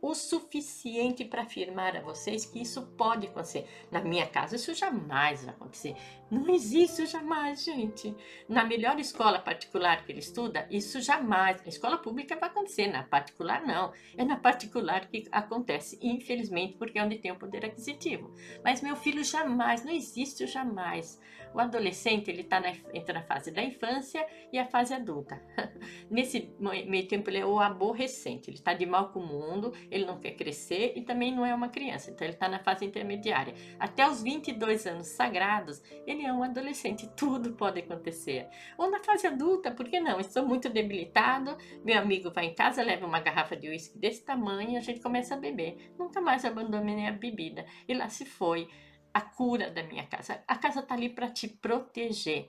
O 0.00 0.14
suficiente 0.14 1.24
para 1.24 1.42
afirmar 1.42 1.96
a 1.96 2.00
vocês 2.00 2.44
que 2.44 2.60
isso 2.60 2.82
pode 2.96 3.26
acontecer. 3.26 3.66
Na 3.90 4.00
minha 4.00 4.26
casa, 4.26 4.56
isso 4.56 4.74
jamais 4.74 5.44
vai 5.44 5.54
acontecer. 5.54 5.96
Não 6.30 6.48
existe 6.48 7.06
jamais, 7.06 7.64
gente. 7.64 8.14
Na 8.48 8.64
melhor 8.64 8.98
escola 8.98 9.38
particular 9.38 10.04
que 10.04 10.12
ele 10.12 10.18
estuda, 10.18 10.66
isso 10.70 11.00
jamais. 11.00 11.62
A 11.64 11.68
escola 11.68 11.98
pública 11.98 12.36
vai 12.36 12.48
acontecer, 12.48 12.86
na 12.88 13.02
particular 13.02 13.66
não. 13.66 13.92
É 14.16 14.24
na 14.24 14.36
particular 14.36 15.06
que 15.06 15.26
acontece, 15.30 15.98
infelizmente, 16.02 16.76
porque 16.76 16.98
é 16.98 17.04
onde 17.04 17.18
tem 17.18 17.32
o 17.32 17.38
poder 17.38 17.64
aquisitivo. 17.64 18.34
Mas 18.62 18.82
meu 18.82 18.96
filho 18.96 19.24
jamais, 19.24 19.84
não 19.84 19.92
existe 19.92 20.44
o 20.44 20.48
jamais. 20.48 21.20
O 21.54 21.60
adolescente 21.60 22.28
ele 22.30 22.40
está 22.40 22.60
entre 22.92 23.16
a 23.16 23.22
fase 23.22 23.52
da 23.52 23.62
infância 23.62 24.26
e 24.52 24.58
a 24.58 24.66
fase 24.66 24.92
adulta. 24.92 25.40
Nesse 26.10 26.52
meio 26.58 27.06
tempo 27.06 27.30
ele 27.30 27.38
é 27.38 27.46
o 27.46 27.60
aborrecente, 27.60 28.50
ele 28.50 28.56
está 28.56 28.74
de 28.74 28.84
mal 28.84 29.10
com 29.10 29.20
o 29.20 29.26
mundo, 29.26 29.72
ele 29.90 30.04
não 30.04 30.18
quer 30.18 30.32
crescer 30.32 30.92
e 30.96 31.02
também 31.02 31.32
não 31.32 31.46
é 31.46 31.54
uma 31.54 31.68
criança, 31.68 32.10
então 32.10 32.26
ele 32.26 32.34
está 32.34 32.48
na 32.48 32.58
fase 32.58 32.84
intermediária. 32.84 33.54
Até 33.78 34.08
os 34.08 34.20
22 34.20 34.86
anos 34.86 35.06
sagrados, 35.08 35.80
ele 36.06 36.24
é 36.24 36.32
um 36.32 36.42
adolescente, 36.42 37.08
tudo 37.16 37.52
pode 37.52 37.78
acontecer. 37.78 38.48
Ou 38.76 38.90
na 38.90 38.98
fase 38.98 39.26
adulta, 39.26 39.70
por 39.70 39.86
que 39.86 40.00
não? 40.00 40.18
Estou 40.18 40.44
muito 40.44 40.68
debilitado, 40.68 41.56
meu 41.84 41.98
amigo 41.98 42.32
vai 42.32 42.46
em 42.46 42.54
casa, 42.54 42.82
leva 42.82 43.06
uma 43.06 43.20
garrafa 43.20 43.56
de 43.56 43.68
uísque 43.68 43.96
desse 43.96 44.24
tamanho 44.24 44.70
e 44.70 44.76
a 44.76 44.80
gente 44.80 45.00
começa 45.00 45.34
a 45.34 45.38
beber. 45.38 45.92
Nunca 45.96 46.20
mais 46.20 46.44
abandonei 46.44 47.06
a 47.06 47.12
bebida. 47.12 47.64
E 47.86 47.94
lá 47.94 48.08
se 48.08 48.24
foi 48.24 48.68
a 49.14 49.20
cura 49.20 49.70
da 49.70 49.84
minha 49.84 50.04
casa. 50.06 50.42
A 50.46 50.56
casa 50.56 50.80
está 50.80 50.94
ali 50.94 51.08
para 51.08 51.30
te 51.30 51.46
proteger. 51.46 52.48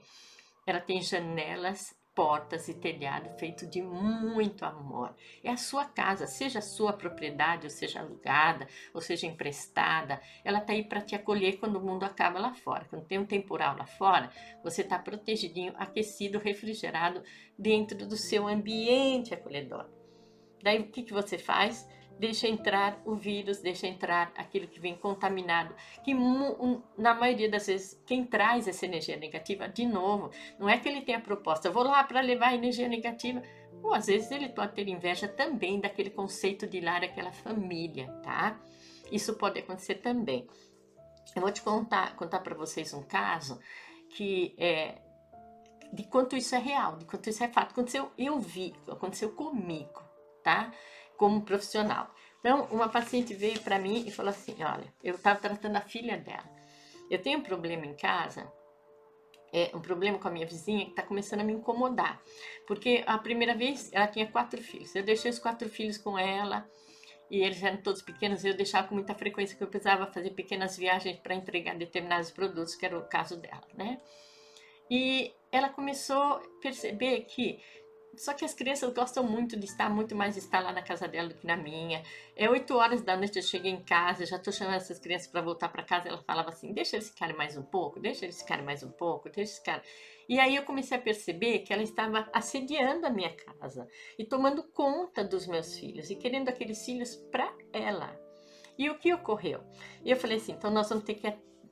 Ela 0.66 0.80
tem 0.80 1.00
janelas, 1.00 1.96
portas 2.12 2.66
e 2.66 2.74
telhado 2.74 3.28
feito 3.38 3.66
de 3.66 3.82
muito 3.82 4.64
amor. 4.64 5.14
É 5.44 5.50
a 5.50 5.56
sua 5.56 5.84
casa, 5.84 6.26
seja 6.26 6.62
sua 6.62 6.94
propriedade, 6.94 7.66
ou 7.66 7.70
seja 7.70 8.00
alugada, 8.00 8.66
ou 8.94 9.02
seja 9.02 9.26
emprestada, 9.26 10.20
ela 10.42 10.58
está 10.58 10.72
aí 10.72 10.82
para 10.82 11.02
te 11.02 11.14
acolher 11.14 11.58
quando 11.58 11.76
o 11.76 11.84
mundo 11.84 12.04
acaba 12.04 12.40
lá 12.40 12.54
fora. 12.54 12.86
Quando 12.88 13.04
tem 13.04 13.18
um 13.18 13.26
temporal 13.26 13.76
lá 13.76 13.86
fora, 13.86 14.30
você 14.64 14.80
está 14.80 14.98
protegidinho, 14.98 15.74
aquecido, 15.76 16.38
refrigerado 16.38 17.22
dentro 17.56 17.96
do 18.06 18.16
seu 18.16 18.48
ambiente 18.48 19.34
acolhedor. 19.34 19.86
Daí 20.62 20.80
o 20.80 20.90
que, 20.90 21.02
que 21.02 21.12
você 21.12 21.36
faz? 21.36 21.86
Deixa 22.18 22.48
entrar 22.48 23.00
o 23.04 23.14
vírus, 23.14 23.60
deixa 23.60 23.86
entrar 23.86 24.32
aquilo 24.36 24.66
que 24.66 24.80
vem 24.80 24.96
contaminado, 24.96 25.74
que 26.02 26.14
na 26.96 27.14
maioria 27.14 27.50
das 27.50 27.66
vezes 27.66 28.02
quem 28.06 28.24
traz 28.24 28.66
essa 28.66 28.86
energia 28.86 29.16
negativa, 29.16 29.68
de 29.68 29.84
novo, 29.84 30.30
não 30.58 30.68
é 30.68 30.78
que 30.78 30.88
ele 30.88 31.02
tenha 31.02 31.20
proposta, 31.20 31.70
vou 31.70 31.82
lá 31.82 32.02
para 32.04 32.20
levar 32.20 32.48
a 32.48 32.54
energia 32.54 32.88
negativa, 32.88 33.42
ou 33.82 33.92
às 33.92 34.06
vezes 34.06 34.30
ele 34.30 34.48
pode 34.48 34.72
ter 34.72 34.88
inveja 34.88 35.28
também 35.28 35.78
daquele 35.80 36.10
conceito 36.10 36.66
de 36.66 36.80
lar, 36.80 37.04
aquela 37.04 37.32
família, 37.32 38.08
tá? 38.22 38.58
Isso 39.12 39.34
pode 39.34 39.60
acontecer 39.60 39.96
também. 39.96 40.46
Eu 41.34 41.42
vou 41.42 41.50
te 41.52 41.60
contar, 41.60 42.16
contar 42.16 42.40
para 42.40 42.54
vocês 42.54 42.94
um 42.94 43.02
caso 43.02 43.60
que 44.10 44.54
é 44.58 45.02
de 45.92 46.04
quanto 46.04 46.34
isso 46.34 46.54
é 46.54 46.58
real, 46.58 46.96
de 46.96 47.04
quanto 47.04 47.28
isso 47.28 47.44
é 47.44 47.48
fato. 47.48 47.72
Aconteceu, 47.72 48.10
eu 48.18 48.40
vi, 48.40 48.74
aconteceu 48.88 49.30
comigo, 49.32 50.02
tá? 50.42 50.72
Como 51.16 51.42
profissional. 51.42 52.14
Então, 52.40 52.64
uma 52.70 52.88
paciente 52.88 53.34
veio 53.34 53.60
para 53.60 53.78
mim 53.78 54.04
e 54.06 54.10
falou 54.10 54.30
assim: 54.30 54.56
Olha, 54.62 54.92
eu 55.02 55.14
estava 55.16 55.38
tratando 55.40 55.76
a 55.76 55.80
filha 55.80 56.16
dela. 56.16 56.48
Eu 57.10 57.20
tenho 57.20 57.38
um 57.38 57.42
problema 57.42 57.86
em 57.86 57.94
casa, 57.94 58.50
é 59.52 59.70
um 59.74 59.80
problema 59.80 60.18
com 60.18 60.28
a 60.28 60.30
minha 60.30 60.46
vizinha 60.46 60.84
que 60.84 60.90
está 60.90 61.02
começando 61.02 61.40
a 61.40 61.44
me 61.44 61.52
incomodar. 61.52 62.20
Porque 62.66 63.04
a 63.06 63.18
primeira 63.18 63.54
vez 63.54 63.90
ela 63.92 64.06
tinha 64.06 64.26
quatro 64.26 64.60
filhos. 64.60 64.94
Eu 64.94 65.02
deixei 65.02 65.30
os 65.30 65.38
quatro 65.38 65.68
filhos 65.68 65.98
com 65.98 66.18
ela 66.18 66.68
e 67.30 67.42
eles 67.42 67.62
eram 67.62 67.78
todos 67.78 68.02
pequenos, 68.02 68.44
eu 68.44 68.54
deixava 68.54 68.86
com 68.86 68.94
muita 68.94 69.14
frequência 69.14 69.56
que 69.56 69.62
eu 69.62 69.68
precisava 69.68 70.06
fazer 70.06 70.30
pequenas 70.30 70.76
viagens 70.76 71.18
para 71.18 71.34
entregar 71.34 71.76
determinados 71.76 72.30
produtos, 72.30 72.74
que 72.74 72.86
era 72.86 72.96
o 72.96 73.08
caso 73.08 73.36
dela, 73.36 73.66
né? 73.74 74.00
E 74.88 75.32
ela 75.50 75.68
começou 75.68 76.22
a 76.22 76.42
perceber 76.60 77.22
que 77.22 77.60
só 78.16 78.32
que 78.32 78.44
as 78.44 78.54
crianças 78.54 78.92
gostam 78.92 79.24
muito 79.24 79.56
de 79.58 79.66
estar 79.66 79.88
muito 79.88 80.14
mais 80.14 80.36
estar 80.36 80.60
lá 80.60 80.72
na 80.72 80.82
casa 80.82 81.06
dela 81.06 81.28
do 81.28 81.34
que 81.34 81.46
na 81.46 81.56
minha. 81.56 82.02
É 82.34 82.48
8 82.48 82.74
horas 82.74 83.02
da 83.02 83.16
noite, 83.16 83.36
eu 83.36 83.42
cheguei 83.42 83.70
em 83.70 83.82
casa, 83.82 84.26
já 84.26 84.36
estou 84.36 84.52
chamando 84.52 84.76
essas 84.76 84.98
crianças 84.98 85.28
para 85.28 85.40
voltar 85.40 85.68
para 85.68 85.82
casa. 85.82 86.08
Ela 86.08 86.22
falava 86.22 86.50
assim: 86.50 86.72
deixa 86.72 86.96
eles 86.96 87.10
ficarem 87.10 87.36
mais 87.36 87.56
um 87.56 87.62
pouco, 87.62 88.00
deixa 88.00 88.24
eles 88.24 88.40
ficarem 88.40 88.64
mais 88.64 88.82
um 88.82 88.90
pouco, 88.90 89.28
deixa 89.28 89.40
eles 89.40 89.58
ficarem. 89.58 89.82
E 90.28 90.40
aí 90.40 90.56
eu 90.56 90.64
comecei 90.64 90.96
a 90.96 91.00
perceber 91.00 91.60
que 91.60 91.72
ela 91.72 91.82
estava 91.82 92.28
assediando 92.32 93.06
a 93.06 93.10
minha 93.10 93.34
casa 93.34 93.86
e 94.18 94.24
tomando 94.24 94.62
conta 94.62 95.22
dos 95.22 95.46
meus 95.46 95.78
filhos 95.78 96.10
e 96.10 96.16
querendo 96.16 96.48
aqueles 96.48 96.84
filhos 96.84 97.16
para 97.30 97.52
ela. 97.72 98.18
E 98.78 98.90
o 98.90 98.98
que 98.98 99.12
ocorreu? 99.14 99.60
E 100.04 100.10
eu 100.10 100.16
falei 100.16 100.36
assim: 100.38 100.52
então 100.52 100.70
nós 100.70 100.88
vamos 100.88 101.04
ter 101.04 101.14
que 101.14 101.26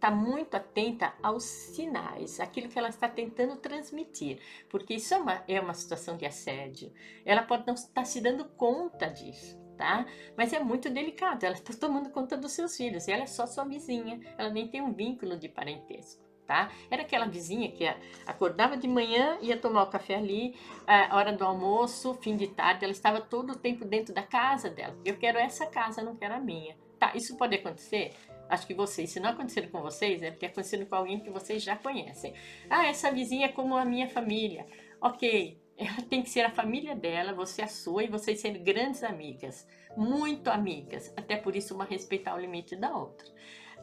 estar 0.05 0.11
muito 0.11 0.55
atenta 0.55 1.15
aos 1.23 1.45
sinais, 1.45 2.39
aquilo 2.39 2.69
que 2.69 2.79
ela 2.79 2.91
está 2.91 3.09
tentando 3.09 3.57
transmitir, 3.57 4.39
porque 4.69 4.95
isso 4.95 5.15
é 5.15 5.17
uma, 5.17 5.45
é 5.49 5.61
uma 5.61 5.73
situação 5.73 6.17
de 6.17 6.27
assédio. 6.27 6.93
Ela 7.25 7.43
pode 7.43 7.67
não 7.67 7.75
estar 7.75 8.05
se 8.05 8.21
dando 8.21 8.45
conta 8.45 9.09
disso. 9.09 9.63
Tá? 9.77 10.07
Mas 10.37 10.53
é 10.53 10.61
muito 10.61 10.89
delicado, 10.89 11.43
ela 11.43 11.57
está 11.57 11.75
tomando 11.75 12.11
conta 12.11 12.37
dos 12.37 12.53
seus 12.53 12.77
filhos, 12.77 13.09
e 13.09 13.13
ela 13.13 13.25
é 13.25 13.27
só 13.27 13.45
sua 13.45 13.65
vizinha, 13.65 14.21
ela 14.39 14.49
nem 14.49 14.69
tem 14.69 14.81
um 14.81 14.93
vínculo 14.93 15.37
de 15.37 15.49
parentesco 15.49 16.23
tá? 16.47 16.71
Era 16.91 17.01
aquela 17.01 17.25
vizinha 17.25 17.73
que 17.73 17.87
acordava 18.27 18.77
de 18.77 18.87
manhã, 18.87 19.39
ia 19.41 19.57
tomar 19.57 19.85
o 19.85 19.87
café 19.87 20.17
ali, 20.17 20.55
a 20.87 21.17
hora 21.17 21.33
do 21.33 21.43
almoço, 21.43 22.13
fim 22.21 22.37
de 22.37 22.49
tarde, 22.49 22.85
ela 22.85 22.93
estava 22.93 23.19
todo 23.19 23.55
o 23.55 23.57
tempo 23.57 23.83
dentro 23.83 24.15
da 24.15 24.23
casa 24.23 24.69
dela. 24.69 24.95
Eu 25.07 25.17
quero 25.17 25.39
essa 25.39 25.65
casa, 25.67 26.03
não 26.03 26.15
quero 26.15 26.35
a 26.35 26.39
minha. 26.39 26.77
Tá, 26.99 27.13
isso 27.15 27.35
pode 27.39 27.57
acontecer? 27.57 28.15
Acho 28.49 28.67
que 28.67 28.75
vocês, 28.75 29.11
se 29.11 29.21
não 29.21 29.31
acontecer 29.31 29.71
com 29.71 29.81
vocês, 29.81 30.23
é 30.23 30.31
porque 30.31 30.47
acontecendo 30.47 30.87
com 30.87 30.95
alguém 30.95 31.21
que 31.21 31.31
vocês 31.31 31.63
já 31.63 31.77
conhecem. 31.77 32.35
Ah, 32.69 32.87
essa 32.87 33.11
vizinha 33.11 33.47
é 33.47 33.53
como 33.53 33.77
a 33.77 33.85
minha 33.85 34.09
família. 34.09 34.67
Ok, 35.01 35.59
ela 35.77 36.03
tem 36.09 36.23
que 36.23 36.31
ser 36.31 36.43
a 36.43 36.51
família 36.51 36.95
dela, 36.95 37.33
você 37.33 37.63
a 37.63 37.69
sua 37.69 38.05
e 38.05 38.09
vocês 38.09 38.41
serem 38.41 38.63
grandes 38.63 39.03
amigas, 39.03 39.67
muito 39.97 40.49
amigas. 40.49 41.13
Até 41.17 41.37
por 41.37 41.57
isso, 41.57 41.75
uma 41.75 41.85
respeitar 41.85 42.35
o 42.35 42.41
limite 42.41 42.77
da 42.77 42.97
outra. 42.97 43.27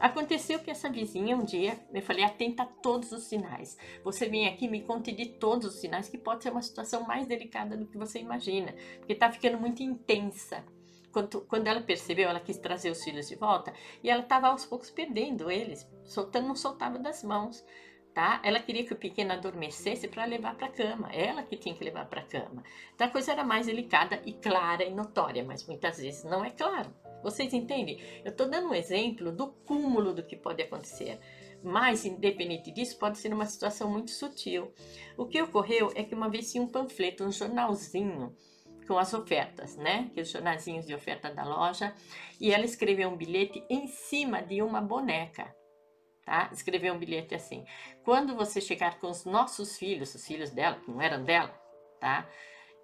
Aconteceu 0.00 0.58
que 0.58 0.70
essa 0.70 0.90
vizinha 0.90 1.36
um 1.36 1.44
dia, 1.44 1.78
eu 1.92 2.02
falei, 2.02 2.24
atenta 2.24 2.64
a 2.64 2.66
todos 2.66 3.12
os 3.12 3.24
sinais. 3.24 3.76
Você 4.02 4.28
vem 4.28 4.48
aqui 4.48 4.66
me 4.66 4.80
conte 4.82 5.12
de 5.12 5.26
todos 5.26 5.66
os 5.66 5.80
sinais, 5.80 6.08
que 6.08 6.18
pode 6.18 6.42
ser 6.42 6.50
uma 6.50 6.62
situação 6.62 7.06
mais 7.06 7.26
delicada 7.26 7.76
do 7.76 7.86
que 7.86 7.96
você 7.96 8.18
imagina, 8.18 8.74
porque 8.98 9.12
está 9.12 9.30
ficando 9.30 9.58
muito 9.58 9.82
intensa. 9.82 10.64
Quando, 11.12 11.42
quando 11.42 11.66
ela 11.66 11.80
percebeu, 11.80 12.28
ela 12.28 12.40
quis 12.40 12.58
trazer 12.58 12.90
os 12.90 13.02
filhos 13.04 13.28
de 13.28 13.36
volta 13.36 13.72
e 14.02 14.10
ela 14.10 14.22
estava 14.22 14.48
aos 14.48 14.64
poucos 14.64 14.90
perdendo 14.90 15.50
eles, 15.50 15.88
soltando, 16.04 16.48
não 16.48 16.56
soltava 16.56 16.98
das 16.98 17.22
mãos. 17.22 17.64
Tá? 18.14 18.42
Ela 18.44 18.60
queria 18.60 18.84
que 18.84 18.92
o 18.92 18.96
pequeno 18.96 19.32
adormecesse 19.32 20.06
para 20.06 20.26
levar 20.26 20.54
para 20.54 20.66
a 20.66 20.70
cama, 20.70 21.10
ela 21.14 21.42
que 21.42 21.56
tinha 21.56 21.74
que 21.74 21.82
levar 21.82 22.06
para 22.06 22.20
a 22.20 22.24
cama. 22.24 22.62
Então 22.94 23.06
a 23.06 23.10
coisa 23.10 23.32
era 23.32 23.42
mais 23.42 23.66
delicada 23.66 24.20
e 24.26 24.34
clara 24.34 24.84
e 24.84 24.92
notória, 24.92 25.42
mas 25.42 25.66
muitas 25.66 25.96
vezes 25.96 26.22
não 26.22 26.44
é 26.44 26.50
claro. 26.50 26.94
Vocês 27.22 27.54
entendem? 27.54 27.98
Eu 28.24 28.32
estou 28.32 28.48
dando 28.48 28.68
um 28.68 28.74
exemplo 28.74 29.32
do 29.32 29.48
cúmulo 29.48 30.12
do 30.12 30.22
que 30.22 30.36
pode 30.36 30.62
acontecer. 30.62 31.18
Mas, 31.62 32.04
independente 32.04 32.72
disso, 32.72 32.98
pode 32.98 33.18
ser 33.18 33.32
uma 33.32 33.46
situação 33.46 33.88
muito 33.88 34.10
sutil. 34.10 34.72
O 35.16 35.26
que 35.26 35.40
ocorreu 35.40 35.92
é 35.94 36.02
que 36.02 36.14
uma 36.14 36.28
vez 36.28 36.50
tinha 36.50 36.62
um 36.62 36.68
panfleto, 36.68 37.24
um 37.24 37.30
jornalzinho 37.30 38.34
com 38.86 38.98
as 38.98 39.12
ofertas, 39.14 39.76
né? 39.76 40.10
Que 40.14 40.20
os 40.20 40.30
jornalzinhos 40.30 40.86
de 40.86 40.94
oferta 40.94 41.30
da 41.30 41.44
loja. 41.44 41.94
E 42.40 42.52
ela 42.52 42.64
escreveu 42.64 43.08
um 43.08 43.16
bilhete 43.16 43.64
em 43.68 43.86
cima 43.86 44.42
de 44.42 44.62
uma 44.62 44.80
boneca, 44.80 45.54
tá? 46.24 46.50
Escreveu 46.52 46.94
um 46.94 46.98
bilhete 46.98 47.34
assim: 47.34 47.64
quando 48.04 48.34
você 48.34 48.60
chegar 48.60 48.98
com 48.98 49.08
os 49.08 49.24
nossos 49.24 49.78
filhos, 49.78 50.14
os 50.14 50.26
filhos 50.26 50.50
dela, 50.50 50.80
que 50.80 50.90
não 50.90 51.00
eram 51.00 51.24
dela, 51.24 51.54
tá? 52.00 52.28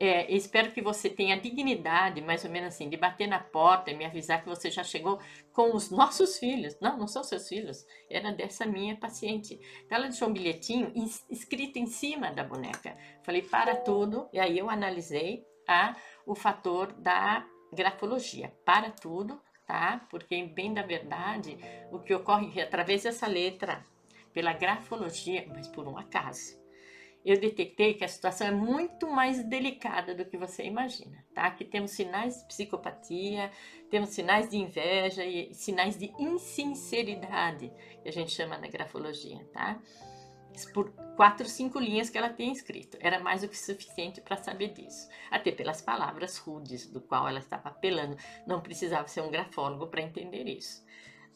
É, 0.00 0.32
espero 0.32 0.70
que 0.70 0.80
você 0.80 1.10
tenha 1.10 1.40
dignidade, 1.40 2.20
mais 2.20 2.44
ou 2.44 2.50
menos 2.50 2.68
assim, 2.68 2.88
de 2.88 2.96
bater 2.96 3.26
na 3.26 3.40
porta 3.40 3.90
e 3.90 3.96
me 3.96 4.04
avisar 4.04 4.40
que 4.40 4.48
você 4.48 4.70
já 4.70 4.84
chegou 4.84 5.18
com 5.52 5.74
os 5.74 5.90
nossos 5.90 6.38
filhos. 6.38 6.78
Não, 6.80 6.96
não 6.96 7.08
são 7.08 7.24
seus 7.24 7.48
filhos, 7.48 7.84
era 8.08 8.30
dessa 8.30 8.64
minha 8.64 8.96
paciente. 8.96 9.58
Então, 9.84 9.98
ela 9.98 10.08
deixou 10.08 10.28
um 10.28 10.32
bilhetinho 10.32 10.92
escrito 11.28 11.78
em 11.78 11.86
cima 11.86 12.30
da 12.30 12.44
boneca. 12.44 12.96
Falei, 13.24 13.42
para 13.42 13.74
tudo, 13.74 14.28
e 14.32 14.38
aí 14.38 14.56
eu 14.56 14.70
analisei 14.70 15.44
a, 15.68 15.94
o 16.26 16.34
fator 16.34 16.92
da 16.94 17.46
grafologia. 17.72 18.52
Para 18.64 18.90
tudo, 18.90 19.40
tá? 19.66 20.06
Porque, 20.10 20.42
bem 20.44 20.72
da 20.72 20.82
verdade, 20.82 21.58
o 21.92 21.98
que 21.98 22.14
ocorre 22.14 22.50
que 22.50 22.60
através 22.60 23.02
dessa 23.02 23.26
letra, 23.26 23.84
pela 24.32 24.52
grafologia, 24.52 25.46
mas 25.48 25.68
por 25.68 25.86
um 25.86 25.98
acaso, 25.98 26.58
eu 27.24 27.38
detectei 27.38 27.94
que 27.94 28.04
a 28.04 28.08
situação 28.08 28.46
é 28.46 28.50
muito 28.50 29.10
mais 29.10 29.44
delicada 29.44 30.14
do 30.14 30.24
que 30.24 30.38
você 30.38 30.64
imagina, 30.64 31.24
tá? 31.34 31.42
Aqui 31.42 31.64
temos 31.64 31.90
sinais 31.90 32.38
de 32.38 32.46
psicopatia, 32.46 33.50
temos 33.90 34.10
sinais 34.10 34.48
de 34.48 34.56
inveja 34.56 35.24
e 35.24 35.52
sinais 35.52 35.98
de 35.98 36.12
insinceridade, 36.18 37.70
que 38.02 38.08
a 38.08 38.12
gente 38.12 38.30
chama 38.30 38.56
na 38.56 38.68
grafologia, 38.68 39.44
tá? 39.52 39.78
Por 40.66 40.90
quatro, 41.16 41.48
cinco 41.48 41.78
linhas 41.78 42.08
que 42.08 42.16
ela 42.16 42.28
tem 42.30 42.52
escrito. 42.52 42.96
Era 43.00 43.18
mais 43.18 43.42
do 43.42 43.48
que 43.48 43.58
suficiente 43.58 44.20
para 44.20 44.36
saber 44.36 44.68
disso. 44.72 45.08
Até 45.30 45.50
pelas 45.50 45.80
palavras 45.80 46.38
rudes 46.38 46.86
do 46.86 47.00
qual 47.00 47.28
ela 47.28 47.40
estava 47.40 47.68
apelando. 47.68 48.16
Não 48.46 48.60
precisava 48.60 49.08
ser 49.08 49.22
um 49.22 49.30
grafólogo 49.30 49.88
para 49.88 50.02
entender 50.02 50.46
isso. 50.46 50.84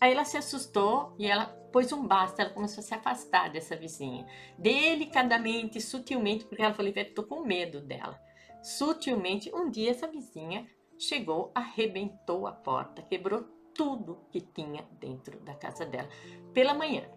Aí 0.01 0.13
ela 0.13 0.25
se 0.25 0.37
assustou 0.37 1.15
e 1.19 1.27
ela 1.27 1.47
pôs 1.73 1.93
um 1.93 2.07
basta, 2.07 2.43
ela 2.43 2.51
começou 2.51 2.81
a 2.81 2.85
se 2.85 2.93
afastar 2.93 3.51
dessa 3.51 3.77
vizinha. 3.77 4.27
Delicadamente, 4.59 5.81
sutilmente, 5.81 6.45
porque 6.45 6.61
ela 6.61 6.75
falou, 6.75 6.93
estou 6.95 7.25
com 7.25 7.45
medo 7.45 7.81
dela. 7.81 8.21
Sutilmente, 8.63 9.55
um 9.55 9.71
dia 9.71 9.93
essa 9.93 10.09
vizinha 10.09 10.67
chegou, 10.99 11.51
arrebentou 11.55 12.47
a 12.47 12.53
porta, 12.53 13.03
quebrou 13.03 13.43
tudo 13.75 14.27
que 14.31 14.41
tinha 14.41 14.85
dentro 15.01 15.39
da 15.41 15.55
casa 15.55 15.87
dela. 15.87 16.09
Pela 16.53 16.75
manhã, 16.75 17.09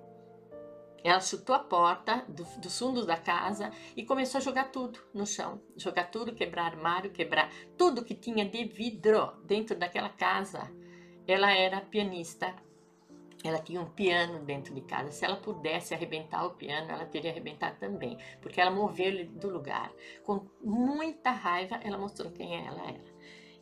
ela 1.08 1.22
chutou 1.22 1.56
a 1.56 1.60
porta 1.60 2.26
do, 2.28 2.44
dos 2.60 2.80
fundos 2.80 3.06
da 3.06 3.16
casa 3.16 3.72
e 3.96 4.04
começou 4.04 4.40
a 4.40 4.42
jogar 4.42 4.72
tudo 4.72 5.00
no 5.14 5.26
chão. 5.26 5.62
Jogar 5.78 6.06
tudo, 6.06 6.34
quebrar 6.34 6.66
armário, 6.66 7.12
quebrar 7.12 7.52
tudo 7.78 8.04
que 8.04 8.16
tinha 8.16 8.44
de 8.44 8.66
vidro 8.66 9.34
dentro 9.44 9.78
daquela 9.78 10.10
casa. 10.10 10.68
Ela 11.28 11.52
era 11.52 11.80
pianista, 11.80 12.56
ela 13.44 13.60
tinha 13.60 13.80
um 13.80 13.90
piano 13.90 14.40
dentro 14.40 14.74
de 14.74 14.82
casa. 14.82 15.12
Se 15.12 15.24
ela 15.24 15.36
pudesse 15.36 15.94
arrebentar 15.94 16.44
o 16.44 16.56
piano, 16.56 16.92
ela 16.92 17.06
teria 17.06 17.30
arrebentado 17.30 17.78
também, 17.80 18.18
porque 18.42 18.60
ela 18.60 18.72
moveu 18.72 19.06
ele 19.06 19.26
do 19.26 19.50
lugar. 19.50 19.92
Com 20.24 20.48
muita 20.60 21.30
raiva, 21.30 21.80
ela 21.84 22.00
mostrou 22.00 22.32
quem 22.32 22.66
ela 22.66 22.82
era. 22.82 23.15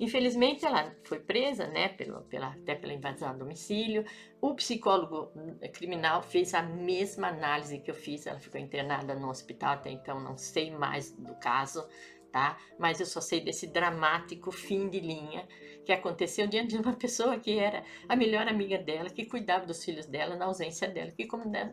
Infelizmente, 0.03 0.65
ela 0.65 0.93
foi 1.05 1.17
presa, 1.17 1.65
né, 1.65 1.87
pelo, 1.87 2.23
pela, 2.23 2.47
até 2.47 2.75
pela 2.75 2.91
invasão 2.91 3.29
ao 3.29 3.37
domicílio. 3.37 4.03
O 4.41 4.53
psicólogo 4.53 5.31
criminal 5.71 6.21
fez 6.21 6.53
a 6.53 6.61
mesma 6.61 7.29
análise 7.29 7.79
que 7.79 7.89
eu 7.89 7.95
fiz. 7.95 8.27
Ela 8.27 8.37
ficou 8.37 8.59
internada 8.59 9.15
no 9.15 9.29
hospital, 9.29 9.75
até 9.75 9.89
então 9.89 10.19
não 10.19 10.37
sei 10.37 10.71
mais 10.71 11.13
do 11.13 11.33
caso, 11.35 11.87
tá? 12.33 12.57
Mas 12.77 12.99
eu 12.99 13.05
só 13.05 13.21
sei 13.21 13.39
desse 13.39 13.65
dramático 13.65 14.51
fim 14.51 14.89
de 14.89 14.99
linha 14.99 15.47
que 15.85 15.93
aconteceu 15.93 16.47
diante 16.47 16.75
de 16.75 16.81
uma 16.81 16.91
pessoa 16.99 17.39
que 17.39 17.57
era 17.57 17.81
a 18.09 18.15
melhor 18.17 18.45
amiga 18.49 18.77
dela, 18.77 19.09
que 19.09 19.25
cuidava 19.25 19.65
dos 19.65 19.85
filhos 19.85 20.05
dela 20.05 20.35
na 20.35 20.47
ausência 20.47 20.89
dela, 20.89 21.11
que 21.11 21.25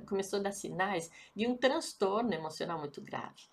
começou 0.06 0.38
a 0.38 0.42
dar 0.42 0.52
sinais 0.52 1.10
de 1.34 1.48
um 1.48 1.56
transtorno 1.56 2.32
emocional 2.32 2.78
muito 2.78 3.02
grave. 3.02 3.50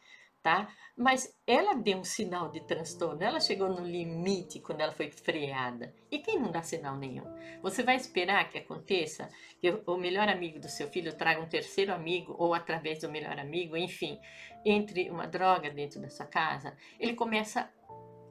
Tá? 0.48 0.66
Mas 0.96 1.38
ela 1.46 1.74
deu 1.74 1.98
um 1.98 2.06
sinal 2.06 2.50
de 2.50 2.62
transtorno, 2.62 3.22
ela 3.22 3.38
chegou 3.38 3.68
no 3.68 3.86
limite 3.86 4.62
quando 4.62 4.80
ela 4.80 4.94
foi 4.94 5.12
freada. 5.12 5.94
E 6.10 6.20
quem 6.20 6.40
não 6.40 6.50
dá 6.50 6.62
sinal 6.62 6.96
nenhum? 6.96 7.26
Você 7.62 7.84
vai 7.84 7.98
esperar 7.98 8.50
que 8.50 8.58
aconteça 8.58 9.28
que 9.60 9.70
o 9.86 9.98
melhor 9.98 10.30
amigo 10.30 10.58
do 10.58 10.70
seu 10.70 10.88
filho 10.88 11.14
traga 11.18 11.42
um 11.42 11.50
terceiro 11.50 11.94
amigo 11.94 12.34
ou 12.40 12.54
através 12.54 13.02
do 13.02 13.12
melhor 13.12 13.38
amigo, 13.38 13.76
enfim, 13.76 14.18
entre 14.64 15.10
uma 15.10 15.28
droga 15.28 15.70
dentro 15.70 16.00
da 16.00 16.10
sua 16.10 16.26
casa? 16.26 16.78
Ele 16.98 17.14
começa 17.14 17.70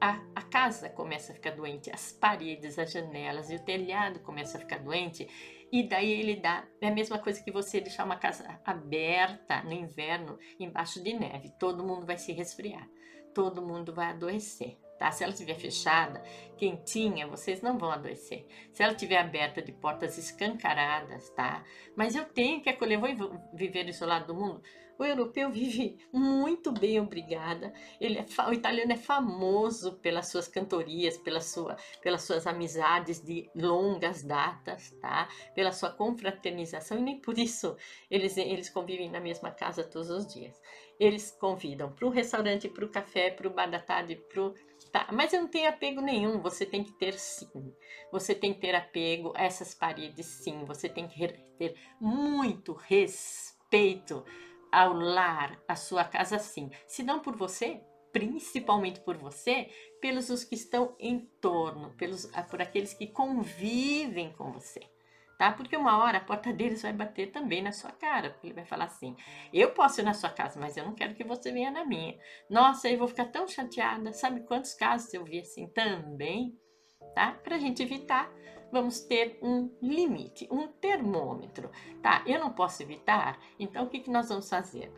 a, 0.01 0.19
a, 0.35 0.41
casa 0.41 0.89
começa 0.89 1.31
a 1.31 1.35
ficar 1.35 1.51
doente, 1.51 1.91
as 1.91 2.11
paredes, 2.11 2.79
as 2.79 2.91
janelas 2.91 3.51
e 3.51 3.55
o 3.55 3.63
telhado 3.63 4.19
começa 4.21 4.57
a 4.57 4.61
ficar 4.61 4.79
doente, 4.79 5.27
e 5.71 5.83
daí 5.83 6.11
ele 6.11 6.35
dá. 6.35 6.65
É 6.81 6.87
a 6.87 6.93
mesma 6.93 7.19
coisa 7.19 7.43
que 7.43 7.51
você 7.51 7.79
deixar 7.81 8.05
uma 8.05 8.17
casa 8.17 8.59
aberta 8.63 9.61
no 9.63 9.73
inverno, 9.73 10.37
embaixo 10.59 11.01
de 11.03 11.13
neve. 11.13 11.51
Todo 11.59 11.83
mundo 11.83 12.05
vai 12.05 12.17
se 12.17 12.31
resfriar, 12.31 12.87
todo 13.33 13.61
mundo 13.61 13.93
vai 13.93 14.07
adoecer, 14.07 14.77
tá? 14.97 15.11
Se 15.11 15.23
ela 15.23 15.33
estiver 15.33 15.55
fechada, 15.55 16.21
quentinha, 16.57 17.27
vocês 17.27 17.61
não 17.61 17.77
vão 17.77 17.91
adoecer. 17.91 18.47
Se 18.71 18.81
ela 18.83 18.93
estiver 18.93 19.17
aberta 19.17 19.61
de 19.61 19.71
portas 19.71 20.17
escancaradas, 20.17 21.29
tá? 21.31 21.63
Mas 21.95 22.15
eu 22.15 22.25
tenho 22.25 22.61
que 22.61 22.69
acolher, 22.69 22.97
vou 22.97 23.39
viver 23.53 23.87
isolado 23.89 24.27
do 24.27 24.35
mundo? 24.35 24.61
O 24.97 25.05
europeu 25.05 25.49
vive 25.51 25.97
muito 26.11 26.71
bem, 26.71 26.99
obrigada. 26.99 27.73
Ele 27.99 28.19
é, 28.19 28.25
o 28.47 28.53
italiano 28.53 28.91
é 28.91 28.97
famoso 28.97 29.93
pelas 29.93 30.29
suas 30.29 30.47
cantorias, 30.47 31.17
pela 31.17 31.41
sua, 31.41 31.75
pelas 32.01 32.23
suas 32.23 32.47
amizades 32.47 33.21
de 33.21 33.49
longas 33.55 34.23
datas, 34.23 34.91
tá? 35.01 35.27
Pela 35.53 35.71
sua 35.71 35.89
confraternização 35.89 36.97
e 36.97 37.01
nem 37.01 37.19
por 37.19 37.37
isso 37.37 37.75
eles, 38.09 38.37
eles 38.37 38.69
convivem 38.69 39.09
na 39.09 39.19
mesma 39.19 39.51
casa 39.51 39.83
todos 39.83 40.09
os 40.09 40.33
dias. 40.33 40.59
Eles 40.99 41.29
convidam 41.31 41.91
para 41.91 42.07
o 42.07 42.09
restaurante, 42.09 42.67
para 42.67 42.85
o 42.85 42.89
café, 42.89 43.29
para 43.29 43.47
o 43.47 43.53
bar 43.53 43.69
da 43.69 43.79
tarde, 43.79 44.15
para 44.15 44.41
o 44.41 44.53
Tá, 44.91 45.07
mas 45.11 45.33
eu 45.33 45.41
não 45.41 45.47
tenho 45.47 45.69
apego 45.69 46.01
nenhum, 46.01 46.39
você 46.39 46.65
tem 46.65 46.83
que 46.83 46.91
ter 46.93 47.13
sim. 47.13 47.73
Você 48.11 48.33
tem 48.33 48.53
que 48.53 48.61
ter 48.61 48.73
apego 48.73 49.33
a 49.35 49.43
essas 49.43 49.73
paredes 49.73 50.25
sim. 50.25 50.63
Você 50.65 50.87
tem 50.87 51.07
que 51.07 51.27
ter 51.57 51.75
muito 51.99 52.73
respeito 52.73 54.23
ao 54.71 54.93
lar, 54.93 55.61
à 55.67 55.75
sua 55.75 56.03
casa 56.03 56.39
sim. 56.39 56.69
Se 56.87 57.03
não 57.03 57.19
por 57.19 57.35
você, 57.35 57.81
principalmente 58.11 58.99
por 59.01 59.17
você, 59.17 59.69
pelos 60.01 60.29
os 60.29 60.43
que 60.43 60.55
estão 60.55 60.95
em 60.99 61.19
torno, 61.41 61.91
pelos, 61.91 62.29
ah, 62.33 62.43
por 62.43 62.61
aqueles 62.61 62.93
que 62.93 63.07
convivem 63.07 64.31
com 64.33 64.51
você. 64.51 64.81
Tá? 65.37 65.51
Porque 65.51 65.77
uma 65.77 65.99
hora 65.99 66.17
a 66.17 66.23
porta 66.23 66.51
deles 66.51 66.81
vai 66.81 66.91
bater 66.91 67.31
também 67.31 67.61
na 67.61 67.71
sua 67.71 67.91
cara, 67.91 68.31
porque 68.31 68.47
ele 68.47 68.55
vai 68.55 68.65
falar 68.65 68.85
assim: 68.85 69.15
eu 69.53 69.69
posso 69.71 70.01
ir 70.01 70.03
na 70.03 70.15
sua 70.15 70.31
casa, 70.31 70.59
mas 70.59 70.75
eu 70.75 70.83
não 70.83 70.95
quero 70.95 71.13
que 71.13 71.23
você 71.23 71.51
venha 71.51 71.69
na 71.69 71.85
minha. 71.85 72.17
Nossa, 72.49 72.89
eu 72.89 72.97
vou 72.97 73.07
ficar 73.07 73.25
tão 73.25 73.47
chateada. 73.47 74.11
Sabe 74.13 74.41
quantos 74.41 74.73
casos 74.73 75.13
eu 75.13 75.23
vi 75.23 75.39
assim 75.41 75.67
também? 75.67 76.57
Tá? 77.13 77.33
Para 77.43 77.55
a 77.55 77.59
gente 77.59 77.83
evitar 77.83 78.31
vamos 78.71 78.99
ter 78.99 79.37
um 79.41 79.69
limite, 79.81 80.47
um 80.51 80.67
termômetro, 80.67 81.69
tá? 82.01 82.23
Eu 82.25 82.39
não 82.39 82.51
posso 82.51 82.83
evitar, 82.83 83.39
então 83.59 83.85
o 83.85 83.89
que, 83.89 83.99
que 83.99 84.09
nós 84.09 84.29
vamos 84.29 84.49
fazer? 84.49 84.91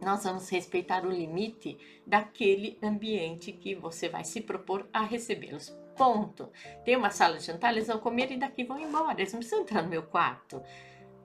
Nós 0.00 0.24
vamos 0.24 0.48
respeitar 0.48 1.04
o 1.04 1.10
limite 1.10 1.78
daquele 2.04 2.76
ambiente 2.82 3.52
que 3.52 3.74
você 3.74 4.08
vai 4.08 4.24
se 4.24 4.40
propor 4.40 4.88
a 4.92 5.02
recebê-los. 5.02 5.70
Ponto. 5.96 6.50
Tem 6.84 6.96
uma 6.96 7.10
sala 7.10 7.36
de 7.36 7.44
jantar, 7.44 7.72
eles 7.72 7.86
vão 7.86 7.98
comer 7.98 8.32
e 8.32 8.36
daqui 8.36 8.64
vão 8.64 8.80
embora. 8.80 9.20
Eles 9.20 9.32
não 9.32 9.38
precisam 9.38 9.62
entrar 9.62 9.82
no 9.82 9.88
meu 9.88 10.02
quarto 10.02 10.60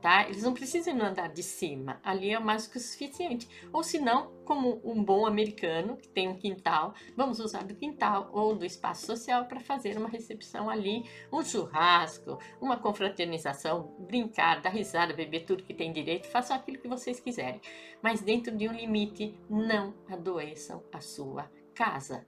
tá? 0.01 0.27
Eles 0.27 0.43
não 0.43 0.53
precisam 0.53 0.93
ir 0.93 0.97
no 0.97 1.05
andar 1.05 1.29
de 1.29 1.43
cima, 1.43 1.99
ali 2.03 2.31
é 2.31 2.39
mais 2.39 2.67
que 2.67 2.77
o 2.77 2.81
suficiente. 2.81 3.47
Ou 3.71 3.83
se 3.83 3.99
não, 3.99 4.31
como 4.45 4.81
um 4.83 5.03
bom 5.03 5.25
americano 5.25 5.97
que 5.97 6.07
tem 6.07 6.27
um 6.27 6.37
quintal, 6.37 6.93
vamos 7.15 7.39
usar 7.39 7.63
do 7.63 7.75
quintal 7.75 8.29
ou 8.31 8.55
do 8.55 8.65
espaço 8.65 9.05
social 9.05 9.45
para 9.45 9.59
fazer 9.59 9.97
uma 9.97 10.09
recepção 10.09 10.69
ali, 10.69 11.03
um 11.31 11.43
churrasco, 11.43 12.37
uma 12.61 12.77
confraternização, 12.77 13.95
brincar, 13.99 14.61
dar 14.61 14.69
risada, 14.69 15.13
beber 15.13 15.45
tudo 15.45 15.63
que 15.63 15.73
tem 15.73 15.91
direito, 15.91 16.27
façam 16.27 16.55
aquilo 16.55 16.79
que 16.79 16.87
vocês 16.87 17.19
quiserem, 17.19 17.61
mas 18.01 18.21
dentro 18.21 18.55
de 18.55 18.67
um 18.67 18.73
limite, 18.73 19.37
não 19.49 19.93
adoeçam 20.09 20.83
a 20.93 21.01
sua 21.01 21.49
casa. 21.73 22.25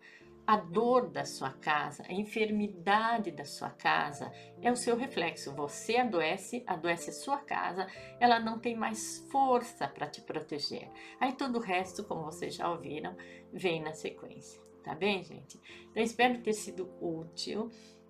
A 0.49 0.55
dor 0.55 1.11
da 1.11 1.25
sua 1.25 1.51
casa, 1.51 2.03
a 2.09 2.11
enfermidade 2.11 3.29
da 3.29 3.45
sua 3.45 3.69
casa 3.69 4.33
é 4.63 4.71
o 4.71 4.75
seu 4.75 4.97
reflexo. 4.97 5.53
Você 5.53 5.97
adoece, 5.97 6.63
adoece 6.65 7.11
a 7.11 7.13
sua 7.13 7.37
casa, 7.37 7.85
ela 8.19 8.39
não 8.39 8.57
tem 8.57 8.75
mais 8.75 9.19
força 9.31 9.87
para 9.87 10.07
te 10.07 10.21
proteger. 10.21 10.89
Aí 11.19 11.33
todo 11.33 11.57
o 11.57 11.61
resto, 11.61 12.03
como 12.03 12.23
vocês 12.23 12.55
já 12.55 12.67
ouviram, 12.67 13.15
vem 13.53 13.79
na 13.79 13.93
sequência. 13.93 14.59
Tá 14.83 14.95
bem, 14.95 15.23
gente? 15.23 15.61
Então 15.91 16.01
espero 16.01 16.41
ter 16.41 16.53
sido 16.53 16.89
útil 16.99 17.69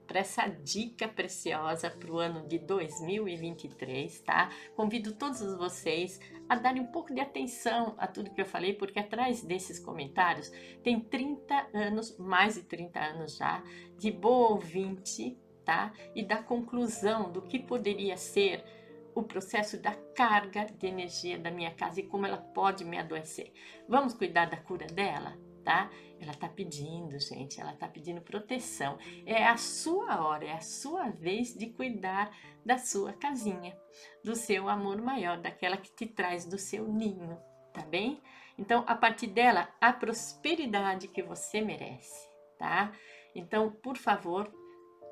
para 0.10 0.22
essa 0.22 0.48
dica 0.48 1.08
preciosa 1.08 1.88
para 1.88 2.12
o 2.12 2.18
ano 2.18 2.48
de 2.48 2.58
2023, 2.58 4.22
tá? 4.22 4.50
Convido 4.76 5.14
todos 5.14 5.40
vocês 5.56 6.20
a 6.50 6.56
darem 6.56 6.82
um 6.82 6.88
pouco 6.88 7.14
de 7.14 7.22
atenção 7.22 7.94
a 7.96 8.08
tudo 8.08 8.32
que 8.32 8.42
eu 8.42 8.46
falei, 8.48 8.74
porque 8.74 8.98
atrás 8.98 9.44
desses 9.44 9.80
comentários 9.80 10.52
tem 10.84 11.00
30 11.00 11.70
anos, 11.76 12.18
mais 12.18 12.56
de 12.56 12.64
30 12.64 13.00
anos 13.00 13.38
já, 13.38 13.62
de 14.00 14.10
boa 14.10 14.54
ouvinte, 14.54 15.38
tá? 15.64 15.94
E 16.16 16.24
da 16.24 16.42
conclusão 16.42 17.32
do 17.32 17.44
que 17.44 17.60
poderia 17.60 18.18
ser 18.18 18.64
o 19.14 19.22
processo 19.22 19.80
da 19.80 19.94
carga 20.16 20.66
de 20.66 20.88
energia 20.88 21.38
da 21.38 21.52
minha 21.52 21.72
casa 21.76 22.00
e 22.00 22.08
como 22.08 22.26
ela 22.26 22.38
pode 22.38 22.84
me 22.84 22.98
adoecer. 22.98 23.54
Vamos 23.88 24.16
cuidar 24.16 24.46
da 24.46 24.58
cura 24.58 24.88
dela? 24.88 25.38
Tá? 25.64 25.90
Ela 26.20 26.34
tá 26.34 26.50
pedindo, 26.50 27.20
gente, 27.20 27.60
ela 27.60 27.74
tá 27.74 27.88
pedindo 27.88 28.22
proteção. 28.22 28.98
É 29.26 29.46
a 29.46 29.58
sua 29.58 30.22
hora, 30.22 30.46
é 30.46 30.54
a 30.54 30.62
sua 30.62 31.10
vez 31.10 31.54
de 31.54 31.68
cuidar 31.68 32.32
da 32.66 32.78
sua 32.78 33.14
casinha, 33.14 33.78
do 34.24 34.36
seu 34.36 34.68
amor 34.70 35.02
maior, 35.02 35.40
daquela 35.40 35.78
que 35.78 35.92
te 35.92 36.06
traz 36.06 36.46
do 36.46 36.58
seu 36.58 36.88
ninho, 36.88 37.38
tá 37.74 37.84
bem? 37.84 38.22
Então, 38.58 38.84
a 38.88 38.96
partir 38.96 39.28
dela, 39.28 39.74
a 39.80 39.94
prosperidade 39.94 41.08
que 41.08 41.24
você 41.24 41.62
merece, 41.62 42.28
tá? 42.58 42.92
Então, 43.34 43.72
por 43.72 43.96
favor, 43.96 44.52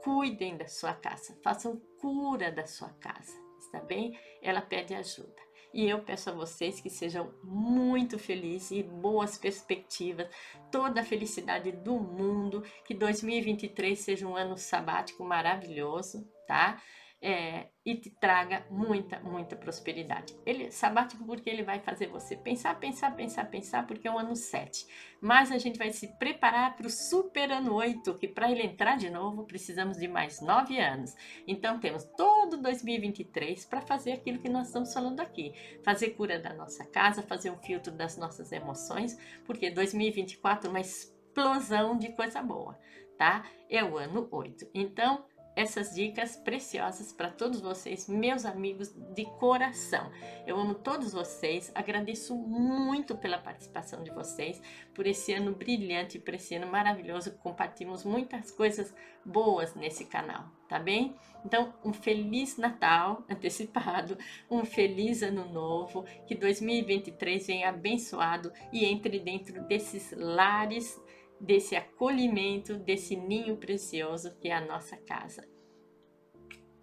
cuidem 0.04 0.58
da 0.58 0.68
sua 0.68 0.94
casa, 0.94 1.40
façam 1.42 1.82
cura 2.00 2.52
da 2.52 2.66
sua 2.66 2.90
casa, 3.00 3.34
está 3.58 3.80
bem? 3.80 4.20
Ela 4.42 4.62
pede 4.62 4.94
ajuda. 4.94 5.47
E 5.74 5.88
eu 5.88 6.00
peço 6.00 6.30
a 6.30 6.34
vocês 6.34 6.80
que 6.80 6.90
sejam 6.90 7.34
muito 7.44 8.18
felizes 8.18 8.72
e 8.72 8.84
boas 8.84 9.38
perspectivas, 9.38 10.28
toda 10.72 11.02
a 11.02 11.06
felicidade 11.06 11.72
do 11.72 12.00
mundo, 12.00 12.64
que 12.86 12.94
2023 12.94 13.98
seja 13.98 14.28
um 14.28 14.36
ano 14.36 14.58
sabático 14.58 15.24
maravilhoso, 15.24 16.28
tá? 16.48 16.82
É, 17.28 17.68
e 17.86 17.94
te 17.94 18.10
traga 18.10 18.66
muita, 18.72 19.20
muita 19.20 19.54
prosperidade. 19.54 20.34
Ele 20.46 20.72
sabático 20.72 21.26
porque 21.26 21.50
ele 21.50 21.62
vai 21.62 21.82
fazer 21.82 22.08
você 22.08 22.38
pensar, 22.38 22.80
pensar, 22.80 23.14
pensar, 23.18 23.50
pensar, 23.50 23.86
porque 23.86 24.08
é 24.08 24.12
o 24.12 24.18
ano 24.18 24.34
7. 24.34 24.88
Mas 25.20 25.52
a 25.52 25.58
gente 25.58 25.78
vai 25.78 25.92
se 25.92 26.08
preparar 26.18 26.78
para 26.78 26.88
o 26.88 26.90
super 26.90 27.52
ano 27.52 27.74
8, 27.74 28.14
que 28.14 28.30
para 28.30 28.50
ele 28.50 28.64
entrar 28.64 28.98
de 28.98 29.10
novo 29.10 29.44
precisamos 29.44 29.98
de 29.98 30.08
mais 30.08 30.40
9 30.40 30.80
anos. 30.80 31.14
Então 31.46 31.82
temos 31.82 32.06
todo 32.16 32.62
2023 32.62 33.66
para 33.66 33.82
fazer 33.82 34.14
aquilo 34.14 34.40
que 34.40 34.48
nós 34.48 34.68
estamos 34.68 34.94
falando 34.94 35.20
aqui, 35.20 35.54
fazer 35.84 36.12
cura 36.12 36.40
da 36.40 36.54
nossa 36.54 36.86
casa, 36.86 37.22
fazer 37.22 37.52
um 37.52 37.58
filtro 37.58 37.92
das 37.92 38.16
nossas 38.16 38.54
emoções, 38.54 39.18
porque 39.44 39.70
2024 39.70 40.68
é 40.68 40.70
uma 40.70 40.80
explosão 40.80 41.98
de 41.98 42.08
coisa 42.14 42.42
boa, 42.42 42.80
tá? 43.18 43.44
É 43.70 43.84
o 43.84 43.98
ano 43.98 44.30
8. 44.32 44.70
Então, 44.74 45.26
essas 45.58 45.96
dicas 45.96 46.36
preciosas 46.36 47.12
para 47.12 47.32
todos 47.32 47.60
vocês, 47.60 48.08
meus 48.08 48.46
amigos 48.46 48.94
de 49.16 49.26
coração. 49.40 50.12
Eu 50.46 50.56
amo 50.56 50.76
todos 50.76 51.12
vocês, 51.12 51.72
agradeço 51.74 52.36
muito 52.36 53.18
pela 53.18 53.40
participação 53.40 54.04
de 54.04 54.12
vocês, 54.12 54.62
por 54.94 55.08
esse 55.08 55.34
ano 55.34 55.56
brilhante, 55.56 56.20
por 56.20 56.36
esse 56.36 56.54
ano 56.54 56.68
maravilhoso, 56.68 57.32
compartilhamos 57.40 58.06
muitas 58.06 58.52
coisas 58.52 58.94
boas 59.26 59.74
nesse 59.74 60.06
canal, 60.06 60.46
tá 60.70 60.78
bem? 60.78 61.16
Então, 61.44 61.74
um 61.84 61.92
feliz 61.92 62.56
Natal 62.58 63.26
antecipado, 63.28 64.16
um 64.52 64.64
feliz 64.64 65.24
ano 65.24 65.52
novo, 65.52 66.06
que 66.28 66.36
2023 66.36 67.48
venha 67.48 67.70
abençoado 67.70 68.54
e 68.72 68.86
entre 68.86 69.20
dentro 69.20 69.64
desses 69.64 70.12
lares 70.12 71.02
desse 71.40 71.76
acolhimento, 71.76 72.78
desse 72.78 73.16
ninho 73.16 73.58
precioso 73.58 74.36
que 74.38 74.50
é 74.50 74.56
a 74.56 74.66
nossa 74.66 74.98
casa. 74.98 75.48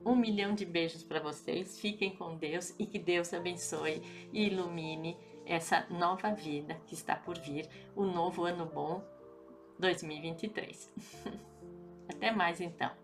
Um 0.05 0.15
milhão 0.15 0.55
de 0.55 0.67
beijos 0.67 1.03
para 1.03 1.21
vocês, 1.21 1.81
fiquem 1.81 2.15
com 2.15 2.37
Deus 2.37 2.75
e 2.79 2.87
que 2.87 2.99
Deus 2.99 3.33
abençoe 3.33 4.03
e 4.33 4.47
ilumine 4.47 5.17
essa 5.47 5.87
nova 5.91 6.33
vida 6.33 6.75
que 6.87 6.95
está 6.95 7.17
por 7.17 7.39
vir, 7.39 7.69
o 7.97 8.05
novo 8.05 8.45
ano 8.45 8.67
bom 8.67 9.03
2023. 9.79 10.93
Até 12.09 12.31
mais 12.31 12.61
então. 12.61 13.04